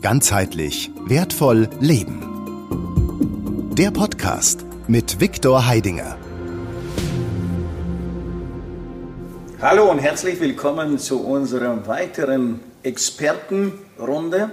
[0.00, 2.22] Ganzheitlich wertvoll leben.
[3.76, 6.16] Der Podcast mit Viktor Heidinger.
[9.60, 14.52] Hallo und herzlich willkommen zu unserer weiteren Expertenrunde.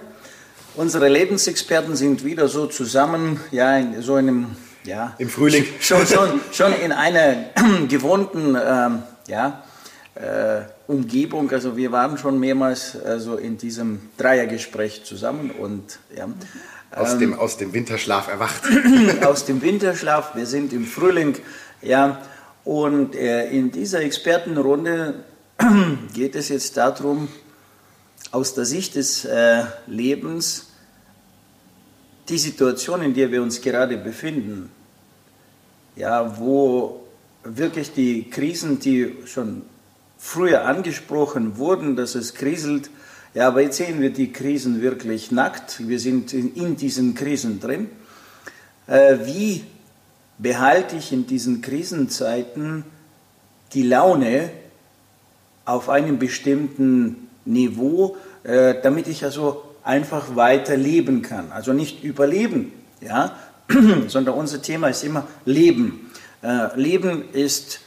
[0.74, 5.66] Unsere Lebensexperten sind wieder so zusammen, ja, in so einem, ja, im Frühling.
[5.80, 7.36] Schon, schon, schon in einer
[7.88, 9.64] gewohnten, ähm, ja,
[10.16, 11.52] äh, Umgebung.
[11.52, 16.28] Also wir waren schon mehrmals also in diesem Dreiergespräch zusammen und ja.
[16.92, 18.64] Aus, ähm, dem, aus dem Winterschlaf erwacht.
[19.26, 21.36] aus dem Winterschlaf, wir sind im Frühling,
[21.82, 22.22] ja.
[22.64, 25.26] Und äh, in dieser Expertenrunde
[26.14, 27.28] geht es jetzt darum,
[28.32, 30.68] aus der Sicht des äh, Lebens
[32.30, 34.72] die Situation, in der wir uns gerade befinden,
[35.96, 37.06] ja, wo
[37.44, 39.62] wirklich die Krisen, die schon
[40.26, 42.90] früher angesprochen wurden, dass es kriselt.
[43.36, 45.88] Ja, aber jetzt sehen wir die Krisen wirklich nackt.
[45.88, 47.90] Wir sind in, diesen Krisen drin.
[48.88, 49.64] Äh, wie
[50.40, 52.86] behalte ich in diesen Krisenzeiten
[53.74, 54.50] die Laune
[55.64, 61.52] auf einem bestimmten Niveau, äh, damit ich also einfach weiter leben kann.
[61.52, 63.36] Also nicht überleben, ja,
[64.08, 66.12] sondern unser Thema ist immer Leben.
[66.42, 67.82] Äh, leben ist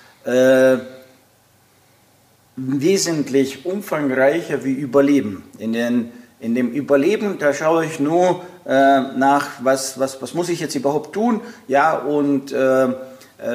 [2.58, 5.44] wesentlich umfangreicher wie Überleben.
[5.58, 8.70] In, den, in dem Überleben, da schaue ich nur äh,
[9.16, 12.92] nach, was, was, was muss ich jetzt überhaupt tun, ja, und äh, äh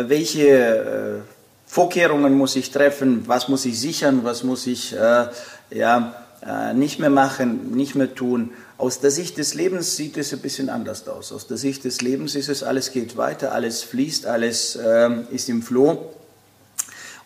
[0.07, 1.21] welche äh,
[1.65, 5.25] Vorkehrungen muss ich treffen, was muss ich sichern, was muss ich äh,
[5.71, 8.51] ja, äh, nicht mehr machen, nicht mehr tun.
[8.77, 11.31] Aus der Sicht des Lebens sieht es ein bisschen anders aus.
[11.31, 14.77] Aus der Sicht des Lebens ist es, alles geht weiter, alles fließt, alles
[15.31, 16.13] ist im Floh.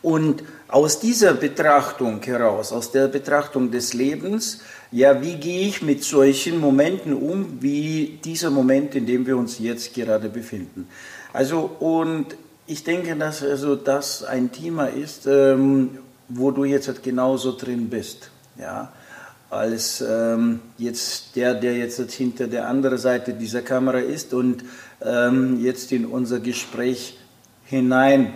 [0.04, 4.60] Und aus dieser Betrachtung heraus, aus der Betrachtung des Lebens,
[4.92, 9.60] ja, wie gehe ich mit solchen Momenten um, wie dieser Moment, in dem wir uns
[9.60, 10.88] jetzt gerade befinden?
[11.34, 12.36] Also, und
[12.68, 16.00] ich denke, dass also das ein Thema ist, ähm,
[16.30, 18.92] wo du jetzt halt genauso drin bist, ja,
[19.50, 24.66] als ähm, jetzt der, der jetzt hinter der anderen Seite dieser Kamera ist und
[25.02, 27.18] ähm, jetzt in unser Gespräch
[27.64, 28.34] hinein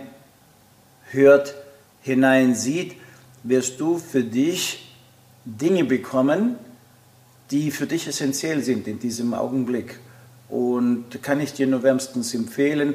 [1.10, 1.54] hört,
[2.02, 2.96] hineinsieht,
[3.42, 4.94] wirst du für dich
[5.44, 6.56] Dinge bekommen,
[7.50, 9.98] die für dich essentiell sind in diesem Augenblick.
[10.48, 12.94] Und kann ich dir nur wärmstens empfehlen,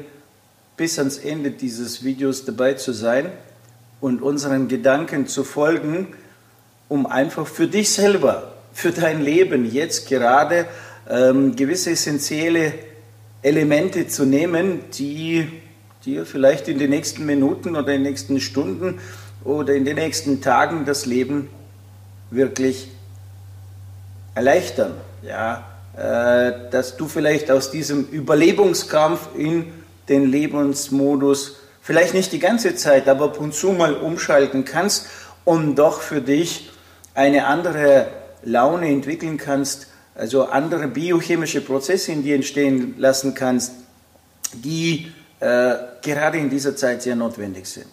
[0.76, 3.32] bis ans Ende dieses Videos dabei zu sein
[4.00, 6.08] und unseren Gedanken zu folgen,
[6.88, 10.66] um einfach für dich selber, für dein Leben jetzt gerade
[11.08, 12.72] ähm, gewisse essentielle
[13.42, 15.48] Elemente zu nehmen, die
[16.04, 18.98] dir vielleicht in den nächsten Minuten oder in den nächsten Stunden
[19.44, 21.48] oder in den nächsten Tagen das Leben
[22.30, 22.88] wirklich
[24.34, 24.94] erleichtern.
[25.22, 25.64] Ja,
[25.96, 29.72] äh, dass du vielleicht aus diesem Überlebungskampf in
[30.08, 35.06] den Lebensmodus vielleicht nicht die ganze Zeit, aber ab und zu mal umschalten kannst
[35.44, 36.70] und doch für dich
[37.14, 38.06] eine andere
[38.44, 43.72] Laune entwickeln kannst, also andere biochemische Prozesse in dir entstehen lassen kannst,
[44.54, 47.86] die äh, gerade in dieser Zeit sehr notwendig sind.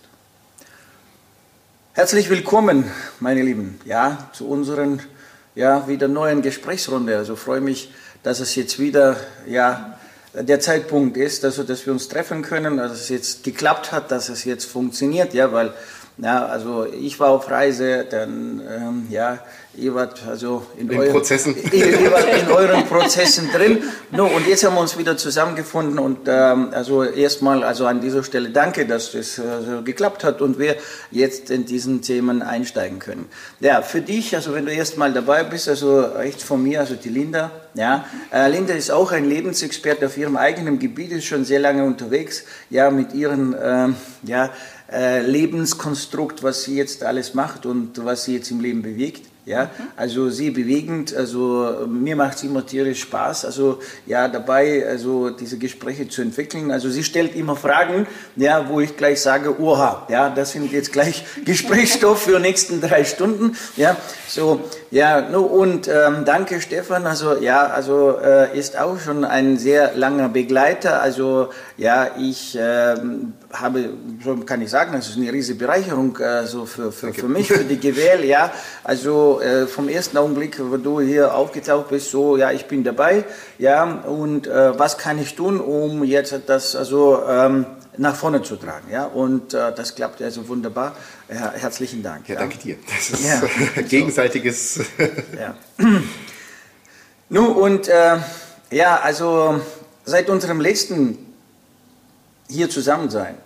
[1.93, 5.01] Herzlich willkommen, meine Lieben, ja, zu unseren
[5.55, 7.15] ja, wieder neuen Gesprächsrunde.
[7.15, 9.15] Also freue mich, dass es jetzt wieder
[9.47, 9.97] ja,
[10.33, 14.27] der Zeitpunkt ist, also dass wir uns treffen können, dass es jetzt geklappt hat, dass
[14.29, 15.73] es jetzt funktioniert, ja, weil
[16.17, 19.39] ja, also ich war auf Reise, dann ähm, ja,
[19.77, 21.55] ihr wart also in, in euren Prozessen.
[21.71, 23.83] Ihr, ihr, wart in euren Prozessen drin.
[24.11, 28.23] No, und jetzt haben wir uns wieder zusammengefunden und ähm, also erstmal also an dieser
[28.23, 30.75] Stelle danke, dass das also geklappt hat und wir
[31.11, 33.25] jetzt in diesen Themen einsteigen können.
[33.59, 37.09] Ja, für dich, also wenn du erstmal dabei bist, also rechts von mir, also die
[37.09, 37.51] Linda.
[37.73, 41.83] Ja, äh, Linda ist auch ein Lebensexperte auf ihrem eigenen Gebiet, ist schon sehr lange
[41.83, 44.49] unterwegs, ja, mit ihren ähm, ja
[44.91, 49.23] äh, Lebenskonstrukt, was sie jetzt alles macht und was sie jetzt im Leben bewegt.
[49.45, 55.29] Ja, also sie bewegend, also mir macht es immer tierisch Spaß, also ja, dabei, also
[55.29, 56.71] diese Gespräche zu entwickeln.
[56.71, 60.91] Also sie stellt immer Fragen, ja, wo ich gleich sage, oha, ja, das sind jetzt
[60.91, 63.95] gleich Gesprächsstoff für die nächsten drei Stunden, ja,
[64.27, 69.57] so, ja, no, und ähm, danke Stefan, also ja, also äh, ist auch schon ein
[69.57, 72.95] sehr langer Begleiter, also ja, ich äh,
[73.51, 73.89] habe,
[74.23, 77.63] so kann ich sagen, das ist eine riesige Bereicherung also für, für, für mich, für
[77.63, 78.51] die GWL, ja,
[78.83, 83.23] also äh, vom ersten Augenblick, wo du hier aufgetaucht bist, so, ja, ich bin dabei,
[83.57, 87.65] ja, und äh, was kann ich tun, um jetzt das also ähm,
[87.97, 90.95] nach vorne zu tragen, ja, und äh, das klappt also wunderbar.
[91.29, 92.27] Ja, herzlichen Dank.
[92.29, 92.77] Ja, danke dir.
[92.87, 93.81] Das ist ja.
[93.89, 94.79] gegenseitiges.
[95.39, 95.55] ja.
[97.29, 98.17] Nun, und äh,
[98.71, 99.61] ja, also
[100.05, 101.17] seit unserem letzten
[102.47, 103.37] hier zusammen sein,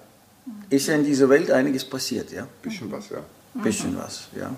[0.69, 2.47] ist ja in dieser Welt einiges passiert, ja?
[2.61, 3.23] Bisschen was, ja.
[3.63, 4.55] Bisschen was, ja.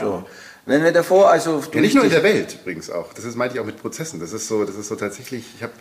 [0.00, 0.24] So.
[0.66, 1.62] Wenn wir davor, also.
[1.72, 3.12] Ja, nicht nur in der Welt übrigens auch.
[3.12, 4.20] Das ist, meinte ich auch mit Prozessen.
[4.20, 5.72] Das ist so, das ist so tatsächlich, ich habe,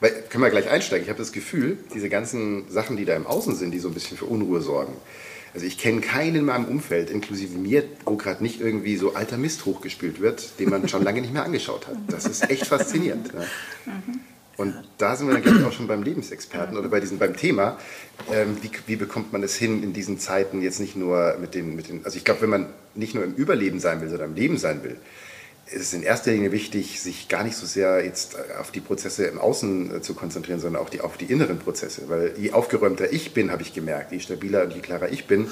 [0.00, 3.56] können wir gleich einsteigen, ich habe das Gefühl, diese ganzen Sachen, die da im Außen
[3.56, 4.94] sind, die so ein bisschen für Unruhe sorgen.
[5.54, 9.38] Also ich kenne keinen in meinem Umfeld, inklusive mir, wo gerade nicht irgendwie so alter
[9.38, 11.96] Mist hochgespült wird, den man schon lange nicht mehr angeschaut hat.
[12.08, 13.34] Das ist echt faszinierend.
[13.34, 13.46] Ne?
[14.58, 17.36] Und da sind wir dann, glaube ich, auch schon beim Lebensexperten oder bei diesem, beim
[17.36, 17.78] Thema.
[18.30, 21.76] Ähm, wie, wie bekommt man es hin in diesen Zeiten jetzt nicht nur mit den,
[21.76, 24.36] mit den, also ich glaube, wenn man nicht nur im Überleben sein will, sondern im
[24.36, 24.96] Leben sein will,
[25.70, 29.26] ist es in erster Linie wichtig, sich gar nicht so sehr jetzt auf die Prozesse
[29.26, 32.08] im Außen äh, zu konzentrieren, sondern auch die, auf die inneren Prozesse.
[32.08, 35.48] Weil je aufgeräumter ich bin, habe ich gemerkt, je stabiler und je klarer ich bin,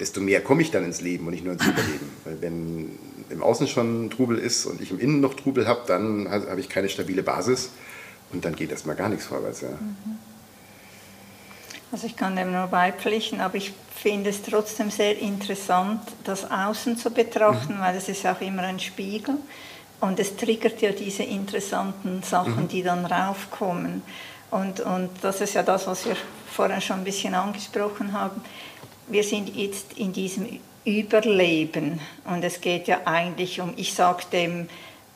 [0.00, 2.10] desto mehr komme ich dann ins Leben und nicht nur ins Überleben.
[2.24, 2.98] Weil wenn
[3.30, 6.68] im Außen schon Trubel ist und ich im Innen noch Trubel habe, dann habe ich
[6.68, 7.70] keine stabile Basis
[8.32, 9.60] und dann geht erstmal gar nichts vorwärts.
[9.60, 9.78] Ja.
[11.90, 16.98] Also ich kann dem nur beipflichten, aber ich finde es trotzdem sehr interessant, das Außen
[16.98, 17.80] zu betrachten, mhm.
[17.80, 19.36] weil es ist auch immer ein Spiegel
[20.00, 22.68] und es triggert ja diese interessanten Sachen, mhm.
[22.68, 24.02] die dann raufkommen.
[24.50, 26.16] Und, und das ist ja das, was wir
[26.50, 28.40] vorhin schon ein bisschen angesprochen haben.
[29.06, 34.68] Wir sind jetzt in diesem Überleben und es geht ja eigentlich um, ich sage dem,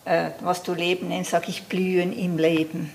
[0.05, 2.91] äh, was du Leben nennst, sage ich Blühen im Leben.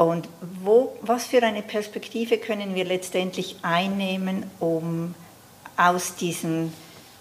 [0.00, 0.30] Und
[0.62, 5.14] wo, was für eine Perspektive können wir letztendlich einnehmen, um
[5.76, 6.72] aus diesen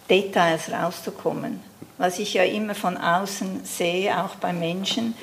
[0.10, 1.60] Details rauszukommen?
[1.98, 5.14] Was ich ja immer von außen sehe, auch bei Menschen,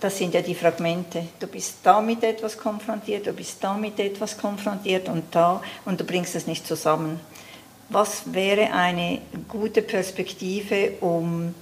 [0.00, 1.26] das sind ja die Fragmente.
[1.40, 6.34] Du bist damit etwas konfrontiert, du bist damit etwas konfrontiert und da und du bringst
[6.34, 7.20] es nicht zusammen.
[7.88, 11.54] Was wäre eine gute Perspektive, um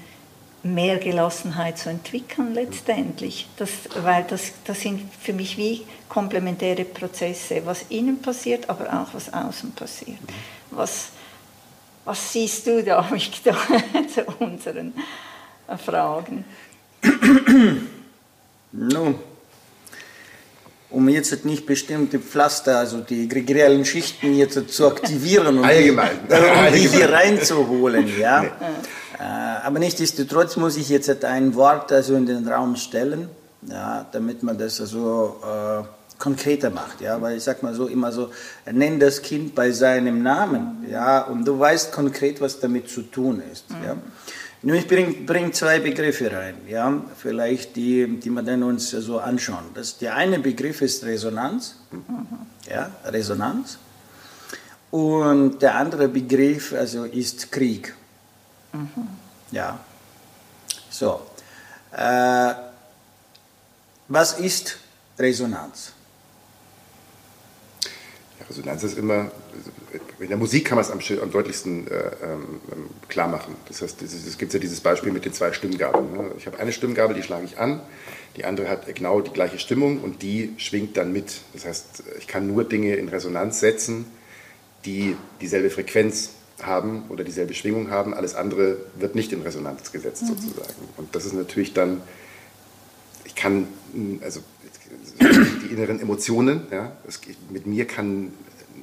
[0.62, 3.48] mehr Gelassenheit zu entwickeln letztendlich.
[3.56, 3.70] Das,
[4.02, 9.32] weil das, das sind für mich wie komplementäre Prozesse, was innen passiert, aber auch was
[9.32, 10.18] außen passiert.
[10.70, 11.08] Was,
[12.04, 13.56] was siehst du da, Victor,
[14.12, 14.92] zu unseren
[15.84, 16.44] Fragen?
[18.72, 19.18] Nun,
[20.90, 26.20] um jetzt nicht bestimmte Pflaster, also die gregoriellen Schichten jetzt zu aktivieren und Allgemein.
[26.28, 28.42] Die, um die hier reinzuholen, ja.
[28.42, 28.48] Nee.
[29.18, 33.28] Äh, aber nichtsdestotrotz muss ich jetzt ein Wort also in den Raum stellen,
[33.62, 35.84] ja, damit man das also äh,
[36.18, 38.30] konkreter macht, ja, weil ich sag mal so immer so,
[38.70, 43.42] nenn das Kind bei seinem Namen, ja, und du weißt konkret, was damit zu tun
[43.52, 43.76] ist, mhm.
[43.84, 43.96] ja.
[44.62, 49.18] Nun, ich bringe bring zwei Begriffe rein, ja, vielleicht die, die wir dann uns so
[49.18, 49.64] anschauen.
[49.74, 52.26] Das, der eine Begriff ist Resonanz, mhm.
[52.68, 53.78] ja, Resonanz,
[54.90, 57.94] und der andere Begriff also ist Krieg.
[58.76, 59.08] Mhm.
[59.50, 59.80] Ja.
[60.90, 61.22] So.
[61.92, 62.54] Äh,
[64.08, 64.78] was ist
[65.18, 65.92] Resonanz?
[68.38, 69.30] Ja, Resonanz ist immer,
[70.18, 72.60] in der Musik kann man es am, am deutlichsten äh, ähm,
[73.08, 73.56] klar machen.
[73.68, 76.12] Das heißt, es gibt ja dieses Beispiel mit den zwei Stimmgabeln.
[76.12, 76.30] Ne?
[76.36, 77.80] Ich habe eine Stimmgabel, die schlage ich an,
[78.36, 81.40] die andere hat genau die gleiche Stimmung und die schwingt dann mit.
[81.54, 84.06] Das heißt, ich kann nur Dinge in Resonanz setzen,
[84.84, 86.30] die dieselbe Frequenz
[86.62, 88.14] haben oder dieselbe Schwingung haben.
[88.14, 90.26] Alles andere wird nicht in Resonanz gesetzt mhm.
[90.28, 90.74] sozusagen.
[90.96, 92.00] Und das ist natürlich dann,
[93.24, 93.68] ich kann,
[94.22, 94.40] also
[95.20, 97.20] die inneren Emotionen, ja, es,
[97.50, 98.32] mit mir kann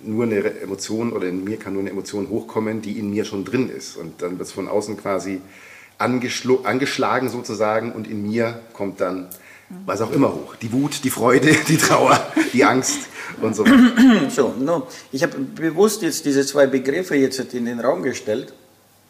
[0.04, 3.46] nur eine Emotion oder in mir kann nur eine Emotion hochkommen, die in mir schon
[3.46, 3.96] drin ist.
[3.96, 5.42] Und dann wird es von außen quasi
[5.98, 9.30] angeschlagen sozusagen und in mir kommt dann
[9.86, 10.56] was auch immer hoch.
[10.56, 12.20] Die Wut, die Freude, die Trauer,
[12.52, 13.08] die Angst
[13.42, 14.30] und so weiter.
[14.30, 18.54] So, no, ich habe bewusst jetzt diese zwei Begriffe jetzt in den Raum gestellt.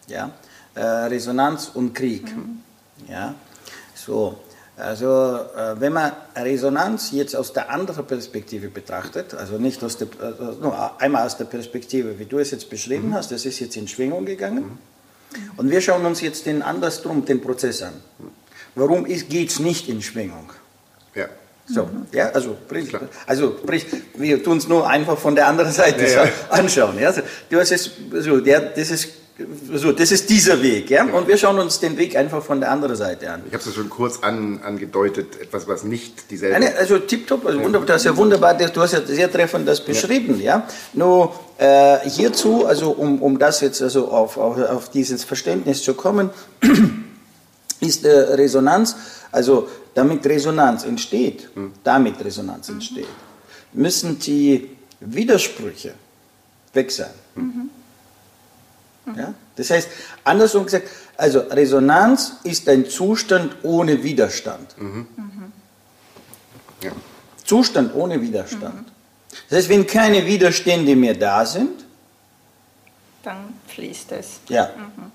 [0.08, 0.32] Ja,
[0.76, 2.36] äh, Resonanz und Krieg.
[2.36, 2.60] Mhm.
[3.10, 3.36] Ja,
[3.96, 4.38] so.
[4.76, 10.08] Also äh, wenn man Resonanz jetzt aus der anderen Perspektive betrachtet, also nicht aus der,
[10.20, 13.14] also nur einmal aus der Perspektive, wie du es jetzt beschrieben mhm.
[13.14, 14.64] hast, das ist jetzt in Schwingung gegangen.
[14.64, 15.50] Mhm.
[15.58, 17.94] Und wir schauen uns jetzt den andersrum den Prozess an.
[18.76, 20.50] Warum geht es nicht in Schwingung?
[21.14, 21.28] Ja.
[21.66, 22.58] So, ja, also,
[23.26, 23.56] also
[24.16, 26.32] wir tun es nur einfach von der anderen Seite ja, ja.
[26.50, 27.00] anschauen.
[27.00, 27.14] Ja.
[27.50, 29.10] Du hast es, so, der, das ist
[29.74, 31.04] so, das ist dieser Weg, ja?
[31.06, 33.42] Und wir schauen uns den Weg einfach von der anderen Seite an.
[33.48, 36.56] Ich habe es schon kurz an, angedeutet, etwas, was nicht dieselbe.
[36.56, 39.84] Eine, also tipptopp, also wunderbar, das ist ja wunderbar, du hast ja sehr treffend das
[39.84, 40.58] beschrieben, ja.
[40.58, 40.68] ja?
[40.94, 45.96] Nur äh, hierzu, also um, um das jetzt also auf, auf, auf dieses Verständnis zu
[45.96, 46.30] kommen,
[47.80, 48.96] ist äh, Resonanz,
[49.32, 51.74] also damit Resonanz entsteht, hm.
[51.84, 52.76] damit Resonanz mhm.
[52.76, 53.08] entsteht,
[53.74, 54.70] müssen die
[55.00, 55.94] Widersprüche
[56.74, 57.14] weg sein.
[57.36, 57.70] Mhm.
[59.18, 59.34] Ja?
[59.56, 59.90] Das heißt,
[60.24, 64.76] andersrum gesagt, also Resonanz ist ein Zustand ohne Widerstand.
[66.82, 66.92] Ja.
[67.44, 68.88] Zustand ohne Widerstand.
[69.50, 71.86] Das heißt, wenn keine Widerstände mehr da sind,
[73.24, 74.40] Dann fließt es.
[74.50, 74.72] ja.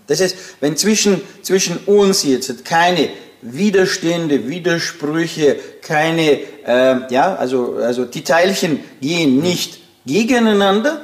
[0.06, 3.10] Das heißt, wenn zwischen, zwischen uns jetzt keine
[3.42, 11.02] Widerstände, Widersprüche, keine, äh, ja, also, also die Teilchen gehen nicht gegeneinander,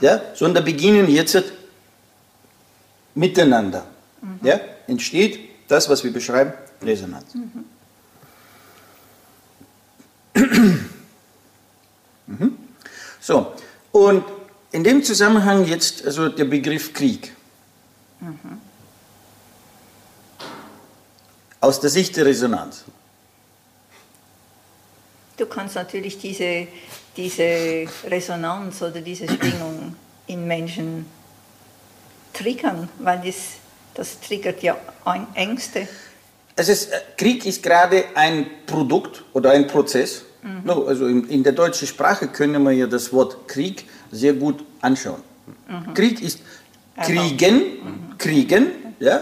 [0.00, 1.42] ja, sondern beginnen jetzt
[3.14, 3.84] miteinander.
[4.42, 7.34] Ja, entsteht das, was wir beschreiben, Resonanz.
[12.26, 12.56] Mhm.
[13.20, 13.52] So,
[13.90, 14.22] und
[14.70, 17.32] in dem Zusammenhang jetzt also der Begriff Krieg.
[21.60, 22.84] Aus der Sicht der Resonanz.
[25.36, 26.66] Du kannst natürlich diese,
[27.16, 29.94] diese Resonanz oder diese Schwingung
[30.26, 31.06] in Menschen
[32.32, 33.36] triggern, weil das,
[33.94, 34.76] das triggert ja
[35.34, 35.88] Ängste.
[36.56, 40.24] Es ist, äh, Krieg ist gerade ein Produkt oder ein Prozess.
[40.64, 44.64] No, also in, in der deutschen Sprache können wir ja das Wort Krieg sehr gut
[44.80, 45.22] anschauen.
[45.94, 46.40] Krieg ist
[46.96, 48.66] kriegen, kriegen,
[48.98, 49.20] ja,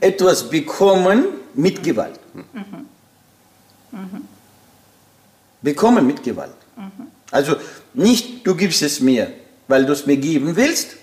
[0.00, 2.18] etwas bekommen mit Gewalt.
[5.60, 6.54] Bekommen mit Gewalt.
[7.30, 7.56] Also
[7.94, 9.32] nicht, du gibst es mir,
[9.68, 10.96] weil du es mir geben willst,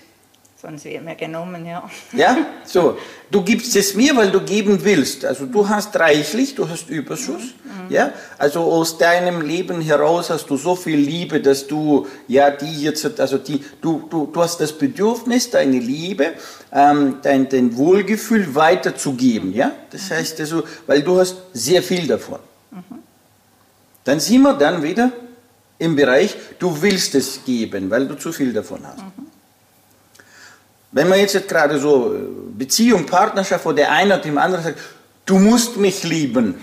[0.60, 1.88] Sonst wäre mir genommen, ja.
[2.12, 2.36] ja,
[2.66, 2.98] so.
[3.30, 5.24] Du gibst es mir, weil du geben willst.
[5.24, 7.54] Also du hast reichlich, du hast Überschuss.
[7.88, 12.82] Ja, also aus deinem Leben heraus hast du so viel Liebe, dass du ja die
[12.82, 16.32] jetzt, also die, du, du, du hast das Bedürfnis, deine Liebe,
[16.72, 19.54] ähm, dein, dein Wohlgefühl weiterzugeben.
[19.54, 22.40] Ja, das heißt also, weil du hast sehr viel davon.
[24.04, 25.12] Dann sind wir dann wieder
[25.78, 29.04] im Bereich, du willst es geben, weil du zu viel davon hast.
[30.92, 32.18] Wenn man jetzt gerade so äh,
[32.56, 34.78] Beziehung, Partnerschaft, wo der eine dem anderen sagt,
[35.24, 36.56] du musst mich lieben,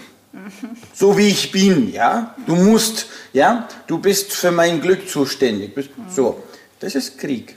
[0.93, 6.43] so wie ich bin, ja, du musst, ja, du bist für mein Glück zuständig, so,
[6.79, 7.55] das ist Krieg.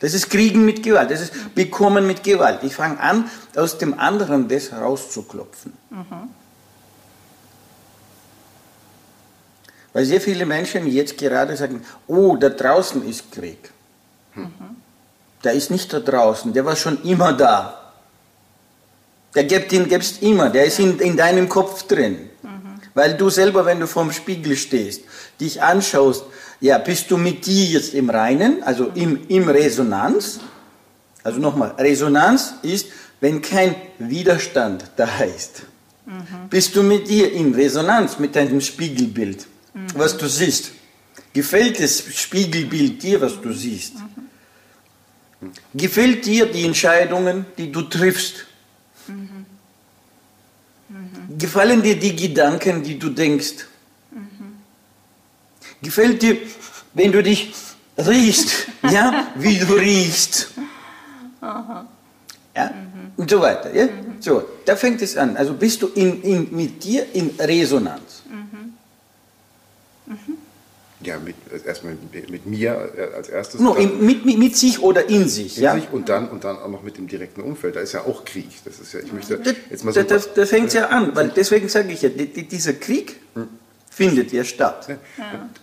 [0.00, 2.60] Das ist Kriegen mit Gewalt, das ist Bekommen mit Gewalt.
[2.64, 5.72] Ich fange an, aus dem anderen das rauszuklopfen.
[9.92, 13.70] Weil sehr viele Menschen jetzt gerade sagen, oh, da draußen ist Krieg.
[15.44, 17.92] Der ist nicht da draußen, der war schon immer da.
[19.34, 22.28] Der gibt ihn gibst immer, der ist in, in deinem Kopf drin.
[22.94, 25.02] Weil du selber, wenn du vorm Spiegel stehst,
[25.40, 26.24] dich anschaust,
[26.60, 30.40] ja, bist du mit dir jetzt im Reinen, also im, im Resonanz?
[31.24, 32.86] Also nochmal, Resonanz ist,
[33.20, 35.62] wenn kein Widerstand da ist.
[36.50, 39.46] Bist du mit dir in Resonanz mit deinem Spiegelbild,
[39.94, 40.72] was du siehst?
[41.32, 43.94] Gefällt das Spiegelbild dir, was du siehst?
[45.74, 48.46] Gefällt dir die Entscheidungen, die du triffst?
[51.38, 53.66] Gefallen dir die Gedanken, die du denkst?
[55.82, 56.36] Gefällt dir,
[56.94, 57.52] wenn du dich
[57.98, 60.50] riechst, ja, wie du riechst?
[62.54, 62.70] Ja,
[63.16, 63.74] und so weiter.
[63.74, 63.88] Ja?
[64.20, 65.36] So, da fängt es an.
[65.36, 68.11] Also bist du in, in, mit dir in Resonanz.
[71.04, 73.60] Ja, mit, erstmal mit, mit mir äh, als erstes.
[73.60, 75.58] No, dann in, mit, mit, mit sich oder in sich.
[75.58, 75.74] in ja?
[75.74, 77.76] sich und dann und dann auch noch mit dem direkten Umfeld.
[77.76, 78.48] Da ist ja auch Krieg.
[78.64, 80.02] Das ist ja, ich möchte Das, jetzt mal so.
[80.02, 83.16] das, das, das fängt ja an, weil deswegen sage ich ja, die, die, dieser Krieg
[83.90, 84.88] findet ja statt.
[84.88, 84.96] Und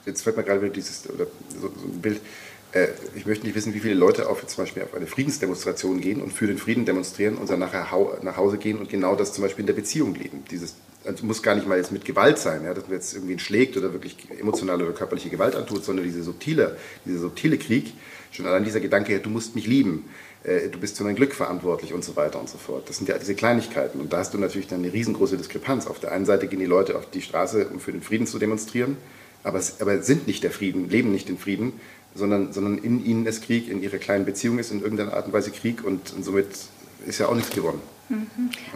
[0.05, 1.25] Jetzt fällt mir gerade wieder dieses oder
[1.60, 2.22] so, so ein Bild.
[2.72, 6.22] Äh, ich möchte nicht wissen, wie viele Leute auf zum Beispiel auf eine Friedensdemonstration gehen
[6.22, 9.34] und für den Frieden demonstrieren und dann nachher hau, nach Hause gehen und genau das
[9.34, 10.43] zum Beispiel in der Beziehung leben.
[10.51, 10.75] Dieses
[11.10, 13.75] also muss gar nicht mal jetzt mit Gewalt sein, ja, dass man jetzt irgendwie schlägt
[13.78, 17.94] oder wirklich emotionale oder körperliche Gewalt antut, sondern diese subtile, dieser subtile Krieg,
[18.32, 20.06] schon allein dieser Gedanke, du musst mich lieben,
[20.44, 22.88] äh, du bist für mein Glück verantwortlich und so weiter und so fort.
[22.88, 25.88] Das sind ja diese Kleinigkeiten und da hast du natürlich dann eine riesengroße Diskrepanz.
[25.88, 28.38] Auf der einen Seite gehen die Leute auf die Straße, um für den Frieden zu
[28.39, 28.96] demonstrieren,
[29.44, 31.74] aber, es- aber sind nicht der Frieden, leben nicht den Frieden,
[32.16, 35.34] sondern, sondern in ihnen ist Krieg, in ihrer kleinen Beziehung ist in irgendeiner Art und
[35.34, 36.48] Weise Krieg und, und somit
[37.08, 37.82] ist ja auch nichts gewonnen.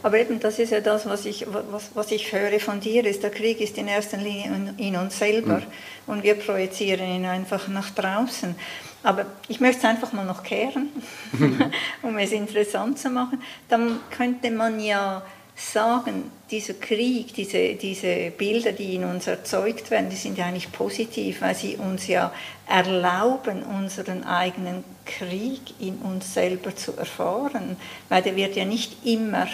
[0.02, 3.24] Aber eben, das ist ja das, was ich, was, was ich höre von dir, ist,
[3.24, 5.62] der Krieg ist in erster Linie in, in uns selber
[6.08, 8.56] und wir projizieren ihn einfach nach draußen.
[9.02, 10.90] Aber ich möchte es einfach mal noch kehren,
[12.02, 13.42] um es interessant zu machen.
[13.70, 15.24] Dann könnte man ja
[15.56, 20.72] sagen, dieser Krieg, diese, diese Bilder, die in uns erzeugt werden, die sind ja eigentlich
[20.72, 22.34] positiv, weil sie uns ja
[22.68, 27.78] erlauben, unseren eigenen Krieg in uns selber zu erfahren,
[28.10, 29.48] weil der wird ja nicht immer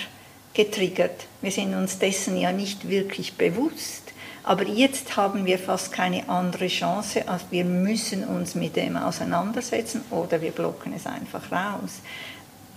[0.53, 1.27] getriggert.
[1.41, 4.03] Wir sind uns dessen ja nicht wirklich bewusst.
[4.44, 10.01] Aber jetzt haben wir fast keine andere Chance, als wir müssen uns mit dem auseinandersetzen
[10.10, 12.00] oder wir blocken es einfach raus.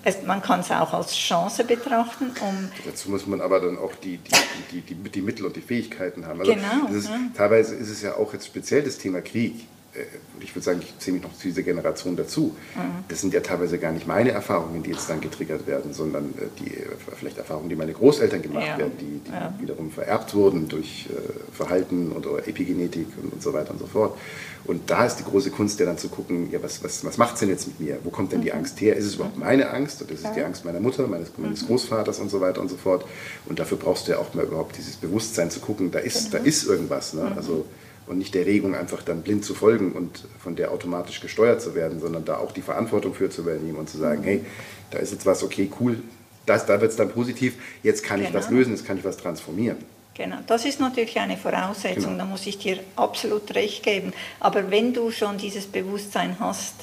[0.04, 2.32] Es, man kann es auch als Chance betrachten.
[2.40, 4.32] Um Dazu muss man aber dann auch die, die,
[4.72, 6.40] die, die, die Mittel und die Fähigkeiten haben.
[6.40, 6.92] Also genau.
[6.92, 7.18] Ist, ja.
[7.36, 9.54] Teilweise ist es ja auch jetzt speziell das Thema Krieg.
[9.94, 10.00] Äh,
[10.40, 12.56] ich würde sagen, ich zähle mich noch zu dieser Generation dazu.
[12.74, 13.04] Mhm.
[13.08, 16.46] Das sind ja teilweise gar nicht meine Erfahrungen, die jetzt dann getriggert werden, sondern äh,
[16.58, 18.78] die äh, vielleicht Erfahrungen, die meine Großeltern gemacht Ja.
[18.78, 19.54] werden, die, die Ja.
[19.60, 21.08] wiederum vererbt wurden durch
[21.52, 24.18] Verhalten oder Epigenetik und, und so weiter und so fort.
[24.64, 27.34] Und da ist die große Kunst, ja dann zu gucken, ja, was, was, was macht
[27.34, 27.98] es denn jetzt mit mir?
[28.04, 28.44] Wo kommt denn Mhm.
[28.44, 28.94] die Angst her?
[28.96, 31.44] Ist es überhaupt meine Angst oder ist es die Angst meiner Mutter, meines, Mhm.
[31.44, 33.04] meines Großvaters und so weiter und so fort?
[33.46, 36.42] Und dafür brauchst du ja auch mal überhaupt dieses Bewusstsein zu gucken, da ist, Genau.
[36.44, 37.12] da ist irgendwas.
[37.14, 37.20] Mhm.
[37.20, 37.32] Ne?
[37.36, 37.64] Also,
[38.06, 41.74] und nicht der Regung einfach dann blind zu folgen und von der automatisch gesteuert zu
[41.74, 44.24] werden, sondern da auch die Verantwortung für zu übernehmen und zu sagen, Mhm.
[44.26, 44.44] hey,
[44.90, 45.98] da ist jetzt was, okay, cool,
[46.46, 48.38] das, da wird es dann positiv, jetzt kann ich Genau.
[48.38, 49.78] was lösen, jetzt kann ich was transformieren.
[50.14, 52.18] Genau, das ist natürlich eine Voraussetzung, Genau.
[52.18, 54.12] da muss ich dir absolut recht geben.
[54.40, 56.74] Aber wenn du schon dieses Bewusstsein hast,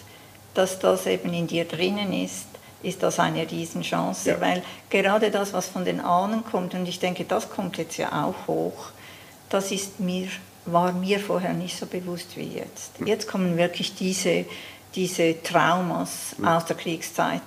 [0.56, 2.46] dass das eben in dir drinnen ist,
[2.82, 4.42] ist das eine Riesenchance, Ja.
[4.42, 8.26] weil gerade das, was von den Ahnen kommt, und ich denke, das kommt jetzt ja
[8.26, 8.88] auch hoch,
[9.50, 10.28] das ist mir,
[10.66, 12.92] war mir vorher nicht so bewusst wie jetzt.
[13.06, 14.46] Jetzt kommen wirklich diese,
[14.96, 16.48] diese Traumas Hm.
[16.48, 17.42] aus der Kriegszeit,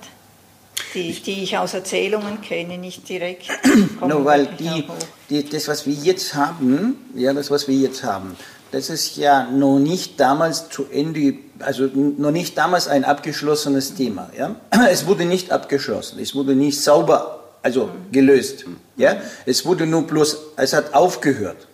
[0.94, 3.48] die, die ich aus Erzählungen kenne, nicht direkt.
[4.06, 4.84] No, weil die,
[5.30, 8.36] die, das, was wir jetzt haben, ja, das, was wir jetzt haben,
[8.72, 14.30] das ist ja noch nicht damals zu Ende, also noch nicht damals ein abgeschlossenes Thema.
[14.36, 14.56] Ja?
[14.90, 18.64] Es wurde nicht abgeschlossen, es wurde nicht sauber, also gelöst.
[18.96, 19.16] Ja?
[19.46, 21.68] Es wurde nur bloß, es hat aufgehört.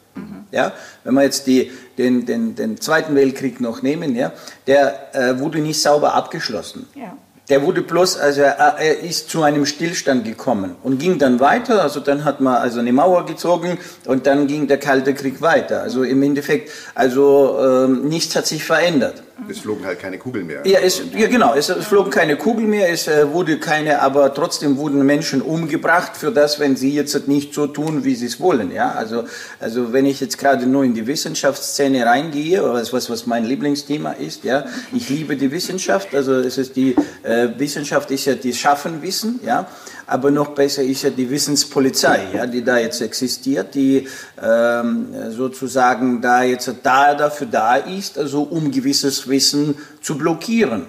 [0.50, 0.72] Ja,
[1.04, 4.32] wenn wir jetzt die, den, den, den Zweiten Weltkrieg noch nehmen, ja,
[4.66, 6.86] der äh, wurde nicht sauber abgeschlossen.
[6.94, 7.16] Ja.
[7.48, 11.82] Der wurde bloß, also er, er ist zu einem Stillstand gekommen und ging dann weiter.
[11.82, 15.80] Also dann hat man also eine Mauer gezogen und dann ging der Kalte Krieg weiter.
[15.80, 19.22] Also im Endeffekt, also ähm, nichts hat sich verändert.
[19.50, 20.66] Es flogen halt keine Kugeln mehr.
[20.66, 24.76] Ja, es, ja genau, es, flogen keine Kugeln mehr, es äh, wurde keine, aber trotzdem
[24.76, 28.72] wurden Menschen umgebracht für das, wenn sie jetzt nicht so tun, wie sie es wollen.
[28.72, 28.92] Ja?
[28.92, 29.24] Also,
[29.60, 34.44] also wenn ich jetzt gerade nur in die Wissenschaftsszene reingehe, was, was mein Lieblingsthema ist,
[34.44, 39.40] ja, ich liebe die Wissenschaft, also es ist die äh, Wissenschaft ist ja die Schaffenwissen,
[39.44, 39.66] ja,
[40.08, 44.08] aber noch besser ist ja die Wissenspolizei, ja, die da jetzt existiert, die
[44.42, 50.86] ähm, sozusagen da jetzt da dafür da ist, also um gewisses Wissen zu blockieren.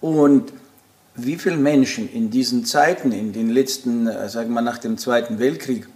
[0.00, 0.52] Und
[1.16, 5.40] wie viele Menschen in diesen Zeiten, in den letzten, äh, sagen wir nach dem Zweiten
[5.40, 5.88] Weltkrieg,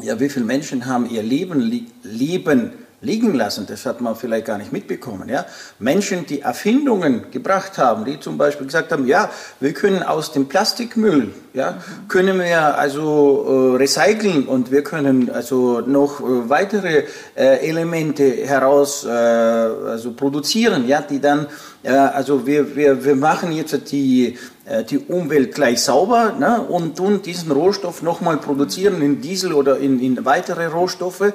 [0.00, 3.66] ja, wie viele Menschen haben ihr Leben, Leben liegen lassen?
[3.68, 5.28] Das hat man vielleicht gar nicht mitbekommen.
[5.28, 5.44] Ja?
[5.78, 10.48] Menschen, die Erfindungen gebracht haben, die zum Beispiel gesagt haben, ja, wir können aus dem
[10.48, 17.04] Plastikmüll, ja, können wir also äh, recyceln und wir können also noch äh, weitere
[17.36, 21.46] äh, Elemente heraus äh, also produzieren, ja, die dann,
[21.82, 26.96] äh, also wir, wir, wir machen jetzt die, äh, die Umwelt gleich sauber ne, und
[26.96, 31.32] tun diesen Rohstoff nochmal produzieren in Diesel oder in, in weitere Rohstoffe.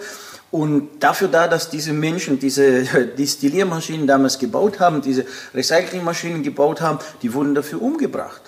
[0.50, 2.84] Und dafür da, dass diese Menschen diese
[3.18, 8.42] Distilliermaschinen damals gebaut haben, diese Recyclingmaschinen gebaut haben, die wurden dafür umgebracht.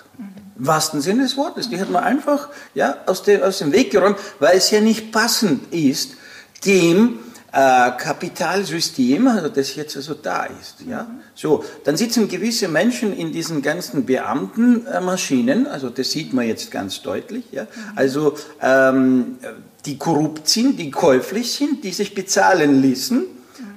[0.58, 1.70] Im wahrsten Sinne des Wortes.
[1.70, 5.12] Die hat man einfach ja, aus, dem, aus dem Weg geräumt, weil es ja nicht
[5.12, 6.12] passend ist
[6.64, 7.20] dem
[7.52, 10.76] äh, Kapitalsystem, also das jetzt also da ist.
[10.86, 11.08] Ja?
[11.34, 17.02] So, dann sitzen gewisse Menschen in diesen ganzen Beamtenmaschinen, also das sieht man jetzt ganz
[17.02, 17.66] deutlich, ja?
[17.96, 19.38] also ähm,
[19.86, 23.24] die korrupt sind, die käuflich sind, die sich bezahlen ließen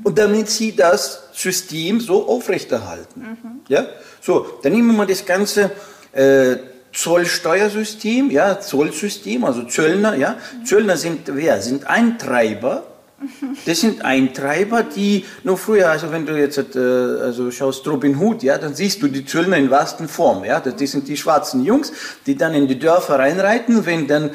[0.03, 3.37] und damit sie das System so aufrechterhalten.
[3.67, 3.85] Ja?
[4.21, 5.71] So, dann nehmen wir das ganze
[6.11, 6.57] äh,
[6.93, 10.37] Zollsteuersystem, ja, Zollsystem, also Zöllner, ja.
[10.63, 11.61] Zöllner sind wer?
[11.61, 12.83] Sind Eintreiber.
[13.65, 18.43] Das sind Eintreiber, die nur früher, also wenn du jetzt äh, also schaust Robin Hood,
[18.43, 20.59] ja, dann siehst du die Zöllner in wahrsten Form, ja.
[20.59, 21.93] Das sind die schwarzen Jungs,
[22.25, 24.31] die dann in die Dörfer reinreiten, wenn dann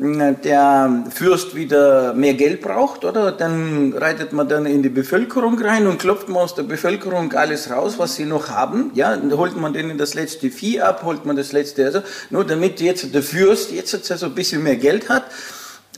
[0.00, 3.32] der Fürst wieder mehr Geld braucht, oder?
[3.32, 7.68] Dann reitet man dann in die Bevölkerung rein und klopft man aus der Bevölkerung alles
[7.70, 8.92] raus, was sie noch haben.
[8.94, 12.44] Ja, dann holt man denen das letzte Vieh ab, holt man das letzte, also nur
[12.44, 15.24] damit jetzt der Fürst jetzt also ein bisschen mehr Geld hat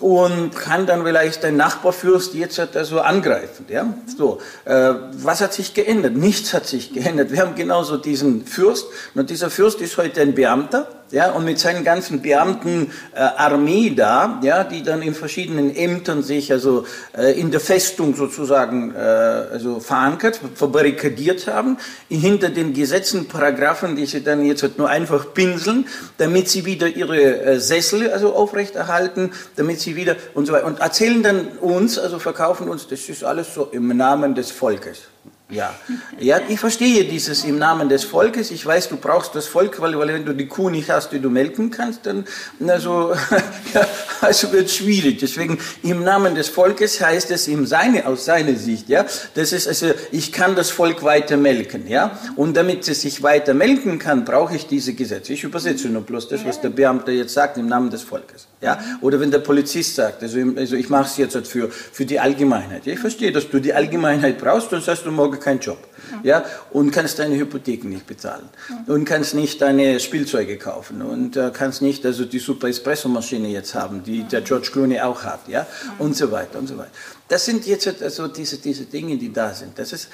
[0.00, 3.66] und kann dann vielleicht ein Nachbarfürst jetzt also angreifen.
[3.68, 3.92] Ja?
[4.16, 6.16] So, äh, was hat sich geändert?
[6.16, 7.32] Nichts hat sich geändert.
[7.32, 10.88] Wir haben genauso diesen Fürst und dieser Fürst ist heute ein Beamter.
[11.10, 16.22] Ja, und mit seinen ganzen Beamten äh, Armee da, ja, die dann in verschiedenen Ämtern
[16.22, 23.28] sich also äh, in der Festung sozusagen äh, also verankert, verbarrikadiert haben, hinter den Gesetzen,
[23.28, 25.86] Paragraphen, die sie dann jetzt halt nur einfach pinseln,
[26.18, 30.80] damit sie wieder ihre äh, Sessel also aufrechterhalten, damit sie wieder und so weiter und
[30.80, 35.08] erzählen dann uns, also verkaufen uns, das ist alles so im Namen des Volkes.
[35.50, 35.74] Ja.
[36.18, 38.50] ja, ich verstehe dieses im Namen des Volkes.
[38.50, 41.18] Ich weiß, du brauchst das Volk, weil, weil wenn du die Kuh nicht hast, die
[41.18, 42.24] du melken kannst, dann
[42.68, 43.12] also,
[43.74, 43.86] ja,
[44.20, 45.18] also wird es schwierig.
[45.18, 49.66] Deswegen im Namen des Volkes heißt es ihm seine, aus seiner Sicht, ja, das ist
[49.66, 54.24] also, ich kann das Volk weiter melken, ja, und damit es sich weiter melken kann,
[54.24, 55.32] brauche ich diese Gesetze.
[55.32, 58.78] Ich übersetze nur bloß das, was der Beamte jetzt sagt, im Namen des Volkes, ja,
[59.00, 62.20] oder wenn der Polizist sagt, also, also ich mache es jetzt halt für, für die
[62.20, 62.86] Allgemeinheit.
[62.86, 65.78] Ich verstehe, dass du die Allgemeinheit brauchst, sonst hast du morgen keinen Job.
[66.22, 68.48] Ja, und kannst deine Hypotheken nicht bezahlen.
[68.86, 71.02] Und kannst nicht deine Spielzeuge kaufen.
[71.02, 75.24] Und äh, kannst nicht also die super Espresso-Maschine jetzt haben, die der George Clooney auch
[75.24, 75.48] hat.
[75.48, 75.66] Ja,
[75.98, 76.90] und so weiter und so weiter.
[77.28, 79.78] Das sind jetzt also diese, diese Dinge, die da sind.
[79.78, 80.08] Das ist,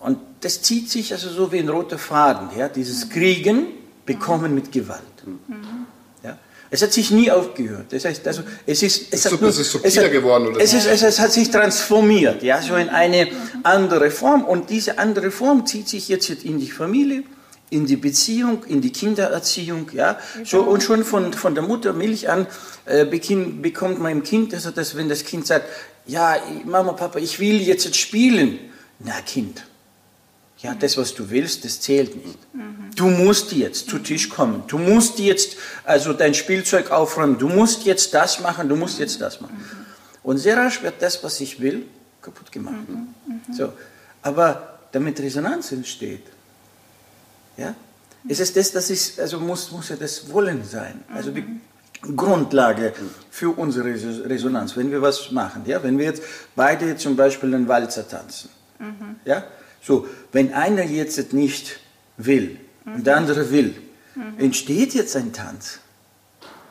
[0.00, 2.50] und das zieht sich also so wie ein roter Faden.
[2.58, 3.66] Ja, dieses Kriegen
[4.06, 5.00] bekommen mit Gewalt.
[6.70, 7.86] Es hat sich nie aufgehört.
[7.90, 10.48] Das heißt, also, es ist, es, es, hat nur, es ist subtiler geworden.
[10.48, 10.60] Oder?
[10.60, 13.28] Es, ist, es, es, hat sich transformiert, ja, so in eine
[13.62, 14.44] andere Form.
[14.44, 17.22] Und diese andere Form zieht sich jetzt in die Familie,
[17.70, 20.18] in die Beziehung, in die Kindererziehung, ja.
[20.44, 22.46] So, und schon von, von der Muttermilch an
[22.86, 25.66] äh, bekommt man im Kind, also dass, wenn das Kind sagt,
[26.06, 28.58] ja, Mama, Papa, ich will jetzt spielen.
[28.98, 29.64] Na, Kind,
[30.58, 32.38] ja, das, was du willst, das zählt nicht.
[32.96, 34.62] Du musst jetzt zu Tisch kommen.
[34.66, 37.38] Du musst jetzt also dein Spielzeug aufräumen.
[37.38, 38.68] Du musst jetzt das machen.
[38.68, 39.64] Du musst jetzt das machen.
[40.22, 41.86] Und sehr rasch wird das, was ich will,
[42.22, 42.76] kaputt gemacht.
[43.52, 43.72] So.
[44.22, 46.22] Aber damit Resonanz entsteht,
[47.56, 47.74] ja,
[48.26, 51.04] es ist das, das ist, also muss, muss ja das Wollen sein.
[51.12, 51.44] Also die
[52.16, 52.94] Grundlage
[53.30, 53.94] für unsere
[54.28, 55.62] Resonanz, wenn wir was machen.
[55.66, 56.22] Ja, wenn wir jetzt
[56.56, 58.48] beide zum Beispiel einen Walzer tanzen,
[59.24, 59.44] ja,
[59.84, 61.78] so, wenn einer jetzt nicht
[62.16, 62.94] will mhm.
[62.94, 63.74] und der andere will,
[64.14, 64.38] mhm.
[64.38, 65.80] entsteht jetzt ein Tanz?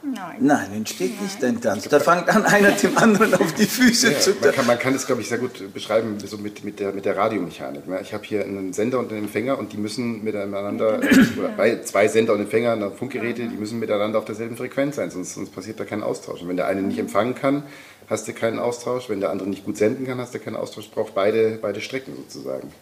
[0.06, 0.38] Nein.
[0.42, 1.24] Nein, entsteht Nein.
[1.24, 1.88] nicht ein Tanz.
[1.88, 4.96] Da fängt an einer dem anderen auf die Füße ja, zu man kann, man kann
[4.96, 7.88] es, glaube ich, sehr gut beschreiben, so mit, mit, der, mit der Radiomechanik.
[7.88, 8.00] Ne?
[8.02, 11.00] Ich habe hier einen Sender und einen Empfänger und die müssen miteinander,
[11.38, 15.52] oder zwei Sender und Empfänger, Funkgeräte, die müssen miteinander auf derselben Frequenz sein, sonst, sonst
[15.52, 16.42] passiert da kein Austausch.
[16.42, 17.64] Und wenn der eine nicht empfangen kann,
[18.10, 19.08] hast du keinen Austausch.
[19.08, 20.90] Wenn der andere nicht gut senden kann, hast du keinen Austausch.
[20.90, 22.74] Braucht beide, beide Strecken sozusagen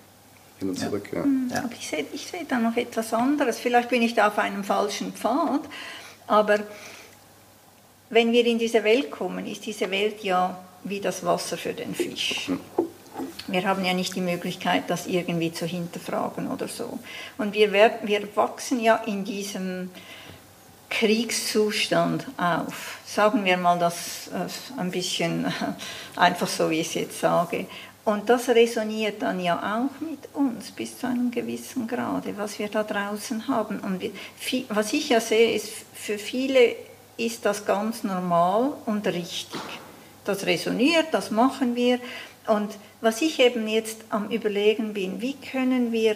[0.62, 1.10] hin und zurück.
[1.12, 1.26] Ja.
[1.54, 1.63] Ja.
[1.63, 3.60] Aber ich sehe, ich sehe da noch etwas anderes.
[3.60, 5.62] Vielleicht bin ich da auf einem falschen Pfad,
[6.28, 6.60] aber
[8.10, 11.93] wenn wir in diese Welt kommen, ist diese Welt ja wie das Wasser für den
[11.93, 12.52] Fisch.
[13.47, 17.00] Wir haben ja nicht die Möglichkeit, das irgendwie zu hinterfragen oder so.
[17.38, 19.91] Und wir, werden, wir wachsen ja in diesem
[20.89, 23.00] Kriegszustand auf.
[23.06, 24.30] Sagen wir mal das
[24.78, 25.52] ein bisschen
[26.15, 27.65] einfach so, wie ich es jetzt sage.
[28.04, 32.68] Und das resoniert dann ja auch mit uns bis zu einem gewissen Grade, was wir
[32.68, 33.80] da draußen haben.
[33.80, 34.02] Und
[34.70, 36.76] was ich ja sehe, ist, für viele
[37.18, 39.62] ist das ganz normal und richtig.
[40.26, 42.00] Das resoniert, das machen wir.
[42.48, 46.16] Und was ich eben jetzt am Überlegen bin, wie können wir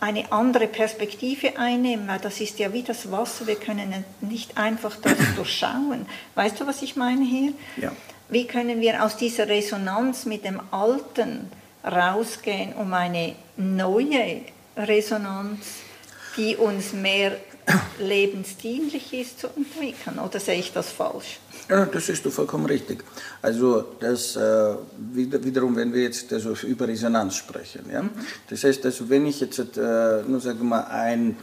[0.00, 4.96] eine andere Perspektive einnehmen, weil das ist ja wie das Wasser, wir können nicht einfach
[4.96, 6.06] das durchschauen.
[6.34, 7.52] Weißt du, was ich meine hier?
[7.76, 7.92] Ja
[8.28, 11.50] wie können wir aus dieser Resonanz mit dem Alten
[11.84, 14.40] rausgehen, um eine neue
[14.76, 15.60] Resonanz,
[16.36, 17.36] die uns mehr
[17.98, 20.18] lebensdienlich ist, zu entwickeln?
[20.18, 21.38] Oder sehe ich das falsch?
[21.68, 23.02] Ja, das ist vollkommen richtig.
[23.42, 24.74] Also das äh,
[25.12, 28.08] wiederum, wenn wir jetzt also über Resonanz sprechen, ja,
[28.48, 31.36] das heißt, also wenn ich jetzt äh, nur sagen mal ein,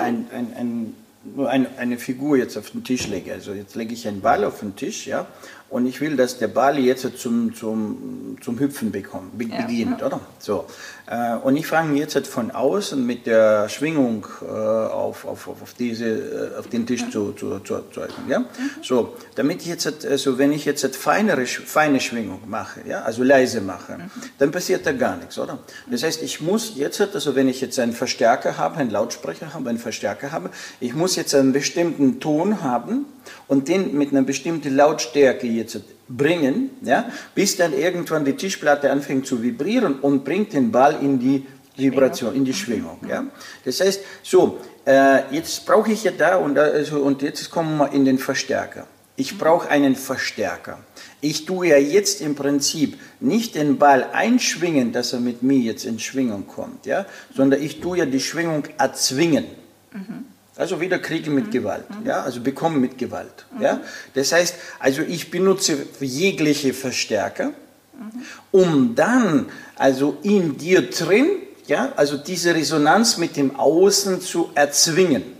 [0.00, 0.94] ein, ein, ein
[1.36, 4.60] nur eine Figur jetzt auf den Tisch lege, also jetzt lege ich einen Ball auf
[4.60, 5.26] den Tisch, ja,
[5.70, 10.06] und ich will, dass der Ball jetzt zum, zum, zum Hüpfen bekommt, beginnt, ja.
[10.06, 10.20] oder?
[10.38, 10.66] So.
[11.10, 16.06] Äh, und ich fange jetzt von außen mit der Schwingung äh, auf, auf, auf, diese,
[16.54, 18.12] äh, auf den Tisch zu, zu, zu erzeugen.
[18.28, 18.40] Ja?
[18.40, 18.46] Mhm.
[18.82, 23.62] So, damit ich jetzt, also wenn ich jetzt feinere, feine Schwingung mache, ja, also leise
[23.62, 24.10] mache, mhm.
[24.38, 25.58] dann passiert da gar nichts, oder?
[25.90, 29.70] Das heißt, ich muss jetzt, also wenn ich jetzt einen Verstärker habe, einen Lautsprecher habe,
[29.70, 33.06] einen Verstärker habe, ich muss jetzt einen bestimmten Ton haben
[33.46, 39.26] und den mit einer bestimmten Lautstärke jetzt bringen, ja, bis dann irgendwann die Tischplatte anfängt
[39.26, 42.98] zu vibrieren und bringt den Ball in die Vibration, in die Schwingung.
[43.08, 43.24] Ja.
[43.64, 47.92] Das heißt, so, äh, jetzt brauche ich ja da und, also, und jetzt kommen wir
[47.92, 48.86] in den Verstärker.
[49.16, 50.78] Ich brauche einen Verstärker.
[51.20, 55.84] Ich tue ja jetzt im Prinzip nicht den Ball einschwingen, dass er mit mir jetzt
[55.84, 59.44] in Schwingung kommt, ja, sondern ich tue ja die Schwingung erzwingen.
[59.92, 60.24] Mhm.
[60.58, 63.80] Also wieder kriegen mit Gewalt, ja, also bekommen mit Gewalt, ja.
[64.14, 67.52] Das heißt, also ich benutze jegliche Verstärker,
[68.50, 71.28] um dann also in dir drin,
[71.68, 75.37] ja, also diese Resonanz mit dem Außen zu erzwingen.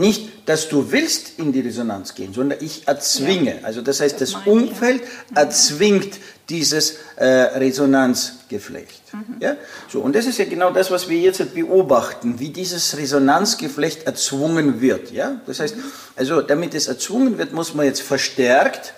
[0.00, 3.56] Nicht, dass du willst in die Resonanz gehen, sondern ich erzwinge.
[3.60, 3.64] Ja.
[3.64, 4.70] Also das heißt, Das das, meine ich.
[4.70, 5.02] Umfeld
[5.34, 9.02] erzwingt dieses äh, Resonanzgeflecht.
[9.38, 9.56] Ja?
[9.88, 14.80] So, und das ist ja genau das, was wir jetzt beobachten, wie dieses Resonanzgeflecht erzwungen
[14.80, 15.12] wird.
[15.12, 15.40] Ja?
[15.46, 15.76] Das heißt,
[16.16, 18.94] also damit es erzwungen wird, muss man jetzt verstärkt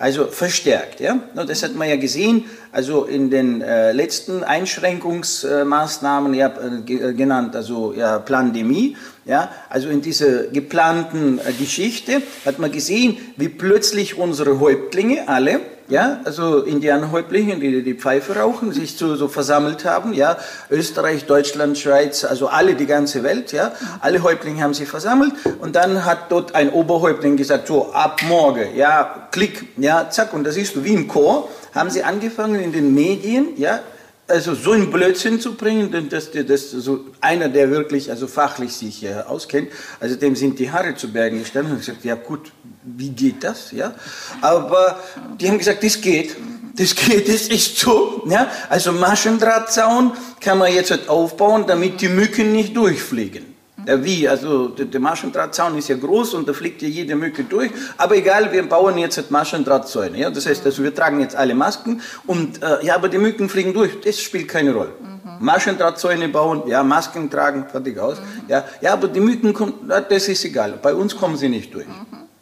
[0.00, 1.18] also verstärkt, ja.
[1.34, 7.54] Das hat man ja gesehen, also in den äh, letzten Einschränkungsmaßnahmen, ja, äh, äh, genannt,
[7.54, 9.50] also ja, Pandemie, ja.
[9.68, 15.60] Also in dieser geplanten Geschichte hat man gesehen, wie plötzlich unsere Häuptlinge alle,
[15.90, 20.38] ja, also Indianerhäuptlinge, die die Pfeife rauchen, sich so, so versammelt haben, ja,
[20.70, 25.76] Österreich, Deutschland, Schweiz, also alle, die ganze Welt, ja, alle Häuptlinge haben sich versammelt und
[25.76, 30.54] dann hat dort ein Oberhäuptling gesagt, so, ab morgen, ja, klick, ja, zack, und das
[30.54, 33.80] siehst du, wie im Chor, haben sie angefangen in den Medien, ja,
[34.30, 38.26] also so einen Blödsinn zu bringen, denn dass der, das so einer, der wirklich also
[38.26, 42.14] fachlich sich äh, auskennt, also dem sind die Haare zu Bergen gestanden und gesagt, ja
[42.14, 43.94] gut, wie geht das, ja?
[44.40, 45.00] Aber
[45.38, 46.36] die haben gesagt, das geht.
[46.76, 48.22] Das geht, das ist so.
[48.28, 48.50] Ja?
[48.68, 53.49] Also Maschendrahtzaun kann man jetzt halt aufbauen, damit die Mücken nicht durchfliegen.
[53.86, 54.28] Ja, wie?
[54.28, 57.70] Also der, Maschendrahtzaun ist ja groß und da fliegt ja jede Mücke durch.
[57.96, 60.18] Aber egal, wir bauen jetzt halt Maschendrahtzäune.
[60.18, 60.30] Ja?
[60.30, 63.72] Das heißt, also wir tragen jetzt alle Masken und äh, ja, aber die Mücken fliegen
[63.72, 64.00] durch.
[64.00, 64.92] Das spielt keine Rolle.
[65.40, 68.18] Maschendrahtzäune bauen, ja, Masken tragen, fertig aus.
[68.46, 70.78] Ja, ja, aber die Mücken kommen, na, das ist egal.
[70.82, 71.86] Bei uns kommen sie nicht durch.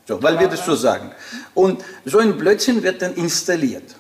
[0.07, 1.11] So, weil wir das so sagen.
[1.55, 3.95] Und so ein Blödsinn wird dann installiert.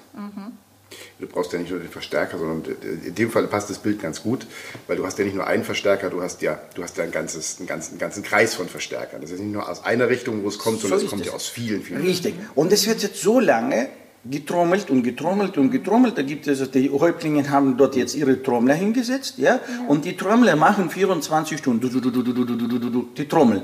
[1.20, 4.22] Du brauchst ja nicht nur den Verstärker, sondern in dem Fall passt das Bild ganz
[4.22, 4.46] gut,
[4.86, 7.10] weil du hast ja nicht nur einen Verstärker, du hast ja, du hast ja ein
[7.10, 9.20] ganzes, einen, ganzen, einen ganzen Kreis von Verstärkern.
[9.20, 11.32] Das ist nicht nur aus einer Richtung, wo es kommt, sondern So es kommt ja
[11.32, 12.34] aus vielen, vielen Richtig.
[12.54, 13.88] Und es wird jetzt so lange
[14.24, 16.18] getrommelt und getrommelt und getrommelt.
[16.18, 20.56] Da gibt es, die Häuptlinge haben dort jetzt ihre Trommler hingesetzt, ja, und die Trommler
[20.56, 23.62] machen 24 Stunden, die Trommeln.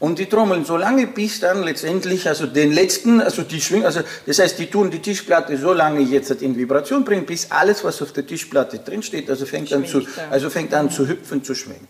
[0.00, 4.00] Und die trommeln so lange, bis dann letztendlich, also den letzten, also die schwingen, also
[4.26, 8.02] das heißt, die tun die Tischplatte so lange jetzt in Vibration bringen, bis alles, was
[8.02, 11.54] auf der Tischplatte drin steht, also fängt an zu, also fängt an zu hüpfen, zu
[11.54, 11.86] schwingen.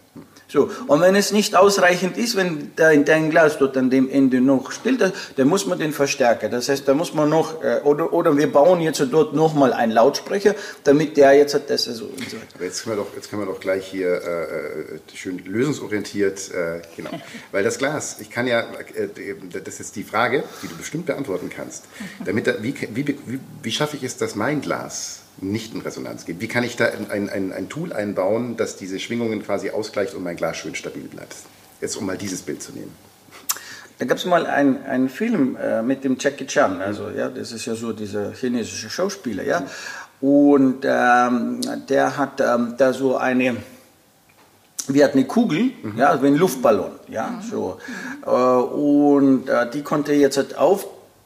[0.52, 4.10] So, und wenn es nicht ausreichend ist, wenn da in dein Glas dort an dem
[4.10, 6.50] Ende noch still, da- dann muss man den verstärken.
[6.50, 9.92] Das heißt, da muss man noch, äh, oder, oder wir bauen jetzt dort nochmal einen
[9.92, 12.64] Lautsprecher, damit der jetzt hat das also und so weiter.
[12.64, 16.82] Jetzt können wir doch, jetzt können wir doch gleich hier äh, äh, schön lösungsorientiert, äh,
[16.96, 17.10] genau.
[17.52, 18.60] Weil das Glas, ich kann ja,
[18.94, 19.08] äh,
[19.64, 21.84] das ist die Frage, die du bestimmt beantworten kannst.
[22.24, 26.24] Damit, da- wie, wie, wie, wie schaffe ich es, dass mein Glas nicht in Resonanz
[26.24, 26.40] geht?
[26.40, 30.22] Wie kann ich da ein, ein, ein Tool einbauen, das diese Schwingungen quasi ausgleicht und
[30.22, 31.37] mein Glas schön stabil bleibt?
[31.81, 32.92] Jetzt um mal dieses Bild zu nehmen.
[34.00, 37.53] Da gab es mal einen, einen Film äh, mit dem Jackie Chan, also ja, das
[37.53, 39.62] ist ja so dieser chinesische Schauspieler, ja.
[40.22, 43.57] Und ähm, der hat ähm, da so eine,
[44.88, 47.79] wie hat eine Kugel, ja, also wie ein Luftballon, ja, so.
[48.24, 50.57] Äh, und äh, die konnte jetzt halt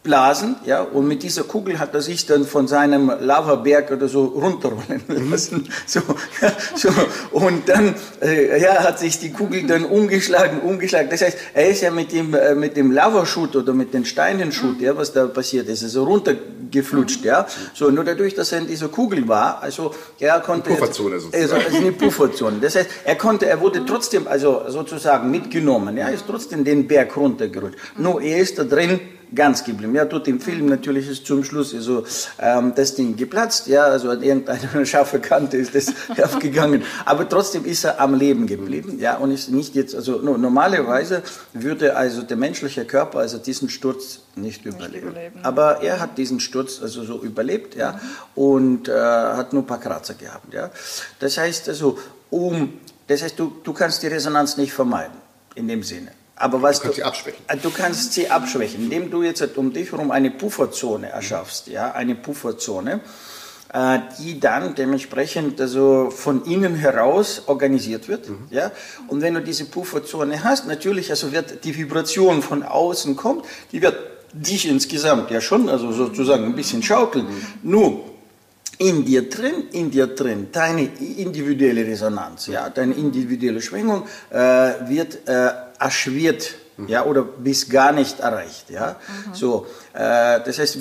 [0.04, 4.24] aufblasen, ja, und mit dieser Kugel hat er sich dann von seinem Lavaberg oder so
[4.24, 6.00] runterrollen lassen, so,
[6.40, 6.90] ja, so.
[7.32, 11.08] Und dann, äh, ja, hat sich die Kugel dann umgeschlagen, umgeschlagen.
[11.10, 14.80] Das heißt, er ist ja mit dem, äh, mit dem Lavaschutt oder mit den Steinenschutt,
[14.80, 17.46] ja, was da passiert ist, also runtergeflutscht, ja.
[17.72, 20.70] So, nur dadurch, dass er in dieser Kugel war, also, er konnte.
[20.70, 21.42] Eine Pufferzone sozusagen.
[21.42, 22.58] Also, also eine Pufferzone.
[22.60, 27.16] Das heißt, er konnte, er wurde trotzdem, also sozusagen mitgenommen, ja, ist trotzdem den Berg
[27.16, 27.78] runtergerutscht.
[27.96, 29.00] Nur er ist da drin
[29.34, 29.94] ganz geblieben.
[29.94, 32.04] Ja, dort im Film natürlich ist zum Schluss also,
[32.38, 35.92] ähm, das Ding geplatzt, ja, also an irgendeine scharfe Kante ist das
[36.22, 36.82] aufgegangen.
[37.04, 41.22] Aber trotzdem ist er am Leben geblieben, ja, und ist nicht jetzt, also no, normalerweise
[41.52, 45.08] würde also der menschliche Körper also diesen Sturz nicht überleben.
[45.08, 45.40] überleben.
[45.42, 48.00] Aber er hat diesen Sturz also so überlebt, ja,
[48.34, 50.70] und äh, hat nur ein paar Kratzer gehabt, ja.
[51.18, 51.98] Das heißt also,
[52.30, 52.74] um,
[53.06, 55.16] das heißt, du, du kannst die Resonanz nicht vermeiden,
[55.54, 56.10] in dem Sinne.
[56.36, 57.44] Aber was kannst sie abschwächen.
[57.48, 61.92] äh, Du kannst sie abschwächen, indem du jetzt um dich herum eine Pufferzone erschaffst, ja,
[61.92, 63.00] eine Pufferzone,
[63.72, 68.72] äh, die dann dementsprechend also von innen heraus organisiert wird, ja.
[69.08, 73.80] Und wenn du diese Pufferzone hast, natürlich also wird die Vibration von außen kommt, die
[73.80, 73.96] wird
[74.32, 77.26] dich insgesamt ja schon also sozusagen ein bisschen schaukeln.
[77.62, 78.00] Nur
[78.78, 84.36] in dir drin, in dir drin, deine individuelle Resonanz, ja, deine individuelle Schwingung äh,
[84.88, 86.54] wird äh, erschwert,
[86.88, 88.96] ja, oder bis gar nicht erreicht, ja.
[89.32, 90.78] So, äh, das heißt,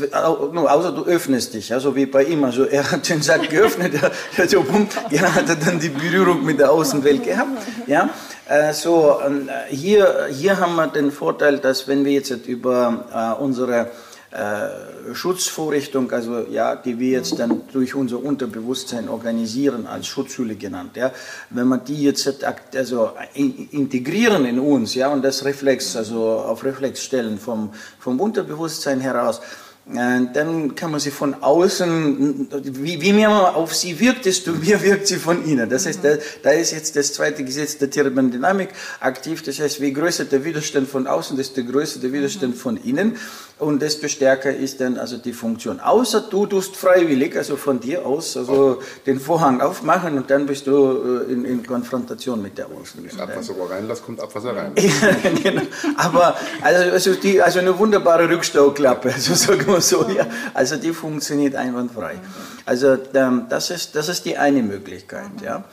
[0.51, 3.49] nur außer du öffnest dich, ja, so wie bei ihm, also er hat den Sack
[3.49, 7.61] geöffnet, er, er so, bumm, ja, hat er dann die Berührung mit der Außenwelt gehabt,
[7.85, 8.09] ja.
[8.47, 13.41] Äh, so, äh, hier, hier haben wir den Vorteil, dass wenn wir jetzt über äh,
[13.41, 13.91] unsere
[14.33, 20.95] äh, Schutzvorrichtung, also ja, die wir jetzt dann durch unser Unterbewusstsein organisieren, als Schutzhülle genannt,
[20.95, 21.11] ja,
[21.51, 22.43] wenn man die jetzt
[22.75, 29.01] also integrieren in uns, ja, und das Reflex, also auf Reflex stellen vom, vom Unterbewusstsein
[29.01, 29.39] heraus,
[29.85, 34.81] äh, dann kann man sie von außen, wie, wie mehr auf sie wirkt, desto mehr
[34.81, 35.69] wirkt sie von innen.
[35.69, 38.69] Das heißt, da, da ist jetzt das zweite Gesetz der Thermodynamik
[39.01, 39.43] aktiv.
[39.43, 43.17] Das heißt, je größer der Widerstand von außen, desto größer der Widerstand von innen
[43.63, 45.79] und desto stärker ist dann also die Funktion.
[45.79, 50.67] Außer du tust freiwillig, also von dir aus, also den Vorhang aufmachen und dann bist
[50.67, 53.03] du äh, in, in Konfrontation mit der Außen.
[53.03, 54.73] Wenn du Abwasser reinlässt, kommt Abwasser rein.
[55.43, 55.61] genau.
[55.97, 60.07] Aber also, also, die, also eine wunderbare Rückstauklappe, also sagen wir so.
[60.09, 60.27] Ja.
[60.53, 62.19] Also die funktioniert einwandfrei.
[62.65, 65.41] Also ähm, das, ist, das ist die eine Möglichkeit.
[65.43, 65.63] Ja.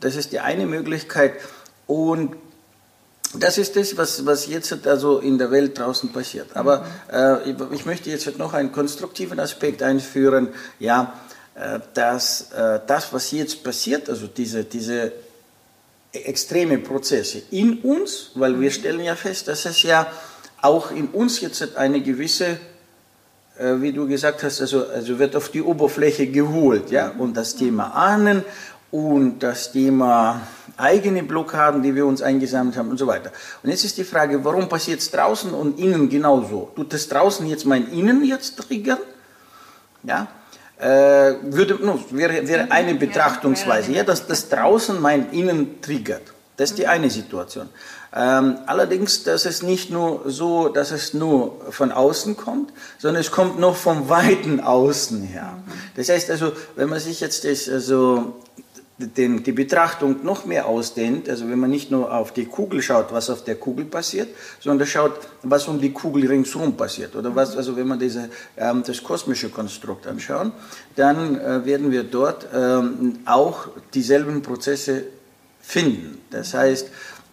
[0.00, 1.34] Das ist die eine Möglichkeit.
[1.86, 2.36] Und
[3.34, 6.48] das ist das, was, was jetzt also in der Welt draußen passiert.
[6.54, 10.48] Aber äh, ich möchte jetzt noch einen konstruktiven Aspekt einführen.
[10.78, 11.14] Ja,
[11.54, 15.12] äh, dass äh, das, was jetzt passiert, also diese, diese
[16.12, 20.06] extreme Prozesse in uns, weil wir stellen ja fest, dass es ja
[20.62, 22.58] auch in uns jetzt eine gewisse
[23.58, 26.90] äh, wie du gesagt hast, also, also wird auf die Oberfläche geholt.
[26.90, 27.14] Ja?
[27.16, 28.44] Und das Thema Ahnen
[28.90, 30.40] und das Thema
[30.76, 33.32] eigene Blockaden, die wir uns eingesammelt haben und so weiter.
[33.62, 36.70] Und jetzt ist die Frage, warum passiert es draußen und innen genauso?
[36.76, 38.98] Tut das draußen jetzt mein Innen jetzt triggern?
[40.02, 40.28] Ja?
[40.78, 46.34] Äh, würde, no, wäre, wäre eine Betrachtungsweise, ja, dass das draußen mein Innen triggert.
[46.58, 47.68] Das ist die eine Situation.
[48.14, 53.30] Ähm, allerdings, das ist nicht nur so, dass es nur von außen kommt, sondern es
[53.30, 55.58] kommt noch vom weiten Außen her.
[55.96, 58.36] Das heißt also, wenn man sich jetzt das, also
[58.98, 63.12] den, die Betrachtung noch mehr ausdehnt, also wenn man nicht nur auf die Kugel schaut,
[63.12, 64.28] was auf der Kugel passiert,
[64.58, 67.14] sondern schaut, was um die Kugel ringsherum passiert.
[67.14, 70.52] Oder was, also wenn man diese, ähm, das kosmische Konstrukt anschauen,
[70.94, 75.04] dann äh, werden wir dort ähm, auch dieselben Prozesse
[75.60, 76.18] finden.
[76.30, 76.88] Das heißt,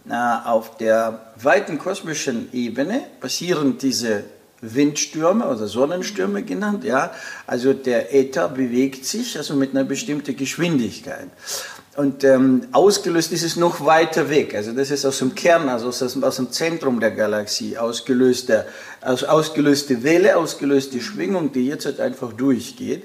[0.06, 4.24] auf der weiten kosmischen Ebene passieren diese
[4.72, 7.12] Windstürme oder Sonnenstürme genannt, ja.
[7.46, 11.28] Also der Äther bewegt sich also mit einer bestimmten Geschwindigkeit.
[11.96, 14.54] Und ähm, ausgelöst ist es noch weiter weg.
[14.54, 18.66] Also das ist aus dem Kern, also aus, aus dem Zentrum der Galaxie ausgelöste,
[19.00, 23.04] aus, ausgelöste Welle, ausgelöste Schwingung, die jetzt halt einfach durchgeht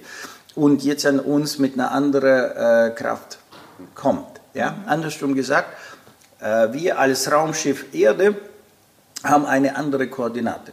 [0.55, 3.37] und jetzt an uns mit einer anderen äh, Kraft
[3.93, 4.41] kommt.
[4.55, 4.77] Ja?
[4.87, 5.69] Andersrum gesagt,
[6.39, 8.35] äh, wir als Raumschiff Erde
[9.23, 10.71] haben eine andere Koordinate.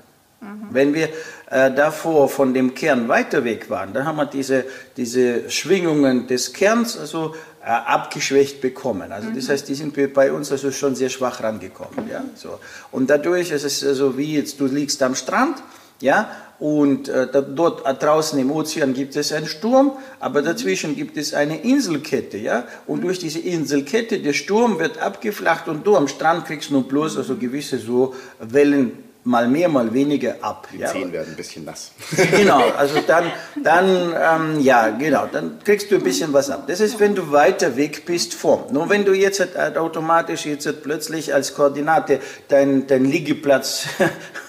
[0.56, 0.66] Mhm.
[0.70, 1.08] Wenn wir
[1.50, 4.64] äh, davor von dem Kern weiter weg waren, dann haben wir diese,
[4.96, 9.12] diese Schwingungen des Kerns also äh, abgeschwächt bekommen.
[9.12, 9.52] Also das mhm.
[9.52, 12.08] heißt, die sind bei uns also schon sehr schwach rangekommen.
[12.10, 12.24] Ja?
[12.34, 12.58] So.
[12.92, 15.62] Und dadurch ist es also wie jetzt, du liegst am Strand,
[16.00, 21.16] ja, und äh, dort äh, draußen im Ozean gibt es einen Sturm, aber dazwischen gibt
[21.16, 26.08] es eine Inselkette, ja, und durch diese Inselkette, der Sturm wird abgeflacht und du am
[26.08, 30.68] Strand kriegst nur bloß also gewisse so Wellen mal mehr, mal weniger ab.
[30.72, 30.88] Die ja.
[30.88, 31.90] Zehen werden ein bisschen nass.
[32.36, 33.24] Genau, also dann,
[33.62, 36.64] dann ähm, ja, genau, dann kriegst du ein bisschen was ab.
[36.66, 38.64] Das ist, wenn du weiter weg bist vom.
[38.70, 43.86] Nur wenn du jetzt halt automatisch jetzt halt plötzlich als Koordinate deinen dein Liegeplatz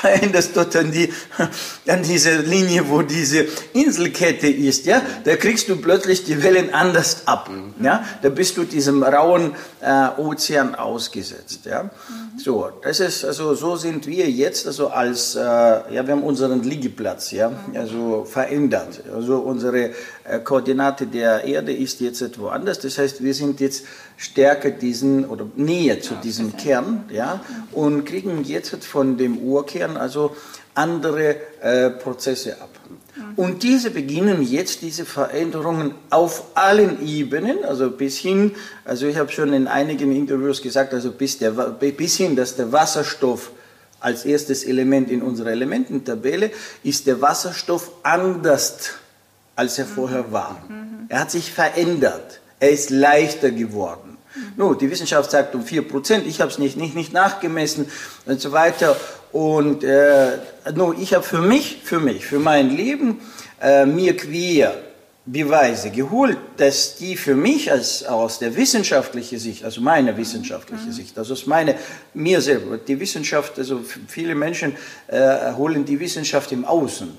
[0.00, 1.12] veränderst dort an, die,
[1.86, 7.26] an diese Linie, wo diese Inselkette ist, ja, da kriegst du plötzlich die Wellen anders
[7.26, 7.50] ab,
[7.82, 11.90] ja, da bist du diesem rauen äh, Ozean ausgesetzt, ja.
[12.36, 16.62] So, das ist, also so sind wir jetzt, also als, äh, ja, wir haben unseren
[16.62, 19.90] Liegeplatz, ja, also verändert, also unsere
[20.44, 23.84] Koordinate der Erde ist jetzt etwas anders, das heißt, wir sind jetzt
[24.16, 27.40] stärker diesen oder näher zu diesem Kern, ja,
[27.72, 30.36] und kriegen jetzt von dem Urkern also
[30.74, 32.70] andere äh, Prozesse ab.
[33.36, 38.52] Und diese beginnen jetzt, diese Veränderungen auf allen Ebenen, also bis hin,
[38.84, 42.70] also ich habe schon in einigen Interviews gesagt, also bis, der, bis hin, dass der
[42.70, 43.50] Wasserstoff
[44.00, 46.50] als erstes Element in unserer Elemententabelle
[46.84, 48.90] ist der Wasserstoff anders,
[49.58, 50.62] als er vorher war.
[51.08, 52.40] Er hat sich verändert.
[52.60, 54.16] Er ist leichter geworden.
[54.56, 57.90] No, die Wissenschaft sagt um 4%, ich habe es nicht, nicht, nicht nachgemessen
[58.24, 58.96] und so weiter.
[59.32, 60.38] Und äh,
[60.74, 63.20] no, ich habe für mich, für mich, für mein Leben
[63.60, 64.76] äh, mir quer
[65.30, 71.18] Beweise geholt, dass die für mich als, aus der wissenschaftlichen Sicht, also meine wissenschaftliche Sicht,
[71.18, 71.74] also aus meine,
[72.14, 74.74] mir selber, die Wissenschaft, also viele Menschen
[75.08, 77.10] äh, holen die Wissenschaft im Außen.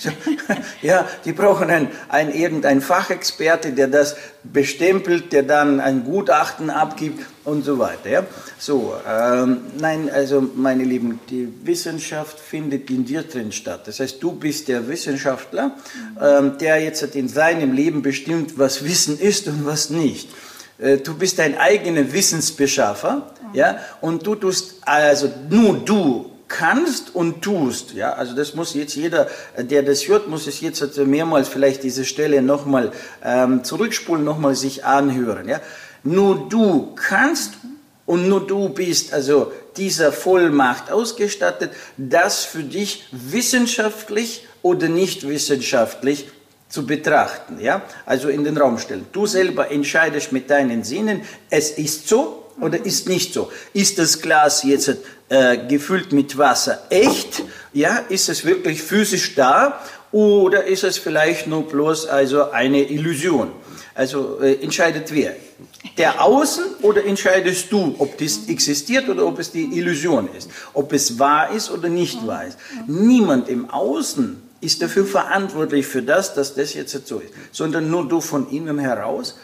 [0.82, 7.26] ja, die brauchen ein, ein, irgendein Fachexperte, der das bestempelt, der dann ein Gutachten abgibt
[7.44, 8.08] und so weiter.
[8.08, 8.26] Ja?
[8.58, 13.82] So, ähm, nein, also meine Lieben, die Wissenschaft findet in dir drin statt.
[13.86, 15.76] Das heißt, du bist der Wissenschaftler,
[16.20, 20.28] ähm, der jetzt in seinem Leben bestimmt, was Wissen ist und was nicht.
[20.78, 27.42] Äh, du bist dein eigener Wissensbeschaffer, ja, und du tust, also nur du kannst und
[27.42, 27.94] tust.
[27.94, 31.82] Ja, also das muss jetzt jeder, der das hört, muss es jetzt also mehrmals vielleicht
[31.82, 32.92] diese Stelle nochmal
[33.24, 35.48] ähm, zurückspulen, nochmal sich anhören.
[35.48, 35.60] Ja,
[36.02, 37.54] nur du kannst
[38.06, 46.26] und nur du bist also dieser Vollmacht ausgestattet, das für dich wissenschaftlich oder nicht wissenschaftlich
[46.70, 49.06] zu betrachten, ja, also in den Raum stellen.
[49.12, 53.50] Du selber entscheidest mit deinen Sinnen, es ist so oder ist nicht so.
[53.74, 54.96] Ist das Glas jetzt
[55.28, 57.42] äh, gefüllt mit Wasser echt?
[57.72, 59.80] Ja, ist es wirklich physisch da
[60.12, 63.50] oder ist es vielleicht nur bloß also eine Illusion?
[63.94, 65.34] Also äh, entscheidet wer?
[65.98, 70.48] Der Außen oder entscheidest du, ob das existiert oder ob es die Illusion ist?
[70.72, 72.58] Ob es wahr ist oder nicht wahr ist?
[72.86, 78.08] Niemand im Außen ist dafür verantwortlich für das, dass das jetzt so ist, sondern nur
[78.08, 79.36] du von innen heraus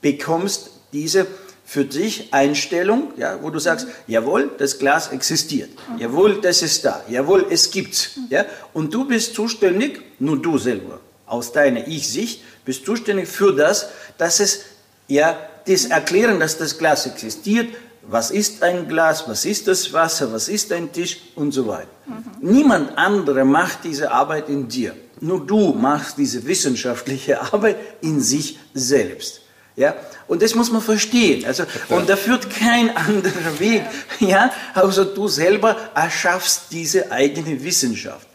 [0.00, 1.26] bekommst diese
[1.64, 7.02] für dich Einstellung, ja, wo du sagst, jawohl, das Glas existiert, jawohl, das ist da,
[7.08, 8.44] jawohl, es gibt's, ja,
[8.74, 13.88] und du bist zuständig, nur du selber, aus deiner Ich-Sicht, bist zuständig für das,
[14.18, 14.60] dass es,
[15.08, 17.74] ja, das Erklären, dass das Glas existiert,
[18.08, 21.88] was ist ein Glas, was ist das Wasser, was ist ein Tisch und so weiter.
[22.06, 22.52] Mhm.
[22.52, 24.94] Niemand andere macht diese Arbeit in dir.
[25.20, 29.40] Nur du machst diese wissenschaftliche Arbeit in sich selbst.
[29.76, 29.94] Ja,
[30.28, 31.44] und das muss man verstehen.
[31.44, 33.82] Also, und da führt kein anderer Weg.
[34.20, 38.28] Ja, also du selber erschaffst diese eigene Wissenschaft.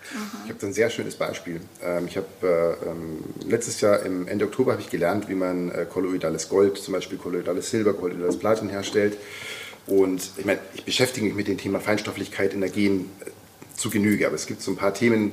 [0.46, 1.62] Ich habe ein sehr schönes Beispiel.
[1.84, 5.70] Ähm, ich habe äh, ähm, letztes Jahr im Ende Oktober habe ich gelernt, wie man
[5.70, 9.18] äh, kolloidales Gold, zum Beispiel kolloidales Silber, kolloidales Platin herstellt.
[9.90, 13.30] Und ich meine, ich beschäftige mich mit dem Thema Feinstofflichkeit, Energien äh,
[13.76, 15.32] zu Genüge, aber es gibt so ein paar Themen,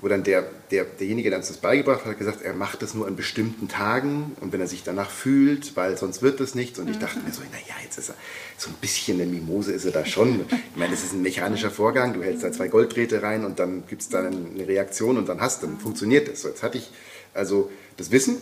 [0.00, 3.06] wo dann der, der, derjenige, der uns das beigebracht hat, gesagt, er macht das nur
[3.06, 6.78] an bestimmten Tagen und wenn er sich danach fühlt, weil sonst wird das nichts.
[6.78, 8.14] Und ich dachte mir so, naja, jetzt ist er
[8.56, 10.46] so ein bisschen eine Mimose ist er da schon.
[10.48, 13.86] Ich meine, es ist ein mechanischer Vorgang, du hältst da zwei Golddrähte rein und dann
[13.86, 16.40] gibt es dann eine Reaktion und dann hast, dann funktioniert das.
[16.40, 16.90] So, jetzt hatte ich
[17.34, 18.38] also das Wissen,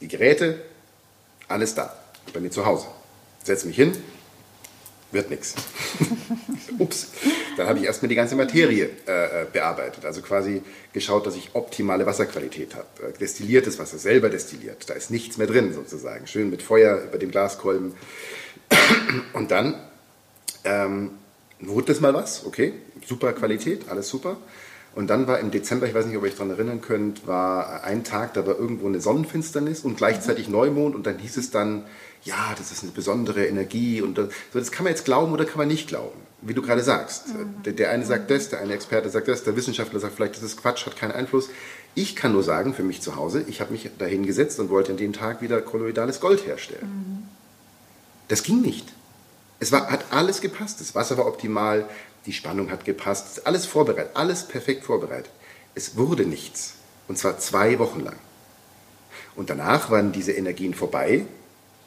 [0.00, 0.60] die Geräte,
[1.46, 1.96] alles da,
[2.32, 2.86] bei mir zu Hause.
[3.44, 3.92] Setze mich hin,
[5.12, 5.54] wird nichts.
[6.78, 7.08] Ups.
[7.56, 10.04] Dann habe ich erstmal die ganze Materie äh, bearbeitet.
[10.04, 12.86] Also quasi geschaut, dass ich optimale Wasserqualität habe.
[13.08, 14.88] Äh, destilliertes Wasser, selber destilliert.
[14.88, 16.26] Da ist nichts mehr drin sozusagen.
[16.26, 17.94] Schön mit Feuer über dem Glaskolben.
[19.34, 19.74] Und dann
[20.64, 21.10] ähm,
[21.60, 22.46] wurde das mal was.
[22.46, 22.72] Okay,
[23.06, 24.38] super Qualität, alles super.
[24.94, 27.82] Und dann war im Dezember, ich weiß nicht, ob ihr euch daran erinnern könnt, war
[27.82, 31.84] ein Tag, da war irgendwo eine Sonnenfinsternis und gleichzeitig Neumond und dann hieß es dann,
[32.24, 35.58] ja, das ist eine besondere Energie und das, das kann man jetzt glauben oder kann
[35.58, 37.28] man nicht glauben, wie du gerade sagst.
[37.28, 37.62] Mhm.
[37.64, 40.42] Der, der, eine sagt das, der eine Experte sagt das, der Wissenschaftler sagt vielleicht, das
[40.42, 41.50] ist Quatsch, hat keinen Einfluss.
[41.94, 44.92] Ich kann nur sagen, für mich zu Hause, ich habe mich dahin gesetzt und wollte
[44.92, 46.86] an dem Tag wieder kolloidales Gold herstellen.
[46.86, 47.28] Mhm.
[48.28, 48.86] Das ging nicht.
[49.58, 50.80] Es war, hat alles gepasst.
[50.80, 51.88] Das Wasser war optimal,
[52.26, 55.30] die Spannung hat gepasst, alles vorbereitet, alles perfekt vorbereitet.
[55.74, 56.74] Es wurde nichts.
[57.08, 58.16] Und zwar zwei Wochen lang.
[59.34, 61.26] Und danach waren diese Energien vorbei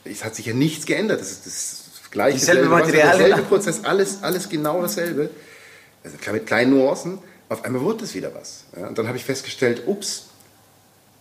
[0.05, 1.19] es hat sich ja nichts geändert.
[1.19, 2.37] Das ist das gleiche.
[2.37, 3.17] Dieselbe Material.
[3.17, 5.29] Derselbe Prozess, alles, alles genau dasselbe.
[6.03, 7.19] Also mit kleinen Nuancen.
[7.49, 8.65] Auf einmal wurde es wieder was.
[8.79, 10.27] Ja, und dann habe ich festgestellt, ups,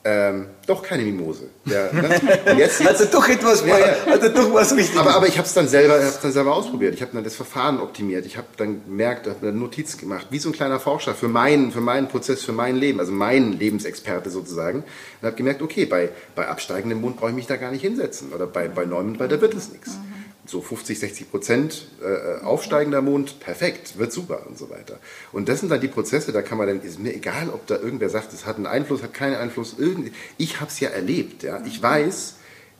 [0.07, 1.49] ähm, doch keine Mimose.
[1.65, 2.21] Ja, ne?
[2.59, 3.97] jetzt, also doch etwas, ja, ja.
[4.07, 5.01] Also doch was richtig.
[5.01, 6.93] Aber, aber ich habe es dann selber, dann selber ausprobiert.
[6.95, 8.27] Ich habe dann das Verfahren optimiert.
[8.27, 11.73] Ich habe dann gemerkt, habe eine Notiz gemacht, wie so ein kleiner Forscher für meinen,
[11.73, 14.81] für meinen Prozess, für mein Leben, also mein Lebensexperte sozusagen.
[15.23, 18.35] Und habe gemerkt, okay, bei, bei absteigendem Mond brauche ich mich da gar nicht hinsetzen.
[18.35, 19.93] Oder bei, bei Neumann, weil da wird es nichts.
[19.93, 24.99] Mhm so 50, 60 Prozent äh, aufsteigender Mond, perfekt, wird super und so weiter.
[25.32, 27.76] Und das sind dann die Prozesse, da kann man dann, ist mir egal, ob da
[27.76, 31.42] irgendwer sagt, es hat einen Einfluss, hat keinen Einfluss, irgend, ich habe es ja erlebt,
[31.42, 31.62] ja.
[31.64, 32.34] Ich weiß,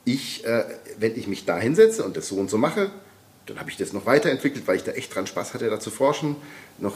[0.04, 0.64] ich, äh,
[0.98, 2.90] wenn ich mich da hinsetze und das so und so mache,
[3.47, 5.90] dann habe ich das noch weiterentwickelt, weil ich da echt dran Spaß hatte, da zu
[5.90, 6.36] forschen,
[6.78, 6.95] noch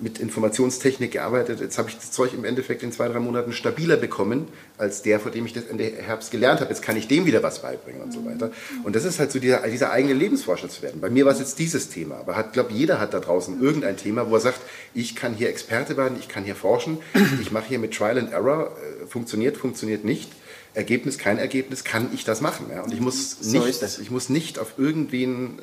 [0.00, 1.60] mit Informationstechnik gearbeitet.
[1.60, 4.46] Jetzt habe ich das Zeug im Endeffekt in zwei, drei Monaten stabiler bekommen,
[4.78, 6.70] als der, vor dem ich das Ende Herbst gelernt habe.
[6.70, 8.52] Jetzt kann ich dem wieder was beibringen und so weiter.
[8.84, 11.00] Und das ist halt so dieser, dieser eigene Lebensforscher zu werden.
[11.00, 13.96] Bei mir war es jetzt dieses Thema, aber hat, glaube jeder hat da draußen irgendein
[13.96, 14.60] Thema, wo er sagt,
[14.94, 16.98] ich kann hier Experte werden, ich kann hier forschen,
[17.42, 20.30] ich mache hier mit Trial and Error, äh, funktioniert, funktioniert nicht.
[20.78, 22.66] Ergebnis, kein Ergebnis, kann ich das machen.
[22.72, 22.82] Ja?
[22.82, 25.62] Und ich muss So nicht, ich muss nicht auf irgendwen, äh,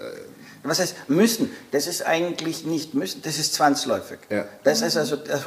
[0.64, 1.50] Was heißt müssen?
[1.72, 4.20] Das ist eigentlich nicht müssen, das ist zwangsläufig.
[4.30, 4.46] Ja.
[4.64, 5.44] Das ist also das,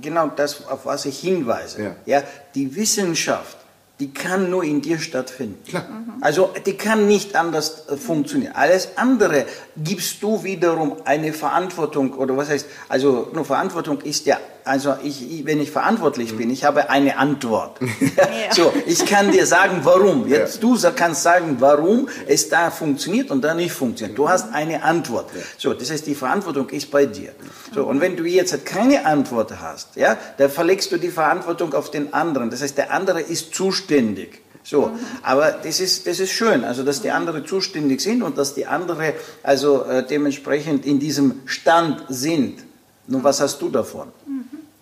[0.00, 1.94] genau das, auf was ich hinweise.
[2.06, 2.24] Ja.
[2.54, 3.58] die Wissenschaft,
[4.00, 5.62] die kann nur in dir stattfinden.
[5.64, 5.86] Klar.
[6.20, 8.54] Also die kann nicht anders äh, funktionieren.
[8.54, 14.38] Alles andere gibst du wiederum eine Verantwortung oder was heißt, also nur Verantwortung ist ja,
[14.66, 17.78] also ich, wenn ich verantwortlich bin, ich habe eine Antwort.
[17.80, 17.86] Ja.
[18.52, 20.28] So, ich kann dir sagen, warum.
[20.28, 24.16] Jetzt du sa- kannst sagen, warum es da funktioniert und da nicht funktioniert.
[24.18, 25.30] Du hast eine Antwort.
[25.58, 27.32] So, das heißt, die Verantwortung ist bei dir.
[27.74, 31.74] So, und wenn du jetzt halt keine Antwort hast, ja, dann verlegst du die Verantwortung
[31.74, 32.50] auf den anderen.
[32.50, 34.40] Das heißt, der andere ist zuständig.
[34.62, 34.90] So,
[35.22, 38.66] aber das ist, das ist schön, also dass die anderen zuständig sind und dass die
[38.66, 39.12] anderen
[39.44, 42.64] also äh, dementsprechend in diesem Stand sind.
[43.06, 44.08] Nun, was hast du davon?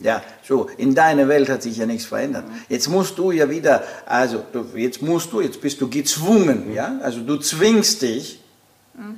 [0.04, 2.44] Ja, so, in deiner Welt hat sich ja nichts verändert.
[2.68, 6.98] Jetzt musst du ja wieder, also du, jetzt musst du, jetzt bist du gezwungen, ja,
[7.02, 8.38] also du zwingst dich,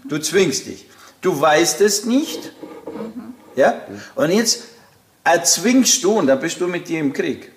[0.09, 0.87] du zwingst dich.
[1.20, 2.53] Du weißt es nicht,
[3.57, 3.74] ja,
[4.14, 4.62] und jetzt
[5.24, 7.51] erzwingst du, und da bist du mit dir im Krieg.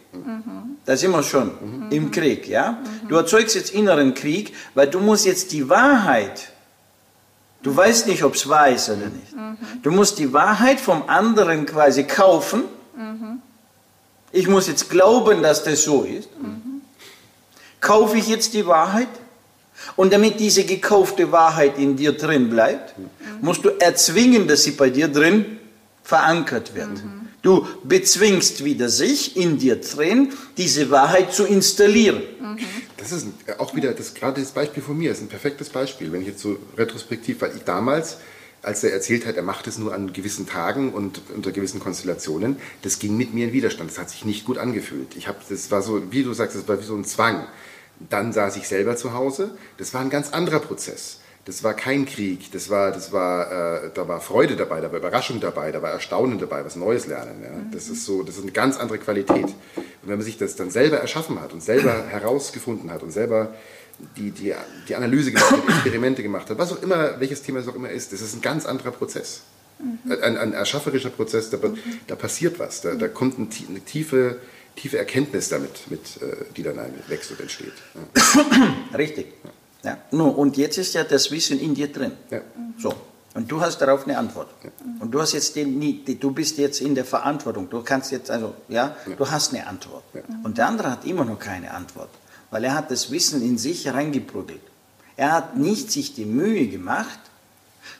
[0.85, 1.51] Da sind wir schon
[1.91, 2.81] im Krieg, ja.
[3.07, 6.51] Du erzeugst jetzt inneren Krieg, weil du musst jetzt die Wahrheit,
[7.61, 9.35] du weißt nicht, ob es wahr ist oder nicht.
[9.83, 12.63] Du musst die Wahrheit vom anderen quasi kaufen.
[14.31, 16.29] Ich muss jetzt glauben, dass das so ist.
[17.81, 19.07] Kaufe ich jetzt die Wahrheit?
[19.95, 22.93] Und damit diese gekaufte Wahrheit in dir drin bleibt,
[23.41, 25.57] musst du erzwingen, dass sie bei dir drin
[26.03, 26.89] verankert wird.
[27.41, 32.21] Du bezwingst wieder sich in dir drin, diese Wahrheit zu installieren.
[32.97, 36.11] Das ist ein- auch wieder, das gerade das Beispiel von mir ist ein perfektes Beispiel,
[36.11, 38.17] wenn ich jetzt so retrospektiv, weil ich damals,
[38.61, 42.57] als er erzählt hat, er macht es nur an gewissen Tagen und unter gewissen Konstellationen,
[42.81, 43.89] das ging mit mir in Widerstand.
[43.89, 45.15] Das hat sich nicht gut angefühlt.
[45.15, 47.45] Ich habe, das war so, wie du sagst, das war wie so ein Zwang.
[48.09, 49.51] Dann saß ich selber zu Hause.
[49.77, 51.19] Das war ein ganz anderer Prozess.
[51.45, 54.99] Das war kein Krieg, das war, das war, äh, da war Freude dabei, da war
[54.99, 57.41] Überraschung dabei, da war Erstaunen dabei, was Neues lernen.
[57.41, 57.49] Ja?
[57.71, 59.45] Das ist so, das ist eine ganz andere Qualität.
[59.45, 59.55] Und
[60.03, 63.53] wenn man sich das dann selber erschaffen hat und selber herausgefunden hat und selber
[64.17, 64.53] die, die,
[64.87, 67.89] die Analyse gemacht hat, Experimente gemacht hat, was auch immer, welches Thema es auch immer
[67.89, 69.41] ist, das ist ein ganz anderer Prozess.
[70.09, 71.57] Ein, ein erschafferischer Prozess, da,
[72.07, 74.39] da passiert was, da, da kommt eine tiefe,
[74.75, 76.77] tiefe Erkenntnis damit, mit, äh, die dann
[77.07, 77.73] wächst und entsteht.
[77.95, 78.45] Ja.
[78.97, 79.27] Richtig.
[79.83, 79.97] Ja.
[80.11, 82.11] Nun, und jetzt ist ja das Wissen in dir drin.
[82.29, 82.41] Ja.
[82.77, 82.93] So.
[83.35, 84.49] Und du hast darauf eine Antwort.
[84.99, 87.69] Und du hast jetzt den, du bist jetzt in der Verantwortung.
[87.69, 90.03] Du kannst jetzt, also, ja, du hast eine Antwort.
[90.43, 92.09] Und der andere hat immer noch keine Antwort.
[92.51, 94.61] Weil er hat das Wissen in sich reingeprügelt.
[95.17, 97.19] Er hat nicht sich die Mühe gemacht,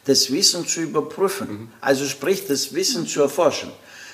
[0.06, 1.72] das Wissen zu überprüfen.
[1.82, 3.70] Also sprich, das Wissen zu erforschen.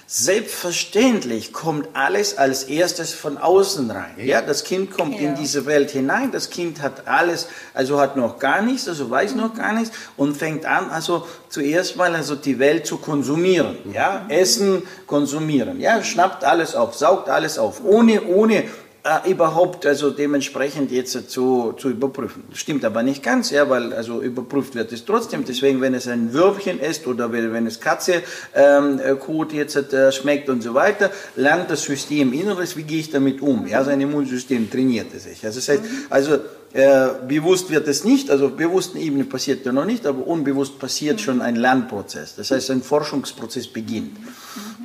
[0.08, 4.14] Selbstverständlich kommt alles als erstes von außen rein.
[4.18, 5.30] Ja, das Kind kommt Ja.
[5.30, 9.34] in diese Welt hinein, das Kind hat alles, also hat noch gar nichts, also weiß
[9.34, 13.78] noch gar nichts und fängt an, also zuerst mal also die Welt zu konsumieren.
[13.94, 15.80] Ja, essen, konsumieren.
[15.80, 18.66] Ja, schnappt alles auf, saugt alles auf, ohne, ohne
[19.06, 22.43] äh, überhaupt also dementsprechend jetzt zu, zu überprüfen.
[22.53, 25.45] Stimmt aber nicht ganz, ja, weil also überprüft wird es trotzdem.
[25.45, 28.24] Deswegen, wenn es ein Würmchen ist oder wenn, es Katze
[28.56, 33.12] ähm, äh, jetzt äh, schmeckt und so weiter, lernt das System Inneres, wie gehe ich
[33.12, 33.68] damit um?
[33.68, 35.45] Ja, sein Immunsystem trainiert es sich.
[35.45, 36.39] Also, das heißt, also
[36.74, 40.80] äh, bewusst wird es nicht, also auf bewussten Ebene passiert ja noch nicht, aber unbewusst
[40.80, 42.36] passiert schon ein Lernprozess.
[42.36, 44.18] Das heißt, ein Forschungsprozess beginnt.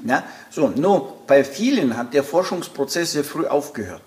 [0.05, 0.25] Ja?
[0.51, 4.03] So, nur bei vielen hat der Forschungsprozess sehr früh aufgehört.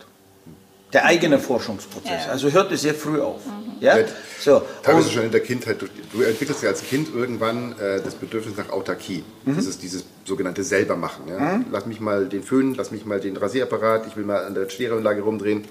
[0.93, 2.25] Der eigene Forschungsprozess.
[2.27, 2.31] Ja.
[2.31, 3.41] Also hört es sehr früh auf.
[3.79, 3.97] Ja?
[3.97, 4.05] Ja,
[4.39, 5.81] So, Teilweise und- schon in der Kindheit.
[5.81, 9.23] Du, du entwickelst ja als Kind irgendwann äh, das Bedürfnis nach Autarkie.
[9.45, 11.27] Das ist dieses sogenannte Selbermachen.
[11.27, 11.61] Ja?
[11.71, 14.69] Lass mich mal den Föhn, lass mich mal den Rasierapparat, ich will mal an der
[14.69, 15.65] Stereoanlage rumdrehen.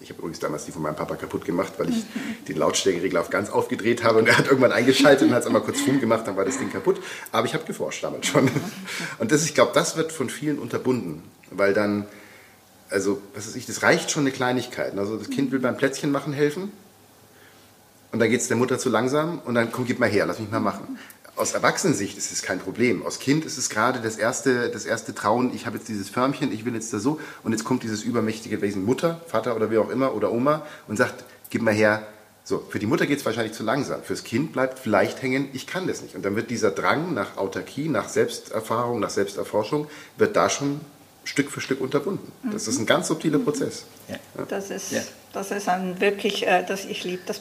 [0.00, 2.04] Ich habe übrigens damals die von meinem Papa kaputt gemacht, weil ich
[2.48, 5.62] den Lautstärkeregler auf ganz aufgedreht habe und er hat irgendwann eingeschaltet und hat es einmal
[5.62, 7.00] kurz Fum gemacht, dann war das Ding kaputt.
[7.32, 8.50] Aber ich habe geforscht damals schon.
[9.18, 12.06] Und das, ich glaube, das wird von vielen unterbunden, weil dann,
[12.90, 14.96] also, was weiß ich, das reicht schon eine Kleinigkeit.
[14.98, 16.72] Also das Kind will beim Plätzchen machen helfen
[18.14, 20.38] und dann geht es der Mutter zu langsam und dann komm, gib mal her, lass
[20.38, 20.98] mich mal machen.
[21.36, 23.04] Aus Erwachsenensicht ist es kein Problem.
[23.04, 26.52] Aus Kind ist es gerade das erste, das erste Trauen, ich habe jetzt dieses Förmchen,
[26.52, 29.78] ich will jetzt da so und jetzt kommt dieses übermächtige Wesen Mutter, Vater oder wie
[29.78, 32.06] auch immer oder Oma und sagt, gib mal her.
[32.44, 34.02] So, für die Mutter geht es wahrscheinlich zu langsam.
[34.02, 36.14] Fürs Kind bleibt vielleicht hängen, ich kann das nicht.
[36.14, 40.82] Und dann wird dieser Drang nach Autarkie, nach Selbsterfahrung, nach Selbsterforschung, wird da schon
[41.24, 42.30] Stück für Stück unterbunden.
[42.52, 43.86] Das ist ein ganz subtiler Prozess.
[44.08, 44.16] ja.
[44.48, 45.00] Das ist, Ja.
[45.32, 47.40] das ist ein wirklich, äh, das, ich liebe das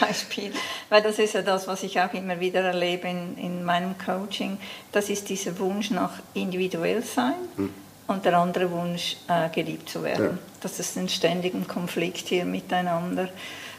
[0.00, 0.52] Beispiel,
[0.90, 4.58] weil das ist ja das, was ich auch immer wieder erlebe in, in meinem Coaching.
[4.92, 7.34] Das ist dieser Wunsch nach individuell sein,
[8.08, 10.24] und der andere Wunsch, äh, geliebt zu werden.
[10.24, 10.38] Ja.
[10.60, 13.28] Das ist ein ständiger Konflikt hier miteinander.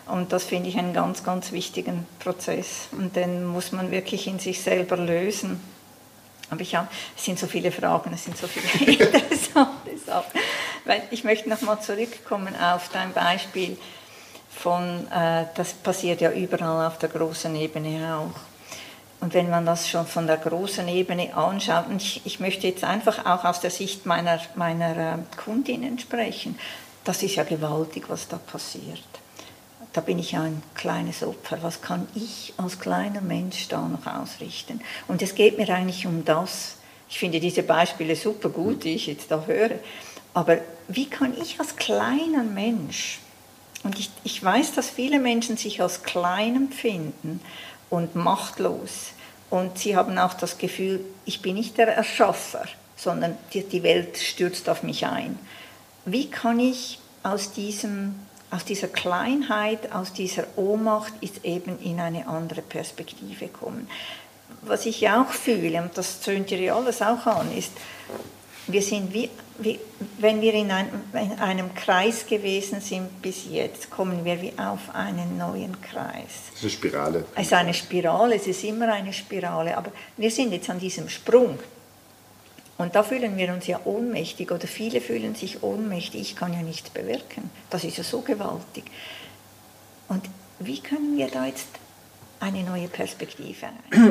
[0.07, 2.87] Und das finde ich einen ganz, ganz wichtigen Prozess.
[2.91, 5.61] Und den muss man wirklich in sich selber lösen.
[6.49, 10.39] Aber ich habe, es sind so viele Fragen, es sind so viele interessante Sachen.
[10.85, 13.77] Weil ich möchte nochmal zurückkommen auf dein Beispiel
[14.49, 18.39] von, äh, das passiert ja überall auf der großen Ebene auch.
[19.19, 22.83] Und wenn man das schon von der großen Ebene anschaut, und ich, ich möchte jetzt
[22.83, 26.59] einfach auch aus der Sicht meiner, meiner äh, Kundinnen sprechen,
[27.05, 28.99] das ist ja gewaltig, was da passiert.
[29.93, 31.59] Da bin ich ein kleines Opfer.
[31.61, 34.81] Was kann ich als kleiner Mensch da noch ausrichten?
[35.07, 36.77] Und es geht mir eigentlich um das.
[37.09, 39.71] Ich finde diese Beispiele super gut, die ich jetzt da höre.
[40.33, 43.19] Aber wie kann ich als kleiner Mensch,
[43.83, 47.39] und ich, ich weiß, dass viele Menschen sich als klein empfinden,
[47.93, 49.11] und machtlos.
[49.51, 52.65] Und sie haben auch das Gefühl, ich bin nicht der Erschaffer,
[52.95, 55.37] sondern die, die Welt stürzt auf mich ein.
[56.05, 58.15] Wie kann ich aus, diesem,
[58.53, 63.89] aus dieser Kleinheit, aus dieser Ohnmacht jetzt eben in eine andere Perspektive kommen?
[64.61, 67.71] Was ich auch fühle, und das tönt ihr alles auch an, ist,
[68.67, 69.79] wir sind wie, wie
[70.19, 74.93] wenn wir in, ein, in, einem Kreis gewesen sind bis jetzt, kommen wir wie auf
[74.93, 76.51] einen neuen Kreis.
[76.53, 77.25] Das ist eine Spirale.
[77.35, 81.09] Es ist eine Spirale, es ist immer eine Spirale, aber wir sind jetzt an diesem
[81.09, 81.57] Sprung.
[82.77, 86.21] Und da fühlen wir uns ja ohnmächtig oder viele fühlen sich ohnmächtig.
[86.21, 87.49] Ich kann ja nichts bewirken.
[87.69, 88.85] Das ist ja so gewaltig.
[90.09, 90.23] Und
[90.59, 91.67] wie können wir da jetzt
[92.43, 93.67] eine neue Perspektive.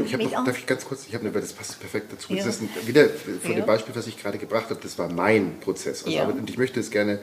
[0.06, 2.32] Ich habe darf ich ganz kurz, ich habe das passt perfekt dazu.
[2.32, 2.42] Ja.
[2.42, 3.08] Das ist wieder
[3.42, 3.58] von ja.
[3.58, 6.04] dem Beispiel, was ich gerade gebracht habe, das war mein Prozess.
[6.04, 6.24] Also, ja.
[6.24, 7.18] und ich möchte es gerne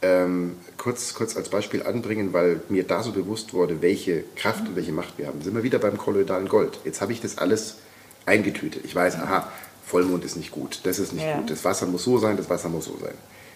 [0.00, 4.68] ähm, kurz, kurz als Beispiel anbringen, weil mir da so bewusst wurde, welche Kraft mhm.
[4.68, 5.42] und welche Macht wir haben.
[5.42, 6.78] Sind wir wieder beim kolloidalen Gold.
[6.84, 7.76] Jetzt habe ich das alles
[8.24, 8.86] eingetütet.
[8.86, 9.52] Ich weiß, aha,
[9.86, 12.68] Vollmond ist nicht gut, das ist nicht gut, das Wasser muss so sein, das Wasser
[12.68, 13.14] muss so sein.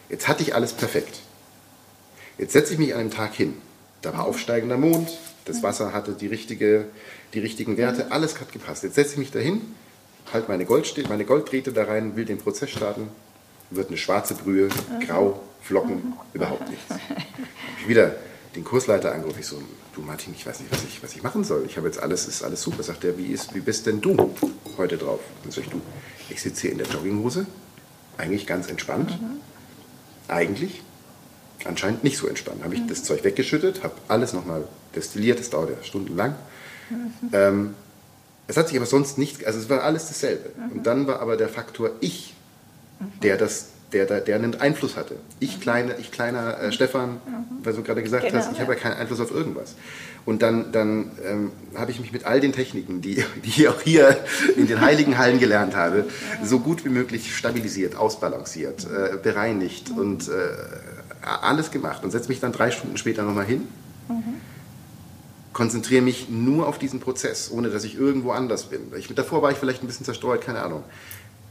[0.09, 1.20] Jetzt hatte ich alles perfekt.
[2.39, 3.55] Jetzt setze ich mich an einem Tag hin.
[4.03, 5.09] Da war aufsteigender Mond,
[5.45, 6.87] das Wasser hatte die, richtige,
[7.35, 8.85] die richtigen Werte, alles hat gepasst.
[8.85, 9.61] Jetzt setze ich mich dahin,
[10.33, 13.09] halte meine, Gold, meine Golddrähte da rein, will den Prozess starten,
[13.70, 14.68] wird eine schwarze Brühe,
[15.07, 16.85] grau, Flocken, überhaupt nichts.
[17.81, 18.14] Ich wieder
[18.55, 19.61] den Kursleiter angerufen, ich so,
[19.95, 21.64] du Martin, ich weiß nicht, was ich, was ich machen soll.
[21.66, 22.83] Ich habe jetzt alles, ist alles super.
[22.83, 24.35] Sagt er, wie, ist, wie bist denn du
[24.76, 25.20] heute drauf?
[25.43, 25.81] Dann sage ich, du,
[26.29, 27.47] ich sitze hier in der Jogginghose,
[28.16, 29.11] eigentlich ganz entspannt.
[29.20, 29.41] Mhm.
[30.29, 30.83] Eigentlich
[31.64, 32.62] anscheinend nicht so entspannt.
[32.62, 32.89] Habe ich mhm.
[32.89, 34.64] das Zeug weggeschüttet, habe alles nochmal
[34.95, 36.35] destilliert, das dauert ja stundenlang.
[36.91, 37.12] Mhm.
[37.33, 37.74] Ähm,
[38.47, 40.51] es hat sich aber sonst nicht, also es war alles dasselbe.
[40.57, 40.72] Mhm.
[40.72, 42.35] Und dann war aber der Faktor ich,
[42.99, 43.20] mhm.
[43.20, 45.16] der das der, der, der einen Einfluss hatte.
[45.41, 45.61] Ich, mhm.
[45.61, 47.18] kleine, ich kleiner äh, Stefan, mhm.
[47.62, 49.74] was du gerade gesagt genau, hast, ich habe ja keinen Einfluss auf irgendwas.
[50.24, 53.80] Und dann, dann ähm, habe ich mich mit all den Techniken, die, die ich auch
[53.80, 54.18] hier
[54.56, 56.04] in den heiligen Hallen gelernt habe,
[56.44, 60.32] so gut wie möglich stabilisiert, ausbalanciert, äh, bereinigt und äh,
[61.22, 63.66] alles gemacht und setze mich dann drei Stunden später nochmal hin,
[64.08, 64.40] mhm.
[65.52, 68.80] konzentriere mich nur auf diesen Prozess, ohne dass ich irgendwo anders bin.
[68.96, 70.84] Ich, davor war ich vielleicht ein bisschen zerstreut, keine Ahnung.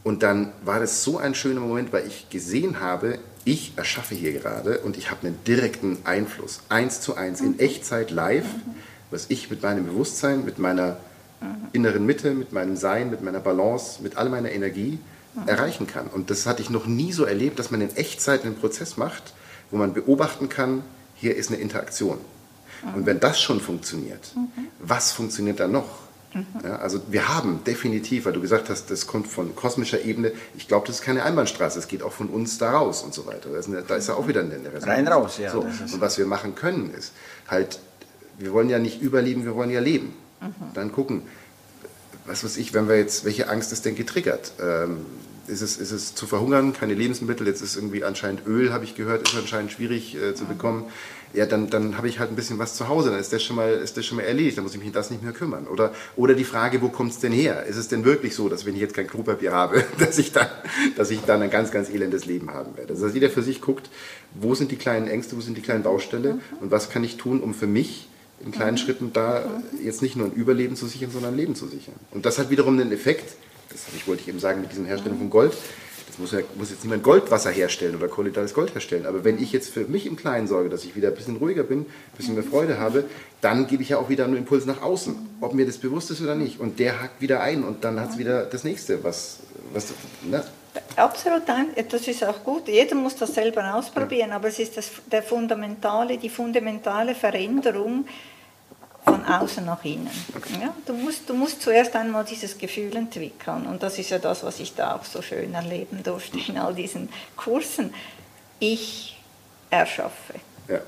[0.07, 4.31] Und dann war das so ein schöner Moment, weil ich gesehen habe, ich erschaffe hier
[4.31, 7.59] gerade und ich habe einen direkten Einfluss, eins zu eins, in mhm.
[7.59, 8.75] Echtzeit live, mhm.
[9.11, 10.95] was ich mit meinem Bewusstsein, mit meiner
[11.41, 11.67] mhm.
[11.73, 14.97] inneren Mitte, mit meinem Sein, mit meiner Balance, mit all meiner Energie
[15.45, 16.07] erreichen kann.
[16.07, 19.33] Und das hatte ich noch nie so erlebt, dass man in Echtzeit einen Prozess macht,
[19.71, 20.83] wo man beobachten kann,
[21.15, 22.17] hier ist eine Interaktion.
[22.95, 24.31] Und wenn das schon funktioniert,
[24.79, 26.06] was funktioniert dann noch?
[26.63, 30.67] Ja, also wir haben definitiv, weil du gesagt hast, das kommt von kosmischer Ebene, ich
[30.67, 33.49] glaube, das ist keine Einbahnstraße, es geht auch von uns da raus und so weiter.
[33.49, 34.85] Da ist, eine, da ist ja auch wieder eine Resonanz.
[34.85, 35.51] Rein raus, ja.
[35.51, 35.61] So.
[35.61, 37.13] Und was wir machen können, ist
[37.47, 37.79] halt,
[38.37, 40.13] wir wollen ja nicht überleben, wir wollen ja leben.
[40.41, 40.53] Mhm.
[40.73, 41.23] Dann gucken,
[42.25, 44.51] was weiß ich, wenn wir jetzt, welche Angst ist denn getriggert?
[44.61, 45.05] Ähm,
[45.47, 48.95] ist es, ist es zu verhungern, keine Lebensmittel, jetzt ist irgendwie anscheinend Öl, habe ich
[48.95, 50.85] gehört, ist anscheinend schwierig äh, zu bekommen.
[51.33, 53.57] Ja, dann, dann habe ich halt ein bisschen was zu Hause, dann ist das, schon
[53.57, 55.67] mal, ist das schon mal erledigt, dann muss ich mich um das nicht mehr kümmern.
[55.67, 57.65] Oder, oder die Frage, wo kommt es denn her?
[57.65, 60.47] Ist es denn wirklich so, dass wenn ich jetzt kein Klopapier habe, dass ich, dann,
[60.95, 62.93] dass ich dann ein ganz, ganz elendes Leben haben werde?
[62.93, 63.89] Also dass jeder für sich guckt,
[64.35, 66.41] wo sind die kleinen Ängste, wo sind die kleinen Baustelle mhm.
[66.61, 68.07] und was kann ich tun, um für mich
[68.43, 68.77] in kleinen mhm.
[68.77, 69.43] Schritten da
[69.83, 71.95] jetzt nicht nur ein Überleben zu sichern, sondern ein Leben zu sichern.
[72.11, 73.35] Und das hat wiederum einen Effekt,
[73.69, 75.53] das ich, wollte ich eben sagen mit diesen Herstellung von Gold,
[76.07, 79.51] das muss, ja, muss jetzt niemand Goldwasser herstellen oder kolloidales Gold herstellen, aber wenn ich
[79.51, 81.85] jetzt für mich im Kleinen sorge, dass ich wieder ein bisschen ruhiger bin, ein
[82.17, 83.05] bisschen mehr Freude habe,
[83.41, 86.21] dann gebe ich ja auch wieder einen Impuls nach außen, ob mir das bewusst ist
[86.21, 86.59] oder nicht.
[86.59, 89.39] Und der hakt wieder ein und dann hat es wieder das Nächste, was...
[89.73, 89.93] was
[90.23, 90.43] ne?
[90.95, 92.67] Absolut, das ist auch gut.
[92.67, 98.05] Jeder muss das selber ausprobieren, aber es ist das, der fundamentale, die fundamentale Veränderung
[99.07, 100.09] von außen nach innen.
[100.61, 104.43] Ja, du, musst, du musst zuerst einmal dieses Gefühl entwickeln und das ist ja das,
[104.43, 107.93] was ich da auch so schön erleben durfte in all diesen Kursen.
[108.59, 109.17] Ich
[109.69, 110.35] erschaffe.
[110.67, 110.79] Ja.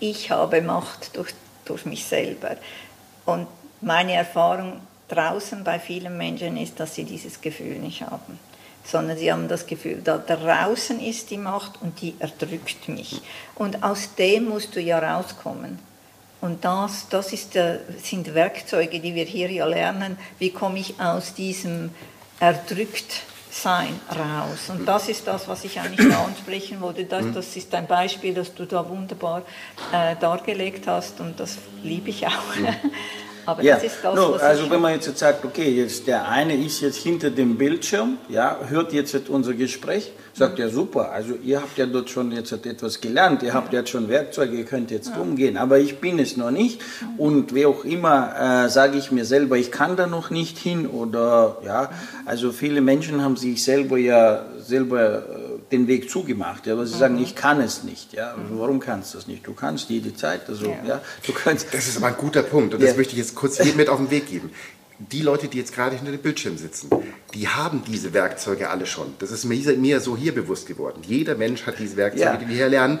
[0.00, 1.34] Ich habe Macht durch,
[1.64, 2.56] durch mich selber.
[3.24, 3.48] Und
[3.80, 8.38] meine Erfahrung draußen bei vielen Menschen ist, dass sie dieses Gefühl nicht haben
[8.84, 13.20] sondern sie haben das Gefühl, da draußen ist die Macht und die erdrückt mich.
[13.54, 15.78] Und aus dem musst du ja rauskommen.
[16.40, 17.58] Und das, das ist,
[18.02, 20.16] sind Werkzeuge, die wir hier ja lernen.
[20.38, 21.90] Wie komme ich aus diesem
[22.38, 24.68] Erdrücktsein raus?
[24.68, 27.04] Und das ist das, was ich eigentlich da ansprechen wollte.
[27.04, 27.34] Das, mhm.
[27.34, 29.42] das ist ein Beispiel, das du da wunderbar
[29.92, 32.32] äh, dargelegt hast und das liebe ich auch.
[33.48, 33.50] Mhm.
[33.50, 33.74] Aber ja.
[33.76, 36.98] das ist das, no, also wenn man jetzt sagt, okay, jetzt der eine ist jetzt
[36.98, 41.86] hinter dem Bildschirm, ja, hört jetzt unser Gespräch, sagt ja super, also ihr habt ja
[41.86, 45.20] dort schon jetzt etwas gelernt, ihr habt jetzt schon Werkzeuge, ihr könnt jetzt ja.
[45.20, 46.80] umgehen, aber ich bin es noch nicht
[47.16, 50.86] und wie auch immer äh, sage ich mir selber, ich kann da noch nicht hin
[50.86, 51.90] oder ja,
[52.26, 56.94] also viele Menschen haben sich selber ja selber äh, den Weg zugemacht, ja, weil sie
[56.94, 56.98] mhm.
[56.98, 58.12] sagen, ich kann es nicht.
[58.12, 58.34] Ja.
[58.34, 59.46] Also warum kannst du es nicht?
[59.46, 60.48] Du kannst jede Zeit.
[60.48, 60.84] Also, ja.
[60.86, 63.60] ja du kannst, das ist aber ein guter Punkt und das möchte ich jetzt kurz
[63.60, 64.50] hier mit auf den Weg geben.
[64.98, 66.90] Die Leute, die jetzt gerade hinter dem Bildschirm sitzen,
[67.32, 69.14] die haben diese Werkzeuge alle schon.
[69.20, 71.02] Das ist mir, mir so hier bewusst geworden.
[71.06, 72.98] Jeder Mensch hat diese Werkzeuge, die wir hier lernen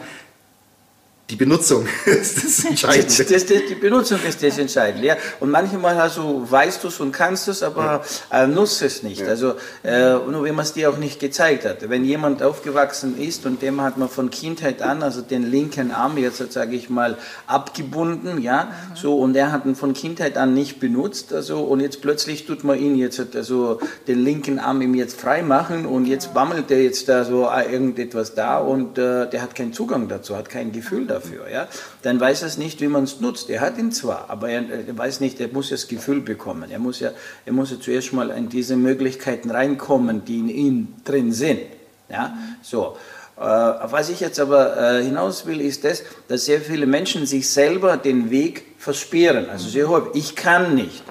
[1.30, 3.06] die Benutzung ist das Entscheidende.
[3.06, 5.08] Das, das, das, die Benutzung ist das Entscheidende.
[5.08, 5.16] Ja.
[5.40, 8.44] Und manchmal also weißt du es und kannst es, aber ja.
[8.44, 9.20] äh, nutzt es nicht.
[9.20, 9.28] Ja.
[9.28, 9.54] Also
[9.84, 11.88] äh, nur wenn man es dir auch nicht gezeigt hat.
[11.88, 16.16] Wenn jemand aufgewachsen ist und dem hat man von Kindheit an, also den linken Arm
[16.16, 18.96] jetzt sage ich mal abgebunden, ja, mhm.
[18.96, 22.64] so und er hat ihn von Kindheit an nicht benutzt, also und jetzt plötzlich tut
[22.64, 26.82] man ihn jetzt also den linken Arm ihm jetzt frei machen und jetzt bammelt er
[26.82, 30.72] jetzt da so äh, irgendetwas da und äh, der hat keinen Zugang dazu, hat kein
[30.72, 31.68] Gefühl dafür dafür, ja,
[32.02, 33.50] dann weiß er nicht, wie man es nutzt.
[33.50, 36.70] Er hat ihn zwar, aber er, er, weiß nicht, er muss das Gefühl bekommen.
[36.70, 37.10] Er muss ja,
[37.44, 41.60] er muss ja zuerst mal in diese Möglichkeiten reinkommen, die in ihm drin sind.
[42.08, 42.96] Ja, so.
[43.36, 47.48] Äh, was ich jetzt aber äh, hinaus will, ist das, dass sehr viele Menschen sich
[47.48, 49.48] selber den Weg versperren.
[49.48, 51.04] Also sehr häufig, ich kann nicht.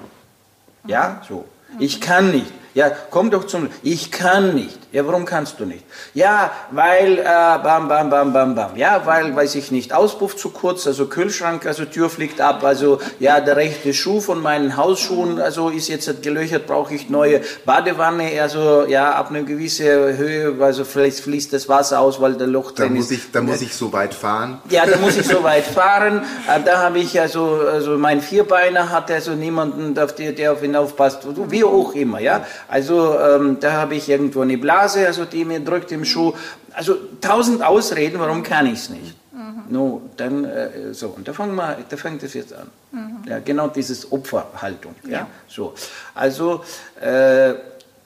[0.86, 1.44] Ja, so.
[1.78, 2.52] Ich kann nicht.
[2.74, 3.68] Ja, komm doch zum.
[3.82, 4.78] Ich kann nicht.
[4.90, 5.84] Ja, warum kannst du nicht?
[6.14, 8.74] Ja, weil, äh, bam, bam, bam, bam, bam.
[8.76, 12.98] Ja, weil, weiß ich nicht, Auspuff zu kurz, also Kühlschrank, also Tür fliegt ab, also
[13.20, 18.40] ja, der rechte Schuh von meinen Hausschuhen, also ist jetzt gelöchert, brauche ich neue Badewanne,
[18.40, 22.72] also ja, ab einer gewissen Höhe, also vielleicht fließt das Wasser aus, weil der Loch
[22.72, 23.10] drin da muss ist.
[23.10, 24.62] Ich, da muss ich so weit fahren.
[24.70, 26.22] Ja, da muss ich so weit fahren.
[26.48, 31.26] Äh, da habe ich also, also mein Vierbeiner hat also niemanden, der auf ihn aufpasst,
[31.50, 32.46] wie auch immer, ja.
[32.68, 36.32] Also ähm, da habe ich irgendwo eine Blase Blase, also die mir drückt im Schuh.
[36.72, 39.14] Also tausend Ausreden, warum kann ich es nicht?
[39.32, 39.62] Mhm.
[39.68, 42.68] No, dann äh, so und da fangen wir, da fängt es jetzt an.
[42.92, 43.28] Mhm.
[43.28, 44.94] Ja, genau dieses Opferhaltung.
[45.04, 45.26] Ja, ja.
[45.48, 45.74] so.
[46.14, 46.64] Also
[47.00, 47.54] äh,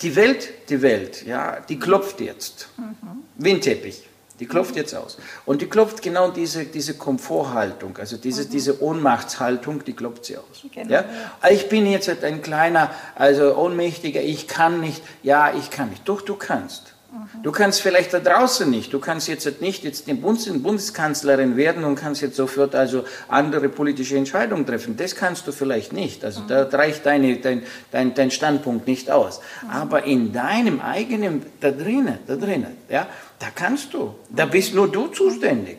[0.01, 2.69] die Welt, die Welt, ja, die klopft jetzt.
[2.77, 3.23] Mhm.
[3.37, 4.09] Windteppich.
[4.43, 5.19] Die klopft jetzt aus.
[5.47, 8.51] Und die klopft genau diese, diese Komforthaltung, also diese, mhm.
[8.51, 10.65] diese Ohnmachtshaltung, die klopft sie aus.
[10.75, 11.05] Genau, ja?
[11.49, 15.01] Ich bin jetzt ein kleiner, also ohnmächtiger, ich kann nicht.
[15.23, 16.09] Ja, ich kann nicht.
[16.09, 16.92] Doch, du kannst.
[17.13, 17.43] Mhm.
[17.43, 18.93] Du kannst vielleicht da draußen nicht.
[18.93, 24.17] Du kannst jetzt nicht jetzt die Bundeskanzlerin werden und kannst jetzt sofort also andere politische
[24.17, 24.97] Entscheidungen treffen.
[24.97, 26.25] Das kannst du vielleicht nicht.
[26.25, 26.49] Also mhm.
[26.49, 29.41] da reicht deine, dein, dein, dein Standpunkt nicht aus.
[29.63, 29.71] Mhm.
[29.71, 33.07] Aber in deinem eigenen, da drinnen, da drinnen, ja,
[33.39, 34.15] da kannst du.
[34.31, 35.79] Da bist nur du zuständig.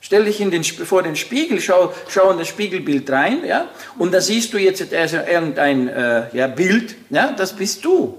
[0.00, 3.68] Stell dich in den, vor den Spiegel, schau, schau in das Spiegelbild rein, ja,
[3.98, 8.16] und da siehst du jetzt also irgendein äh, ja, Bild, ja, das bist du.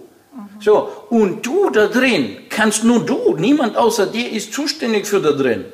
[0.59, 5.31] So, und du da drin kannst nur du, niemand außer dir ist zuständig für da
[5.31, 5.65] drin.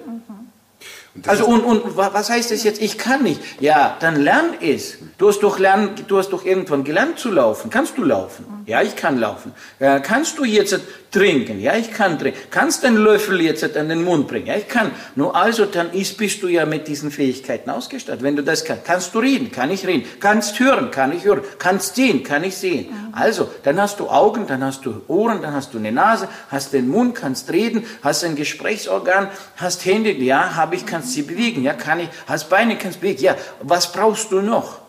[1.28, 2.82] Also und, und was heißt das jetzt?
[2.82, 3.40] Ich kann nicht.
[3.62, 4.98] Ja, dann lern es.
[5.18, 7.70] Du hast doch lernen, du hast doch irgendwann gelernt zu laufen.
[7.70, 8.46] Kannst du laufen?
[8.66, 9.54] Ja, ich kann laufen.
[9.80, 10.78] Ja, kannst du jetzt
[11.12, 11.62] trinken?
[11.62, 12.38] Ja, ich kann trinken.
[12.50, 14.48] Kannst du einen Löffel jetzt an den Mund bringen?
[14.48, 14.92] Ja, ich kann.
[15.16, 18.22] Nur also, dann ist, bist du ja mit diesen Fähigkeiten ausgestattet.
[18.22, 20.06] Wenn du das kannst, kannst du reden, kann ich reden.
[20.20, 21.42] Kannst hören, kann ich hören.
[21.60, 22.88] Kannst sehen, kann ich sehen.
[23.14, 26.74] Also, dann hast du Augen, dann hast du Ohren, dann hast du eine Nase, hast
[26.74, 31.64] den Mund, kannst reden, hast ein Gesprächsorgan, hast Hände, ja, habe ich, kannst sie bewegen,
[31.64, 34.80] ja, kann ich, hast Beine, kannst bewegen, ja, was brauchst du noch?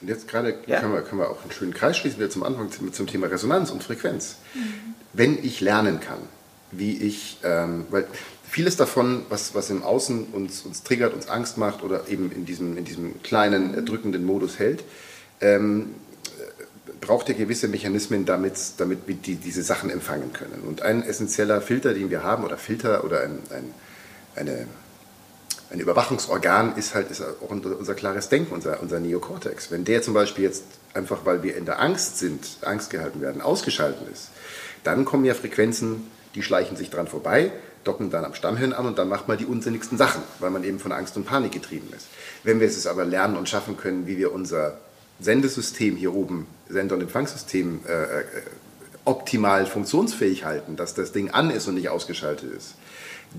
[0.00, 0.80] Und jetzt gerade ja?
[0.80, 3.28] können, wir, können wir auch einen schönen Kreis schließen, wieder zum Anfang zum, zum Thema
[3.28, 4.36] Resonanz und Frequenz.
[4.54, 4.94] Mhm.
[5.12, 6.18] Wenn ich lernen kann,
[6.72, 8.06] wie ich, ähm, weil
[8.48, 12.44] vieles davon, was, was im Außen uns, uns triggert, uns Angst macht oder eben in
[12.44, 14.82] diesem, in diesem kleinen, erdrückenden Modus hält,
[15.40, 15.94] ähm,
[17.00, 20.62] braucht ja gewisse Mechanismen, damit, damit wir die, diese Sachen empfangen können.
[20.66, 23.74] Und ein essentieller Filter, den wir haben, oder Filter oder ein, ein,
[24.36, 24.66] eine,
[25.72, 29.70] Ein Überwachungsorgan ist halt ist auch unser klares Denken, unser, unser Neokortex.
[29.70, 33.40] Wenn der zum Beispiel jetzt einfach, weil wir in der Angst sind, Angst gehalten werden,
[33.40, 34.28] ausgeschaltet ist,
[34.84, 37.52] dann kommen ja Frequenzen, die schleichen sich dran vorbei,
[37.84, 40.78] docken dann am Stammhirn an und dann macht man die unsinnigsten Sachen, weil man eben
[40.78, 42.06] von Angst und Panik getrieben ist.
[42.44, 44.76] Wenn wir es aber lernen und schaffen können, wie wir unser
[45.20, 48.24] Sendesystem hier oben, Sender- und Empfangssystem, äh, äh,
[49.06, 52.74] optimal funktionsfähig halten, dass das Ding an ist und nicht ausgeschaltet ist,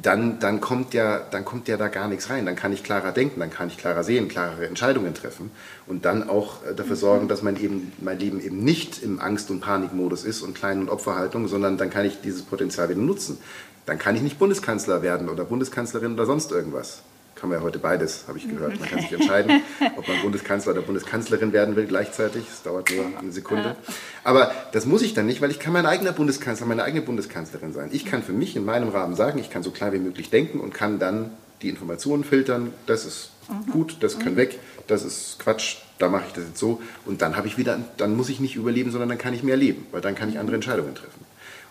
[0.02, 2.46] dann, dann, kommt ja, dann kommt ja da gar nichts rein.
[2.46, 5.52] Dann kann ich klarer denken, dann kann ich klarer sehen, klarere Entscheidungen treffen
[5.86, 9.52] und dann auch äh, dafür sorgen, dass mein, eben, mein Leben eben nicht im Angst-
[9.52, 13.38] und Panikmodus ist und Klein- und Opferhaltung, sondern dann kann ich dieses Potenzial wieder nutzen.
[13.86, 17.04] Dann kann ich nicht Bundeskanzler werden oder Bundeskanzlerin oder sonst irgendwas
[17.36, 18.79] kann man ja heute beides, habe ich gehört.
[18.79, 19.61] Man kann sich entscheiden,
[19.97, 22.45] ob man Bundeskanzler oder Bundeskanzlerin werden will gleichzeitig.
[22.47, 23.75] Das dauert nur eine Sekunde.
[24.23, 27.73] Aber das muss ich dann nicht, weil ich kann mein eigener Bundeskanzler, meine eigene Bundeskanzlerin
[27.73, 27.89] sein.
[27.91, 30.59] Ich kann für mich in meinem Rahmen sagen, ich kann so klar wie möglich denken
[30.59, 31.31] und kann dann
[31.61, 32.73] die Informationen filtern.
[32.86, 33.31] Das ist
[33.71, 36.81] gut, das kann weg, das ist Quatsch, da mache ich das jetzt so.
[37.05, 39.57] Und dann habe ich wieder, dann muss ich nicht überleben, sondern dann kann ich mehr
[39.57, 41.25] leben, weil dann kann ich andere Entscheidungen treffen.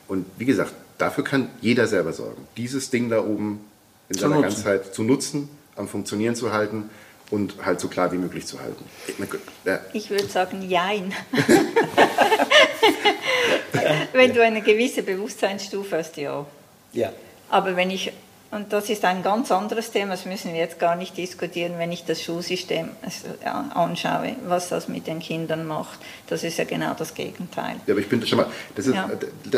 [0.09, 2.47] Und wie gesagt, dafür kann jeder selber sorgen.
[2.57, 3.61] Dieses Ding da oben
[4.13, 4.65] in seiner nutzen.
[4.65, 6.91] Ganzheit zu nutzen am Funktionieren zu halten
[7.31, 8.85] und halt so klar wie möglich zu halten.
[9.95, 11.15] Ich würde sagen, jein.
[14.13, 16.45] wenn du eine gewisse Bewusstseinsstufe hast, ja.
[16.93, 17.11] Ja.
[17.49, 18.13] Aber wenn ich,
[18.51, 21.91] und das ist ein ganz anderes Thema, das müssen wir jetzt gar nicht diskutieren, wenn
[21.91, 22.91] ich das Schulsystem
[23.75, 27.77] anschaue, was das mit den Kindern macht, das ist ja genau das Gegenteil.
[27.87, 29.09] Ja, aber ich bin, schon mal, das ist, ja.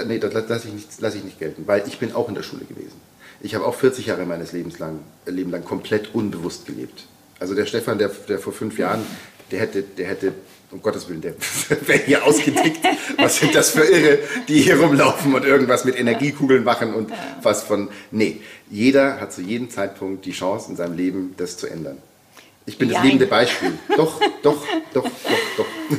[0.06, 2.44] nee, das lasse ich, nicht, lass ich nicht gelten, weil ich bin auch in der
[2.44, 3.00] Schule gewesen.
[3.44, 7.04] Ich habe auch 40 Jahre meines Lebens lang, Leben lang komplett unbewusst gelebt.
[7.38, 9.04] Also der Stefan, der, der vor fünf Jahren,
[9.50, 10.32] der hätte, der hätte,
[10.70, 11.34] um Gottes Willen, der
[11.86, 12.78] wäre hier ausgedickt.
[13.18, 17.62] Was sind das für Irre, die hier rumlaufen und irgendwas mit Energiekugeln machen und was
[17.64, 17.90] von.
[18.10, 18.40] Nee,
[18.70, 21.98] jeder hat zu jedem Zeitpunkt die Chance in seinem Leben, das zu ändern.
[22.64, 22.94] Ich bin ja.
[22.94, 23.72] das lebende Beispiel.
[23.94, 24.64] Doch, doch,
[24.94, 25.98] doch, doch, doch.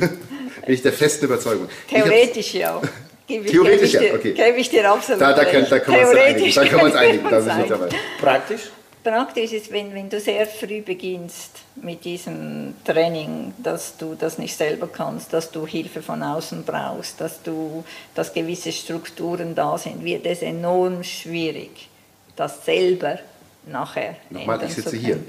[0.66, 1.68] bin ich der festen Überzeugung.
[1.88, 2.82] Theoretisch ja.
[3.26, 4.32] Gebe Theoretisch, gebe ja, okay.
[4.32, 7.28] Gebe ich dir absolut Da, da, kann, da können wir uns einigen.
[7.28, 7.68] Da einigen.
[7.68, 8.20] Da ich.
[8.20, 8.60] Praktisch?
[9.02, 14.56] Praktisch ist, wenn, wenn du sehr früh beginnst mit diesem Training, dass du das nicht
[14.56, 17.84] selber kannst, dass du Hilfe von außen brauchst, dass, du,
[18.16, 21.88] dass gewisse Strukturen da sind, wird es enorm schwierig,
[22.34, 23.20] das selber
[23.64, 25.20] nachher Nochmal, ich sitze hier.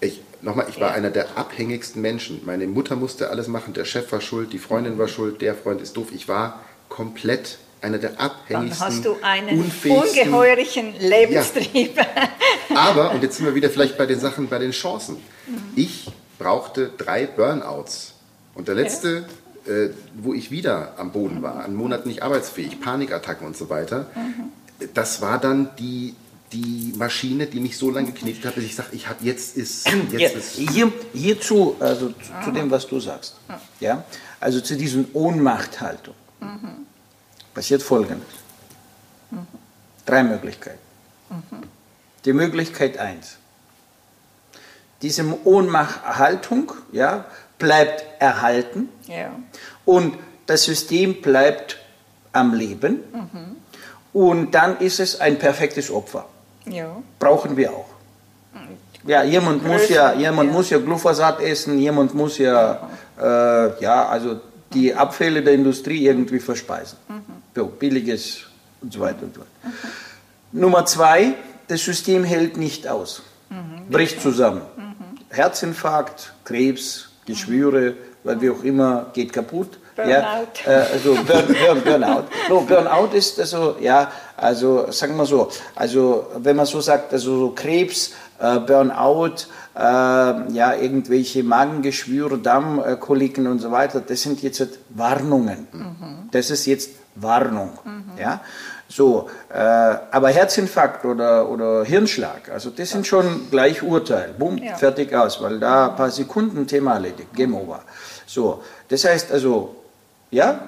[0.00, 0.94] Ich, nochmal, ich war ja.
[0.94, 2.40] einer der abhängigsten Menschen.
[2.44, 5.80] Meine Mutter musste alles machen, der Chef war schuld, die Freundin war schuld, der Freund
[5.80, 6.08] ist doof.
[6.12, 6.60] Ich war
[6.92, 11.96] komplett einer der abhängigsten, Dann hast du einen ungeheuerlichen Lebenstrieb.
[11.96, 12.06] Ja.
[12.76, 15.16] Aber, und jetzt sind wir wieder vielleicht bei den Sachen, bei den Chancen.
[15.46, 15.72] Mhm.
[15.74, 18.12] Ich brauchte drei Burnouts.
[18.54, 19.24] Und der letzte,
[19.66, 19.72] ja.
[19.72, 24.06] äh, wo ich wieder am Boden war, einen Monat nicht arbeitsfähig, Panikattacken und so weiter,
[24.14, 24.88] mhm.
[24.92, 26.14] das war dann die,
[26.52, 29.88] die Maschine, die mich so lange geknickt hat, dass ich sage, ich habe jetzt ist
[30.10, 32.14] jetzt ist hier, hierzu, also zu,
[32.44, 33.36] zu, dem, was du sagst,
[33.80, 34.04] ja,
[34.38, 36.14] also zu diesen Ohnmachthaltung.
[36.42, 36.86] Mhm.
[37.54, 38.28] Passiert Folgendes.
[39.30, 39.46] Mhm.
[40.06, 40.78] Drei Möglichkeiten.
[41.30, 41.62] Mhm.
[42.24, 43.36] Die Möglichkeit eins.
[45.02, 47.24] Diese Ohnmachthaltung ja,
[47.58, 49.30] bleibt erhalten ja.
[49.84, 50.16] und
[50.46, 51.78] das System bleibt
[52.32, 53.56] am Leben mhm.
[54.12, 56.26] und dann ist es ein perfektes Opfer.
[56.66, 57.02] Ja.
[57.18, 57.92] Brauchen wir auch.
[59.04, 60.56] Ja, jemand muss ja, jemand ja.
[60.56, 62.88] muss ja Glyphosat essen, jemand muss ja,
[63.20, 64.40] äh, ja, also
[64.74, 66.98] die Abfälle der Industrie irgendwie verspeisen.
[67.08, 67.70] Mhm.
[67.78, 68.42] Billiges
[68.80, 69.50] und so weiter und so weiter.
[70.52, 70.60] Mhm.
[70.60, 71.34] Nummer zwei,
[71.68, 73.90] das System hält nicht aus, mhm.
[73.90, 74.62] bricht zusammen.
[74.76, 74.92] Mhm.
[75.30, 77.94] Herzinfarkt, Krebs, Geschwüre,
[78.24, 79.78] weil wie auch immer, geht kaputt.
[79.94, 80.10] Burnout.
[80.10, 82.24] Ja, äh, also Burn, Burn, Burnout.
[82.48, 87.38] No, Burnout ist also, ja, also sagen wir so, also wenn man so sagt, also
[87.38, 88.12] so Krebs,
[88.42, 95.68] äh, Burnout, äh, ja, irgendwelche Magengeschwüre, Dammkoliken und so weiter, das sind jetzt Warnungen.
[95.72, 96.28] Mhm.
[96.32, 97.70] Das ist jetzt Warnung.
[97.84, 98.18] Mhm.
[98.20, 98.40] Ja?
[98.88, 104.34] So, äh, aber Herzinfarkt oder, oder Hirnschlag, also das sind schon gleich Urteil.
[104.38, 104.74] Bumm, ja.
[104.76, 107.80] fertig aus, weil da ein paar Sekunden Thema erledigt, Game over.
[108.26, 109.76] So, das heißt also,
[110.30, 110.60] ja,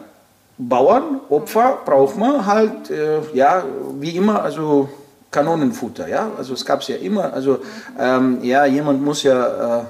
[0.56, 3.64] Bauern, Opfer braucht man halt, äh, ja,
[3.98, 4.88] wie immer, also
[5.34, 7.58] Kanonenfutter, ja, also es gab es ja immer, also
[7.98, 9.84] ähm, ja, jemand muss ja äh,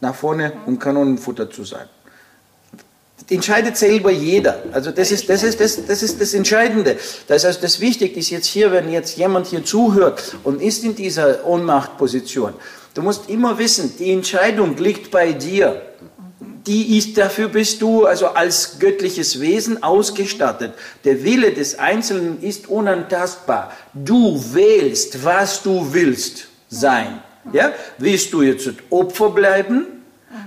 [0.00, 1.86] nach vorne, um Kanonenfutter zu sein.
[3.30, 4.60] Entscheidet selber jeder.
[4.72, 6.96] Also das ist das, ist, das, das, ist das Entscheidende.
[7.28, 10.96] Das heißt, das Wichtige ist jetzt hier, wenn jetzt jemand hier zuhört und ist in
[10.96, 12.54] dieser Ohnmachtposition,
[12.94, 15.80] du musst immer wissen, die Entscheidung liegt bei dir
[16.68, 20.74] die ist, dafür bist du also als göttliches Wesen ausgestattet.
[21.04, 23.72] Der Wille des Einzelnen ist unantastbar.
[23.94, 27.22] Du wählst, was du willst sein.
[27.52, 27.72] Ja?
[27.96, 29.86] Willst du jetzt Opfer bleiben?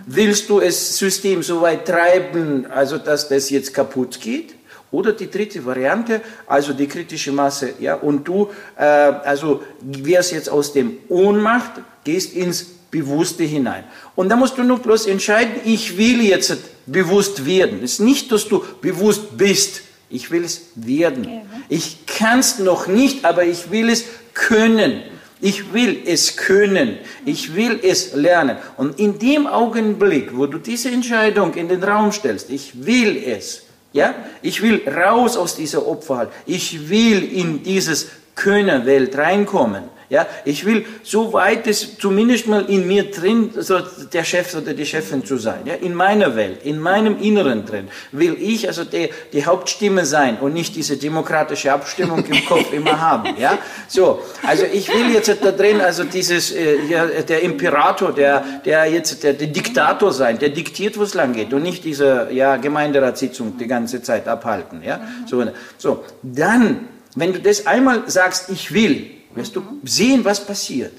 [0.05, 4.53] Willst du das System so weit treiben, also dass das jetzt kaputt geht?
[4.91, 10.49] Oder die dritte Variante, also die kritische Masse, ja, und du, äh, also wirst jetzt
[10.49, 11.72] aus dem Ohnmacht,
[12.03, 13.86] gehst ins Bewusste hinein.
[14.16, 17.80] Und da musst du nur bloß entscheiden, ich will jetzt bewusst werden.
[17.84, 19.82] Es ist nicht, dass du bewusst bist.
[20.10, 21.42] Ich will es werden.
[21.70, 25.04] Ich kann es noch nicht, aber ich will es können.
[25.39, 26.98] Ich will es können.
[27.26, 28.58] Ich will es lernen.
[28.76, 33.64] Und in dem Augenblick, wo du diese Entscheidung in den Raum stellst, ich will es,
[33.94, 36.34] ja, ich will raus aus dieser Opferhaltung.
[36.46, 39.84] Ich will in dieses Könnerwelt reinkommen.
[40.12, 43.80] Ja, ich will, so weit es zumindest mal in mir drin, so
[44.12, 47.88] der Chef oder die Chefin zu sein, ja, in meiner Welt, in meinem Inneren drin,
[48.12, 52.99] will ich also die, die Hauptstimme sein und nicht diese demokratische Abstimmung im Kopf immer
[52.99, 53.57] haben, ja.
[53.88, 58.88] So, also ich will jetzt da drin, also dieses, äh, ja, der Imperator, der, der
[58.88, 62.57] jetzt der, der Diktator sein, der diktiert, wo es lang geht und nicht diese, ja,
[62.57, 64.99] Gemeinderatssitzung die ganze Zeit abhalten, ja.
[65.26, 65.41] So,
[65.78, 70.94] so, dann, wenn du das einmal sagst, ich will, wirst du sehen, was passiert.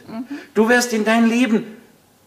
[0.55, 1.65] Du wirst in dein Leben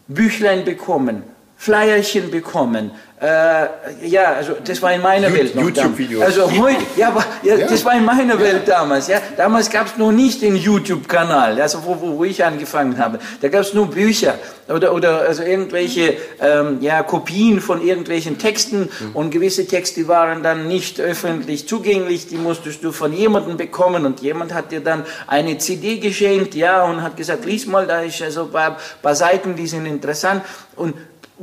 [0.08, 1.22] Büchlein bekommen,
[1.56, 3.66] Flyerchen bekommen, äh,
[4.06, 6.22] ja, also das war in meiner Welt noch YouTube-Videos.
[6.22, 7.66] Also heute, ja, aber, ja, Ja.
[7.66, 9.08] das war in meiner Welt damals.
[9.08, 13.18] Ja, damals gab es noch nicht den YouTube-Kanal, also wo, wo, wo ich angefangen habe.
[13.40, 14.34] Da gab es nur Bücher
[14.68, 20.68] oder oder also irgendwelche ähm, ja Kopien von irgendwelchen Texten und gewisse Texte waren dann
[20.68, 22.26] nicht öffentlich zugänglich.
[22.28, 26.84] Die musstest du von jemandem bekommen und jemand hat dir dann eine CD geschenkt, ja,
[26.84, 30.42] und hat gesagt, lies mal, da ist also ein paar, paar Seiten, die sind interessant
[30.76, 30.94] und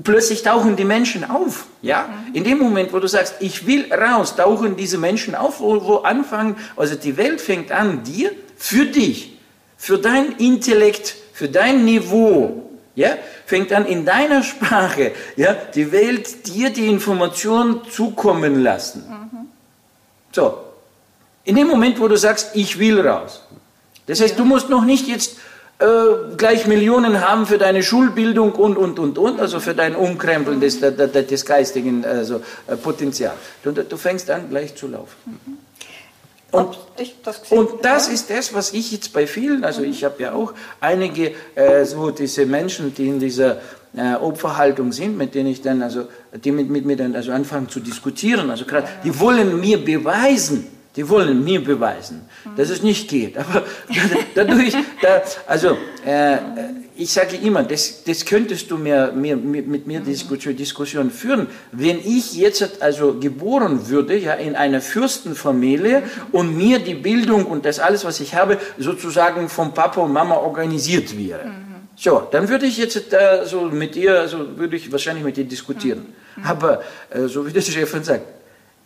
[0.01, 1.67] plötzlich tauchen die Menschen auf.
[1.81, 2.09] Ja?
[2.33, 5.97] In dem Moment, wo du sagst, ich will raus, tauchen diese Menschen auf, wo, wo
[5.97, 9.37] anfangen, also die Welt fängt an, dir, für dich,
[9.77, 16.47] für dein Intellekt, für dein Niveau, ja, fängt an in deiner Sprache, ja, die Welt
[16.47, 19.03] dir die Information zukommen lassen.
[20.31, 20.57] So,
[21.43, 23.41] in dem Moment, wo du sagst, ich will raus.
[24.05, 25.37] Das heißt, du musst noch nicht jetzt
[25.83, 30.61] äh, gleich Millionen haben für deine Schulbildung und, und, und, und, also für dein Umkrempeln
[30.61, 33.35] des, des, des geistigen also, äh, Potenzials.
[33.63, 35.17] Du, du fängst an, gleich zu laufen.
[36.51, 40.21] Und, ich das und das ist das, was ich jetzt bei vielen, also ich habe
[40.21, 43.57] ja auch einige äh, so diese Menschen, die in dieser
[43.95, 47.69] äh, Opferhaltung sind, mit denen ich dann also, die mit, mit mir dann also anfangen
[47.69, 52.21] zu diskutieren, also gerade, die wollen mir beweisen, die wollen mir beweisen,
[52.55, 53.37] dass es nicht geht.
[53.37, 53.63] Aber
[54.35, 56.37] dadurch, da, also äh,
[56.95, 61.47] ich sage immer, das, das könntest du mir, mir, mit, mir Diskussion, Diskussion führen.
[61.71, 67.65] Wenn ich jetzt also geboren würde, ja, in einer Fürstenfamilie und mir die Bildung und
[67.65, 71.51] das alles, was ich habe, sozusagen vom Papa und Mama organisiert wäre.
[71.95, 75.45] So, dann würde ich jetzt äh, so mit dir, also würde ich wahrscheinlich mit dir
[75.45, 76.13] diskutieren.
[76.43, 78.25] Aber äh, so wie der Chefin sagt,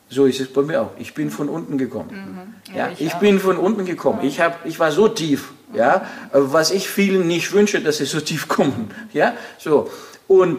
[0.09, 0.91] so ist es bei mir auch.
[0.97, 2.55] Ich bin von unten gekommen.
[2.73, 4.19] Ja, ich bin von unten gekommen.
[4.23, 8.19] Ich, hab, ich war so tief, ja, was ich vielen nicht wünsche, dass sie so
[8.21, 8.91] tief kommen.
[9.13, 9.89] Ja, so.
[10.27, 10.57] Und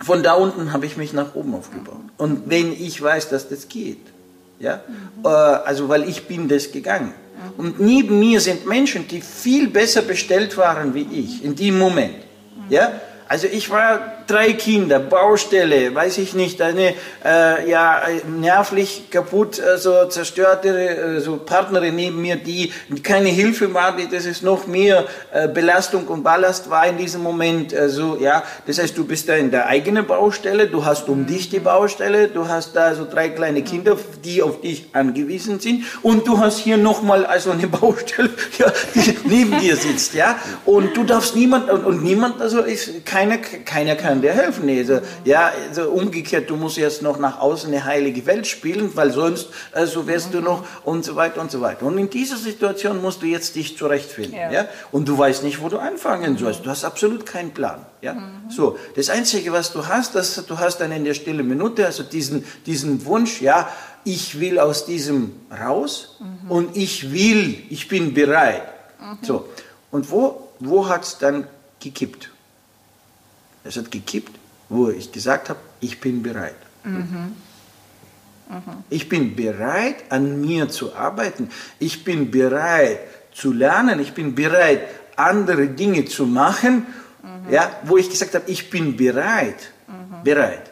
[0.00, 2.00] von da unten habe ich mich nach oben aufgebaut.
[2.16, 4.00] Und wenn ich weiß, dass das geht,
[4.58, 4.82] ja,
[5.24, 7.12] äh, also weil ich bin das gegangen.
[7.56, 12.14] Und neben mir sind Menschen, die viel besser bestellt waren wie ich in dem Moment.
[12.70, 16.94] Ja, also ich war drei Kinder, Baustelle, weiß ich nicht, eine
[17.24, 22.72] äh, ja nervlich kaputt, also zerstörte äh, so Partnerin neben mir, die
[23.02, 27.74] keine Hilfe war, das ist noch mehr äh, Belastung und Ballast war in diesem Moment.
[27.74, 31.50] Also ja, das heißt, du bist da in der eigenen Baustelle, du hast um dich
[31.50, 36.26] die Baustelle, du hast da so drei kleine Kinder, die auf dich angewiesen sind, und
[36.26, 40.96] du hast hier noch mal also eine Baustelle, ja, die neben dir sitzt, ja, und
[40.96, 44.68] du darfst niemand und, und niemand also ist keiner keiner kann dir helfen.
[44.68, 49.10] Also, ja, also umgekehrt, du musst jetzt noch nach außen eine heilige Welt spielen, weil
[49.12, 51.86] sonst also wärst du noch und so weiter und so weiter.
[51.86, 54.38] Und in dieser Situation musst du jetzt dich zurechtfinden.
[54.38, 54.52] Ja.
[54.52, 54.68] Ja.
[54.92, 56.64] Und du weißt nicht, wo du anfangen sollst.
[56.64, 57.84] Du hast absolut keinen Plan.
[58.02, 58.16] Ja?
[58.48, 62.02] So, das Einzige, was du hast, das, du hast dann in der stille Minute, also
[62.02, 63.68] diesen, diesen Wunsch, ja,
[64.04, 68.62] ich will aus diesem raus und ich will, ich bin bereit.
[69.22, 69.48] So,
[69.90, 71.46] und wo, wo hat es dann
[71.80, 72.30] gekippt?
[73.64, 74.32] Es hat gekippt,
[74.68, 76.56] wo ich gesagt habe, ich bin bereit.
[78.90, 81.48] Ich bin bereit, an mir zu arbeiten.
[81.78, 83.00] Ich bin bereit
[83.32, 84.00] zu lernen.
[84.00, 84.82] Ich bin bereit,
[85.16, 86.86] andere Dinge zu machen,
[87.50, 89.72] ja, wo ich gesagt habe, ich bin bereit.
[90.22, 90.70] Bereit.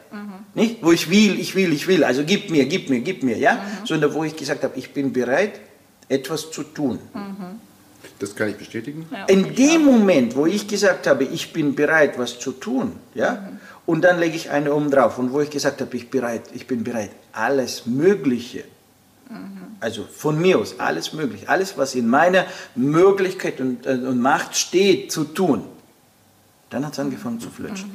[0.55, 0.82] Nicht?
[0.82, 2.05] Wo ich will, ich will, ich will.
[2.05, 3.38] Also gib mir, gib mir, gib mir.
[3.38, 3.64] Ja?
[3.84, 5.61] Sondern wo ich gesagt habe, ich bin bereit,
[6.09, 6.99] etwas zu tun.
[8.23, 9.05] Das kann ich bestätigen.
[9.11, 9.93] Ja, In ich dem auch.
[9.93, 13.49] Moment, wo ich gesagt habe, ich bin bereit, was zu tun, ja,
[13.85, 16.68] und dann lege ich eine oben drauf und wo ich gesagt habe, ich, bereit, ich
[16.68, 18.62] bin bereit, alles Mögliche,
[19.81, 22.45] also von mir aus, alles Mögliche, alles, was in meiner
[22.77, 25.64] Möglichkeit und, äh, und Macht steht, zu tun,
[26.70, 27.91] dann hat es angefangen zu flutschen.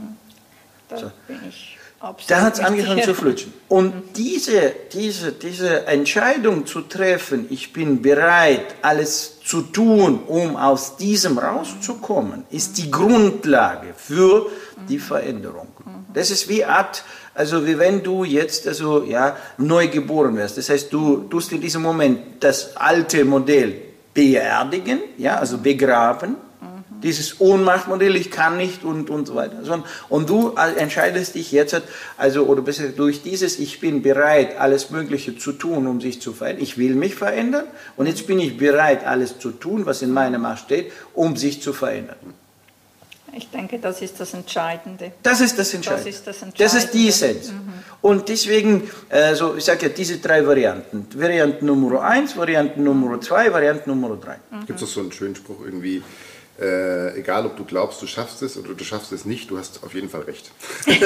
[0.90, 1.12] Da So.
[1.28, 2.32] bin ich absolut.
[2.32, 3.54] Da hat es angefangen zu flutschen.
[3.68, 10.98] Und diese, diese, diese Entscheidung zu treffen, ich bin bereit, alles zu tun, um aus
[10.98, 14.48] diesem rauszukommen, ist die Grundlage für
[14.90, 15.68] die Veränderung.
[16.14, 20.58] Das ist wie Art, also wie wenn du jetzt also, ja, neu geboren wirst.
[20.58, 23.76] Das heißt, du tust in diesem Moment das alte Modell
[24.14, 26.36] beerdigen, ja, also begraben,
[27.04, 29.58] dieses Ohnmachtmodell, ich kann nicht und, und so weiter.
[30.10, 31.82] Und du entscheidest dich jetzt,
[32.18, 36.34] also, oder besser durch dieses, ich bin bereit, alles Mögliche zu tun, um sich zu
[36.34, 36.64] verändern.
[36.64, 40.40] Ich will mich verändern und jetzt bin ich bereit, alles zu tun, was in meiner
[40.40, 42.18] Macht steht, um sich zu verändern.
[43.38, 45.12] Ich denke, das ist das Entscheidende.
[45.22, 46.10] Das ist das Entscheidende.
[46.10, 47.40] ist das Das ist die Entscheidende.
[47.42, 47.54] Essenz.
[48.02, 51.08] Und deswegen, äh, so, ich sage ja, diese drei Varianten.
[51.14, 54.38] Variante Nummer eins, Variante Nummer zwei, Variante Nummer drei.
[54.66, 56.02] Gibt es so einen schönen Spruch irgendwie,
[56.60, 59.84] äh, egal ob du glaubst, du schaffst es oder du schaffst es nicht, du hast
[59.84, 60.52] auf jeden Fall recht.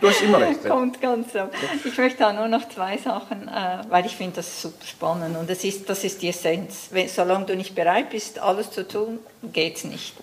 [0.00, 0.64] Du hast immer recht.
[0.64, 1.40] Kommt ganz so.
[1.84, 5.50] Ich möchte da nur noch zwei Sachen, äh, weil ich finde das super spannend und
[5.50, 6.88] das ist, das ist die Essenz.
[6.90, 9.18] Wenn, solange du nicht bereit bist, alles zu tun,
[9.52, 10.14] geht es nicht.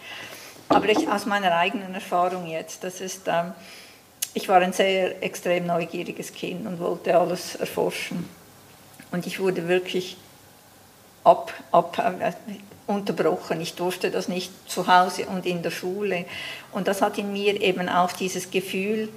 [0.70, 3.54] Aber ich, aus meiner eigenen Erfahrung jetzt, das ist, ähm,
[4.34, 8.28] ich war ein sehr extrem neugieriges Kind und wollte alles erforschen.
[9.12, 10.18] Und ich wurde wirklich
[11.24, 12.32] ab, ab, äh,
[12.88, 13.62] unterbrochen.
[13.62, 16.26] Ich durfte das nicht zu Hause und in der Schule.
[16.72, 19.10] Und das hat in mir eben auch dieses Gefühl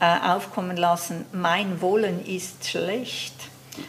[0.00, 3.34] äh, aufkommen lassen, mein Wollen ist schlecht.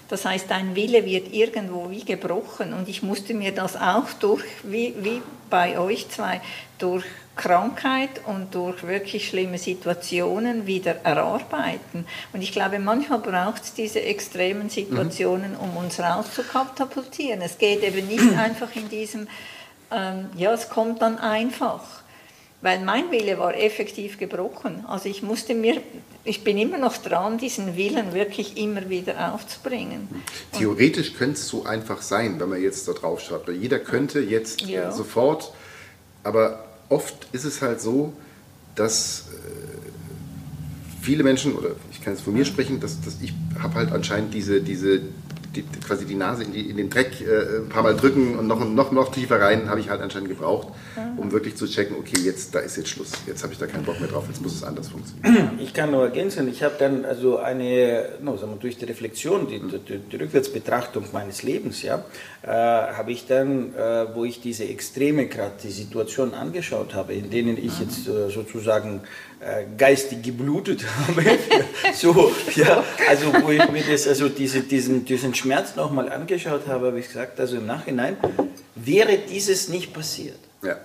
[0.08, 2.74] Das heißt, dein Wille wird irgendwo wie gebrochen.
[2.74, 6.42] Und ich musste mir das auch durch, wie, wie bei euch zwei,
[6.78, 7.04] durch
[7.36, 12.06] Krankheit und durch wirklich schlimme Situationen wieder erarbeiten.
[12.32, 17.42] Und ich glaube, manchmal braucht es diese extremen Situationen, um uns rauszukatapultieren.
[17.42, 19.28] Es geht eben nicht einfach in diesem,
[19.92, 21.82] ähm, ja, es kommt dann einfach.
[22.62, 24.86] Weil mein Wille war effektiv gebrochen.
[24.88, 25.82] Also ich musste mir,
[26.24, 30.08] ich bin immer noch dran, diesen Willen wirklich immer wieder aufzubringen.
[30.58, 33.48] Theoretisch könnte es so einfach sein, wenn man jetzt da drauf schaut.
[33.50, 34.94] Weil jeder könnte jetzt Ja.
[34.94, 35.52] sofort,
[36.24, 36.64] aber
[36.94, 38.14] oft ist es halt so,
[38.76, 43.76] dass äh, viele Menschen, oder ich kann jetzt von mir sprechen, dass, dass ich habe
[43.76, 45.02] halt anscheinend diese, diese
[45.56, 48.48] die, quasi die Nase in, die, in den Dreck äh, ein paar Mal drücken und
[48.48, 50.70] noch, noch, noch tiefer rein, habe ich halt anscheinend gebraucht,
[51.18, 53.86] um wirklich zu checken, okay, jetzt, da ist jetzt Schluss, jetzt habe ich da keinen
[53.86, 55.60] Bock mehr drauf, jetzt muss es anders funktionieren.
[55.60, 59.48] Ich kann nur ergänzen, ich habe dann also eine, no, sagen wir, durch die Reflexion,
[59.48, 62.04] die, die, die Rückwärtsbetrachtung meines Lebens, ja,
[62.44, 67.30] äh, habe ich dann, äh, wo ich diese Extreme gerade, die Situation angeschaut habe, in
[67.30, 69.02] denen ich jetzt äh, sozusagen
[69.40, 71.24] äh, geistig geblutet habe,
[71.94, 76.88] so, ja, also wo ich mir das, also diese, diesen, diesen Schmerz nochmal angeschaut habe,
[76.88, 78.16] habe ich gesagt, also im Nachhinein,
[78.76, 80.78] wäre dieses nicht passiert, Ja.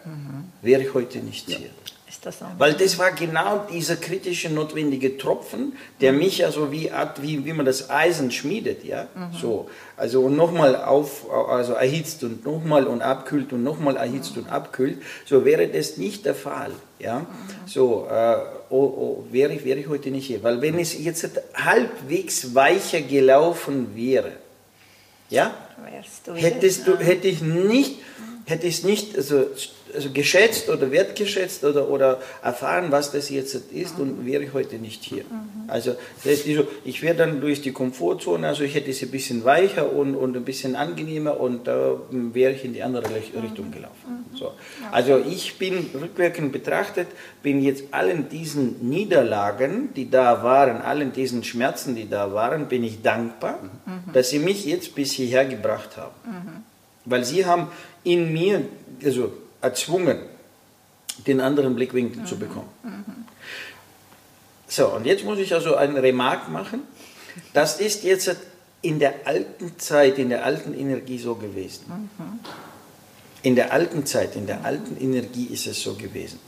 [0.62, 1.70] wäre ich heute nicht hier.
[2.08, 2.46] Ist das auch?
[2.58, 7.52] Weil das war genau dieser kritische, notwendige Tropfen, der mich also wie, Art- wie, wie
[7.52, 9.06] man das Eisen schmiedet, ja,
[9.40, 9.70] so.
[9.96, 14.98] Also und nochmal auf, also erhitzt und nochmal und abkühlt und nochmal erhitzt und abkühlt.
[15.26, 17.24] So wäre das nicht der Fall, ja.
[17.66, 18.36] So, äh,
[18.70, 20.42] oh, oh, wäre, ich, wäre ich heute nicht hier.
[20.42, 24.32] Weil wenn es jetzt halbwegs weicher gelaufen wäre,
[25.30, 25.54] ja,
[26.26, 27.96] du hättest du, wieder- hätte ich nicht,
[28.46, 29.46] hätte ich nicht also,
[29.94, 34.76] also geschätzt oder wertgeschätzt oder, oder erfahren, was das jetzt ist und wäre ich heute
[34.76, 35.24] nicht hier.
[35.66, 39.10] Also das heißt, so, ich wäre dann durch die Komfortzone, also ich hätte es ein
[39.10, 43.32] bisschen weicher und, und ein bisschen angenehmer und da wäre ich in die andere Richt-
[43.42, 44.24] Richtung gelaufen.
[44.34, 44.52] So.
[44.92, 47.08] Also ich bin rückwirkend betrachtet,
[47.42, 52.84] bin jetzt allen diesen Niederlagen, die da waren, allen diesen Schmerzen, die da waren, bin
[52.84, 53.58] ich dankbar,
[54.12, 56.64] dass sie mich jetzt bis hierher gebracht haben.
[57.04, 57.68] Weil sie haben
[58.04, 58.62] in mir
[59.04, 60.18] also, erzwungen,
[61.26, 62.68] den anderen Blickwinkel zu bekommen.
[64.68, 66.82] So, und jetzt muss ich also eine Remark machen.
[67.54, 68.36] Das ist jetzt
[68.82, 72.08] in der alten Zeit, in der alten Energie so gewesen.
[73.42, 76.38] In der alten Zeit, in der alten Energie ist es so gewesen.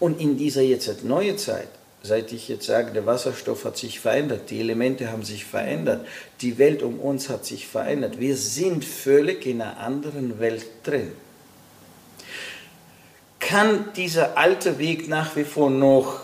[0.00, 1.68] Und in dieser jetzt neue Zeit,
[2.02, 6.06] seit ich jetzt sage, der Wasserstoff hat sich verändert, die Elemente haben sich verändert,
[6.40, 8.20] die Welt um uns hat sich verändert.
[8.20, 11.12] Wir sind völlig in einer anderen Welt drin.
[13.48, 16.20] Kann dieser alte Weg nach wie vor noch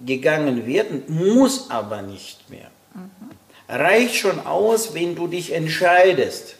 [0.00, 2.70] gegangen werden, muss aber nicht mehr.
[3.68, 6.54] Reicht schon aus, wenn du dich entscheidest.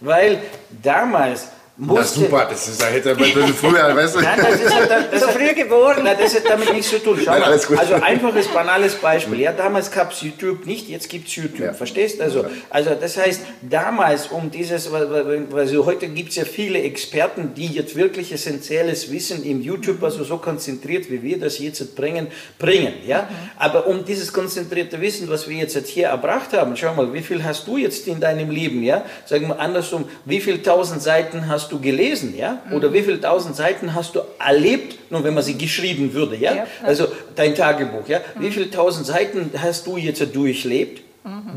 [0.00, 0.42] Weil
[0.82, 2.20] damals musste...
[2.20, 4.20] Na super, das ist, hätte man früher, weißt du?
[4.20, 6.04] Nein, das ist, das, das So früh geboren.
[6.04, 7.18] Nein, das hat damit nichts zu tun.
[7.24, 7.78] Schau Nein, alles gut.
[7.78, 9.40] Also einfaches, banales Beispiel.
[9.40, 11.60] Ja, damals gab es YouTube nicht, jetzt gibt es YouTube.
[11.60, 11.72] Ja.
[11.72, 12.24] Verstehst du?
[12.24, 17.68] Also, also das heißt, damals um dieses, also heute gibt es ja viele Experten, die
[17.68, 22.28] jetzt wirklich essentielles Wissen im YouTube, also so konzentriert, wie wir das jetzt bringen,
[22.58, 22.94] bringen.
[23.06, 23.28] Ja?
[23.56, 27.42] Aber um dieses konzentrierte Wissen, was wir jetzt hier erbracht haben, schau mal, wie viel
[27.44, 28.82] hast du jetzt in deinem Leben?
[28.82, 29.04] Ja?
[29.24, 32.34] Sagen wir andersrum, wie viel tausend Seiten hast du gelesen?
[32.36, 32.62] Ja?
[32.72, 36.36] Oder wie viel tausend Seiten hast du erlebt, nur wenn man sie geschrieben würde?
[36.36, 36.54] Ja?
[36.54, 36.66] Ja.
[36.82, 37.06] Also
[37.36, 38.08] dein Tagebuch.
[38.08, 38.20] Ja?
[38.38, 41.02] Wie viel tausend Seiten hast du jetzt durchlebt?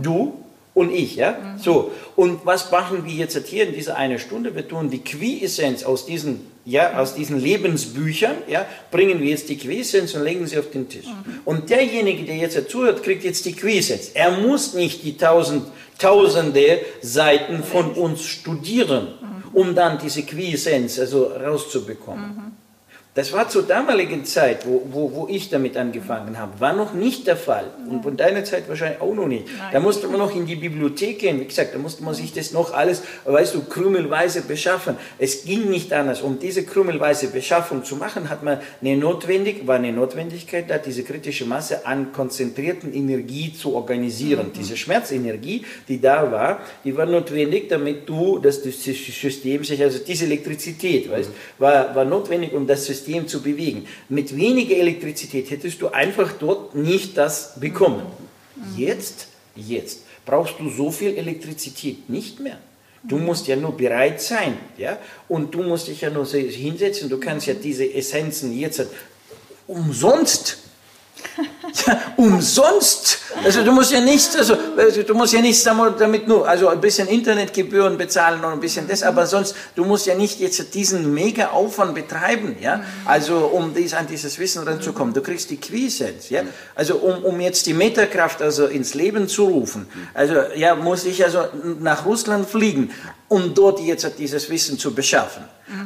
[0.02, 0.46] Du?
[0.76, 1.38] Und ich, ja?
[1.58, 1.92] So.
[2.18, 4.54] Und was machen wir jetzt hier in dieser eine Stunde?
[4.56, 9.58] Wir tun die Quintessenz aus diesen, ja, aus diesen Lebensbüchern, ja, bringen wir jetzt die
[9.58, 11.06] Quintessenz und legen sie auf den Tisch.
[11.46, 14.12] Und derjenige, der jetzt zuhört, kriegt jetzt die Quintessenz.
[14.14, 15.64] Er muss nicht die tausend,
[15.98, 19.08] tausende Seiten von uns studieren,
[19.56, 22.58] um dann diese Quintessenz also rauszubekommen.
[23.16, 27.28] Das war zur damaligen Zeit, wo, wo, wo ich damit angefangen habe, war noch nicht
[27.28, 27.64] der Fall.
[27.90, 29.46] Und von deiner Zeit wahrscheinlich auch noch nicht.
[29.72, 31.40] Da musste man noch in die Bibliothek gehen.
[31.40, 34.98] Wie gesagt, da musste man sich das noch alles, weißt du, krümelweise beschaffen.
[35.18, 36.22] Es ging nicht anders.
[36.22, 41.04] Um diese krümelweise Beschaffung zu machen, hat man eine notwendig, war eine Notwendigkeit da, diese
[41.04, 44.52] kritische Masse an konzentrierten Energie zu organisieren.
[44.54, 50.00] Diese Schmerzenergie, die da war, die war notwendig, damit du, dass das System sich, also
[50.00, 51.30] diese Elektrizität, weißt,
[51.60, 53.88] war, war notwendig, um das System zu bewegen.
[54.10, 58.04] Mit weniger Elektrizität hättest du einfach dort nicht das bekommen.
[58.76, 62.58] Jetzt, jetzt brauchst du so viel Elektrizität nicht mehr.
[63.04, 67.08] Du musst ja nur bereit sein, ja, und du musst dich ja nur hinsetzen.
[67.08, 68.88] Du kannst ja diese Essenzen jetzt
[69.68, 70.58] umsonst
[71.86, 73.20] ja, umsonst.
[73.44, 76.80] Also du musst ja nichts, also also du musst ja nichts damit nur, also ein
[76.82, 81.14] bisschen Internetgebühren bezahlen und ein bisschen das, aber sonst, du musst ja nicht jetzt diesen
[81.14, 85.14] mega Aufwand betreiben, ja, also um dies, an dieses Wissen ranzukommen.
[85.14, 86.44] Du kriegst die Quintessenz, ja,
[86.76, 91.24] also um, um jetzt die Metakraft also ins Leben zu rufen, also ja, muss ich
[91.24, 91.46] also
[91.80, 92.92] nach Russland fliegen,
[93.28, 95.44] um dort jetzt dieses Wissen zu beschaffen.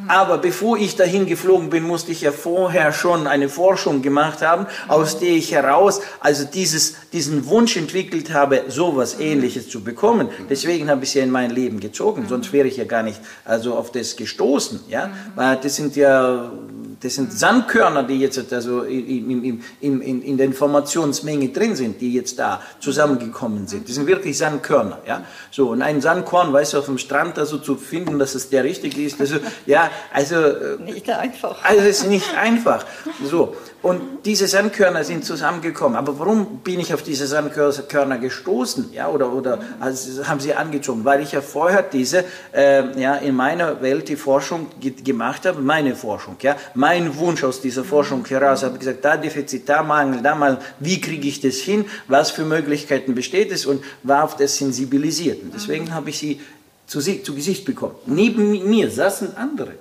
[0.09, 4.65] Aber bevor ich dahin geflogen bin, musste ich ja vorher schon eine Forschung gemacht haben,
[4.89, 10.29] aus der ich heraus also dieses, diesen Wunsch entwickelt habe, sowas Ähnliches zu bekommen.
[10.49, 13.21] Deswegen habe ich es ja in mein Leben gezogen, sonst wäre ich ja gar nicht
[13.45, 14.81] also auf das gestoßen.
[14.89, 15.11] Ja?
[15.35, 16.51] Weil Das sind ja
[17.01, 22.13] das sind Sandkörner, die jetzt also in, in, in, in, der Informationsmenge drin sind, die
[22.13, 23.87] jetzt da zusammengekommen sind.
[23.87, 24.99] Die sind wirklich Sandkörner.
[25.07, 25.23] Ja?
[25.49, 28.49] So, und ein Sandkorn, weißt du, auf dem Strand da so zu finden, dass es
[28.49, 31.63] der richtige ist, also, ja, also, äh, Nicht einfach.
[31.63, 32.85] also es ist nicht einfach.
[33.23, 33.55] So.
[33.81, 35.97] Und diese Sandkörner sind zusammengekommen.
[35.97, 38.91] Aber warum bin ich auf diese Sandkörner gestoßen?
[38.91, 41.05] Ja, oder, oder also haben sie angezogen?
[41.05, 45.61] Weil ich ja vorher diese, äh, ja, in meiner Welt die Forschung ge gemacht habe,
[45.61, 46.57] meine Forschung, ja,
[46.89, 50.99] mein Wunsch aus dieser Forschung heraus, habe gesagt, da Defizit, da Mangel, da mal, wie
[50.99, 51.85] kriege ich das hin?
[52.07, 53.67] Was für Möglichkeiten besteht es?
[53.67, 55.43] Und war auf das sensibilisiert.
[55.43, 56.41] Und deswegen habe ich sie
[56.87, 57.95] zu, sie zu Gesicht bekommen.
[58.07, 59.73] Neben mir saßen andere,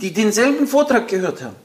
[0.00, 1.56] die denselben Vortrag gehört haben.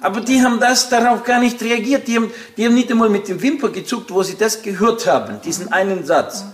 [0.00, 2.08] Aber die haben das darauf gar nicht reagiert.
[2.08, 5.40] Die haben, die haben nicht einmal mit dem Wimper gezuckt, wo sie das gehört haben,
[5.44, 6.44] diesen einen Satz.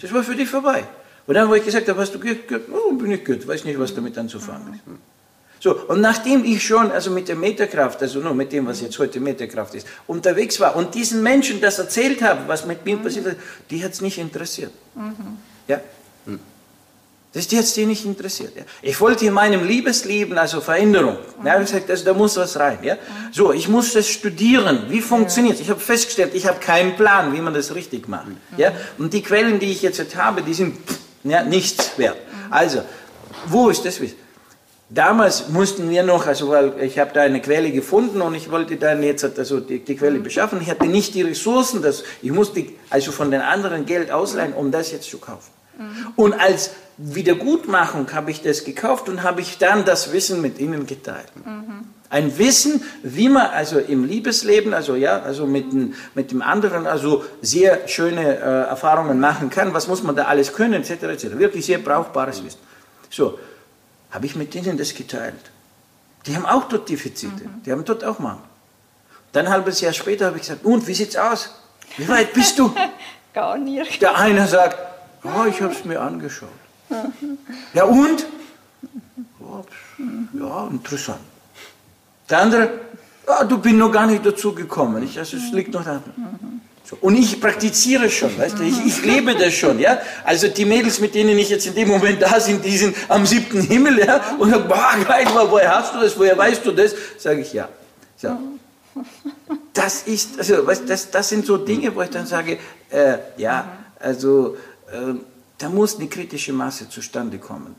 [0.00, 0.84] Das war für die vorbei.
[1.26, 2.48] Und dann, wo ich gesagt habe, hast du gehört?
[2.48, 2.68] gehört?
[2.72, 5.11] Oh, bin ich gehört, weiß nicht, was damit anzufangen ist.
[5.62, 8.98] So, und nachdem ich schon, also mit der Metakraft, also nur mit dem, was jetzt
[8.98, 13.26] heute Metakraft ist, unterwegs war und diesen Menschen das erzählt habe, was mit mir passiert
[13.26, 13.36] ist,
[13.70, 14.72] die hat es nicht interessiert.
[15.68, 15.80] Ja?
[17.32, 18.56] Das ist jetzt die nicht interessiert.
[18.56, 18.64] Ja.
[18.82, 21.18] Ich wollte in meinem Liebesleben also Veränderung.
[21.44, 22.80] Ja, ich gesagt, also da muss was rein.
[22.82, 22.96] Ja.
[23.30, 24.86] So, ich muss das studieren.
[24.88, 28.26] Wie funktioniert Ich habe festgestellt, ich habe keinen Plan, wie man das richtig macht.
[28.56, 28.72] Ja.
[28.98, 32.18] Und die Quellen, die ich jetzt habe, die sind pff, ja, nichts wert.
[32.50, 32.82] Also,
[33.46, 34.21] wo ist das Wissen?
[34.94, 38.76] Damals mussten wir noch, also weil ich habe da eine Quelle gefunden und ich wollte
[38.76, 40.60] dann jetzt also die, die Quelle beschaffen.
[40.60, 44.70] Ich hatte nicht die Ressourcen, dass ich musste also von den anderen Geld ausleihen, um
[44.70, 45.50] das jetzt zu kaufen.
[46.16, 50.86] Und als Wiedergutmachung habe ich das gekauft und habe ich dann das Wissen mit ihnen
[50.86, 51.32] geteilt.
[52.10, 56.86] Ein Wissen, wie man also im Liebesleben, also ja, also mit, dem- mit dem anderen,
[56.86, 59.72] also sehr schöne äh, Erfahrungen machen kann.
[59.72, 60.90] Was muss man da alles können, etc.
[61.04, 61.38] etc.
[61.38, 62.58] Wirklich sehr brauchbares Wissen.
[63.08, 63.38] So,
[64.12, 65.50] habe ich mit denen das geteilt.
[66.26, 68.42] Die haben auch dort Defizite, die haben dort auch Mangel.
[69.32, 71.50] Dann ein halbes Jahr später habe ich gesagt, und wie sieht's aus?
[71.96, 72.72] Wie weit bist du?
[73.34, 74.00] Gar nicht.
[74.00, 74.76] Der eine sagt,
[75.24, 76.48] ja, ich habe es mir angeschaut.
[77.72, 78.26] Ja, und?
[80.38, 81.20] Ja, interessant.
[82.28, 82.80] Der andere,
[83.26, 85.02] ja, du bist noch gar nicht dazu gekommen.
[85.02, 86.02] Ich, also, es liegt noch da.
[87.00, 90.00] Und ich praktiziere schon, weißt du, ich, ich, lebe das schon, ja.
[90.24, 93.24] Also die Mädels, mit denen ich jetzt in dem Moment da sind, die sind am
[93.24, 94.36] siebten Himmel, ja.
[94.38, 96.94] Und sagen, boah, geil, woher hast du das, woher weißt du das?
[97.18, 97.68] Sage ich, ja.
[98.16, 98.36] So.
[99.72, 102.58] Das ist, also, weißt, das, das sind so Dinge, wo ich dann sage,
[102.90, 104.56] äh, ja, also,
[104.92, 105.14] äh,
[105.58, 107.74] da muss eine kritische Masse zustande kommen.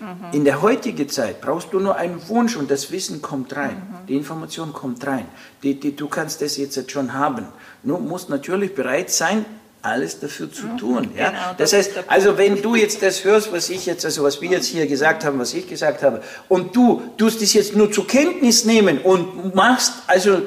[0.00, 0.32] Mhm.
[0.32, 3.76] In der heutigen Zeit brauchst du nur einen Wunsch und das Wissen kommt rein.
[3.76, 4.06] Mhm.
[4.06, 5.26] Die Information kommt rein.
[5.62, 7.46] Die, die, du kannst das jetzt schon haben.
[7.82, 9.44] Nur musst natürlich bereit sein,
[9.82, 10.78] alles dafür zu mhm.
[10.78, 11.10] tun.
[11.16, 11.30] Ja?
[11.30, 14.40] Genau, das, das heißt, also wenn du jetzt das hörst, was ich jetzt, also was
[14.40, 17.90] wir jetzt hier gesagt haben, was ich gesagt habe, und du tust das jetzt nur
[17.90, 20.40] zur Kenntnis nehmen und machst, also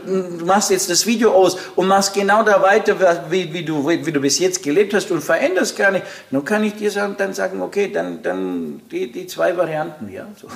[0.45, 2.95] machst jetzt das Video aus und machst genau da weiter,
[3.29, 6.63] wie, wie, du, wie du bis jetzt gelebt hast und veränderst gar nicht, dann kann
[6.63, 10.27] ich dir sagen, dann sagen, okay, dann, dann die, die zwei Varianten, ja.
[10.39, 10.47] So.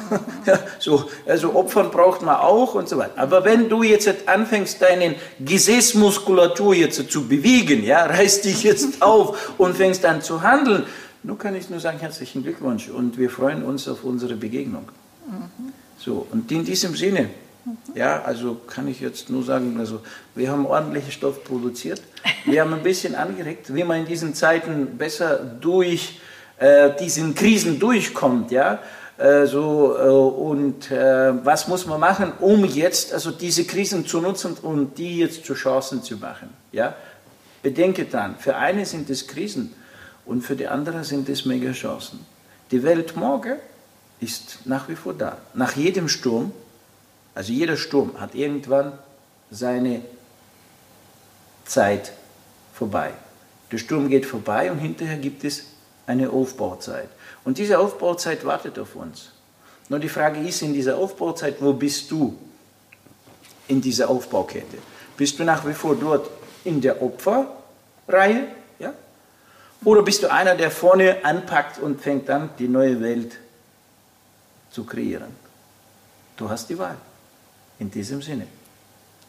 [0.45, 3.11] ja so, also Opfern braucht man auch und so weiter.
[3.17, 9.53] Aber wenn du jetzt anfängst, deine Gesäßmuskulatur jetzt zu bewegen, ja, reißt dich jetzt auf
[9.57, 10.83] und fängst an zu handeln.
[11.23, 14.85] Nun kann ich nur sagen, herzlichen Glückwunsch und wir freuen uns auf unsere Begegnung.
[15.27, 15.73] Mhm.
[15.97, 17.29] So, und in diesem Sinne,
[17.93, 19.99] ja, also kann ich jetzt nur sagen, also
[20.33, 22.01] wir haben ordentlichen Stoff produziert.
[22.45, 26.19] Wir haben ein bisschen angeregt, wie man in diesen Zeiten besser durch
[26.57, 28.79] äh, diesen Krisen durchkommt, ja.
[29.17, 34.21] Äh, so, äh, und äh, was muss man machen, um jetzt also diese Krisen zu
[34.21, 36.95] nutzen und die jetzt zu Chancen zu machen, ja.
[37.61, 39.73] Bedenke dann, für eine sind es Krisen
[40.25, 42.25] und für die andere sind es Mega-Chancen.
[42.71, 43.57] Die Welt morgen
[44.19, 45.37] ist nach wie vor da.
[45.53, 46.51] Nach jedem Sturm,
[47.35, 48.93] also jeder Sturm hat irgendwann
[49.51, 50.01] seine
[51.65, 52.13] Zeit
[52.73, 53.11] vorbei.
[53.71, 55.63] Der Sturm geht vorbei und hinterher gibt es
[56.07, 57.09] eine Aufbauzeit.
[57.43, 59.31] Und diese Aufbauzeit wartet auf uns.
[59.89, 62.37] Nur die Frage ist in dieser Aufbauzeit, wo bist du
[63.67, 64.77] in dieser Aufbaukette?
[65.17, 66.29] Bist du nach wie vor dort
[66.63, 68.47] in der Opferreihe?
[68.79, 68.93] Ja?
[69.83, 73.37] Oder bist du einer, der vorne anpackt und fängt an, die neue Welt
[74.71, 75.35] zu kreieren?
[76.37, 76.97] Du hast die Wahl.
[77.79, 78.47] In diesem Sinne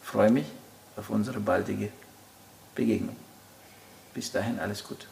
[0.01, 0.45] freue mich
[0.97, 1.89] auf unsere baldige
[2.75, 3.15] Begegnung.
[4.13, 5.07] Bis dahin alles Gute.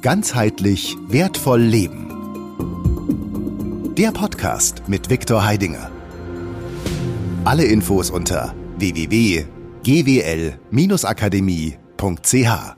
[0.00, 2.06] Ganzheitlich wertvoll leben.
[3.94, 5.90] Der Podcast mit Viktor Heidinger.
[7.44, 9.57] Alle Infos unter www.ganzheitlich
[9.88, 12.77] gwl-akademie.ch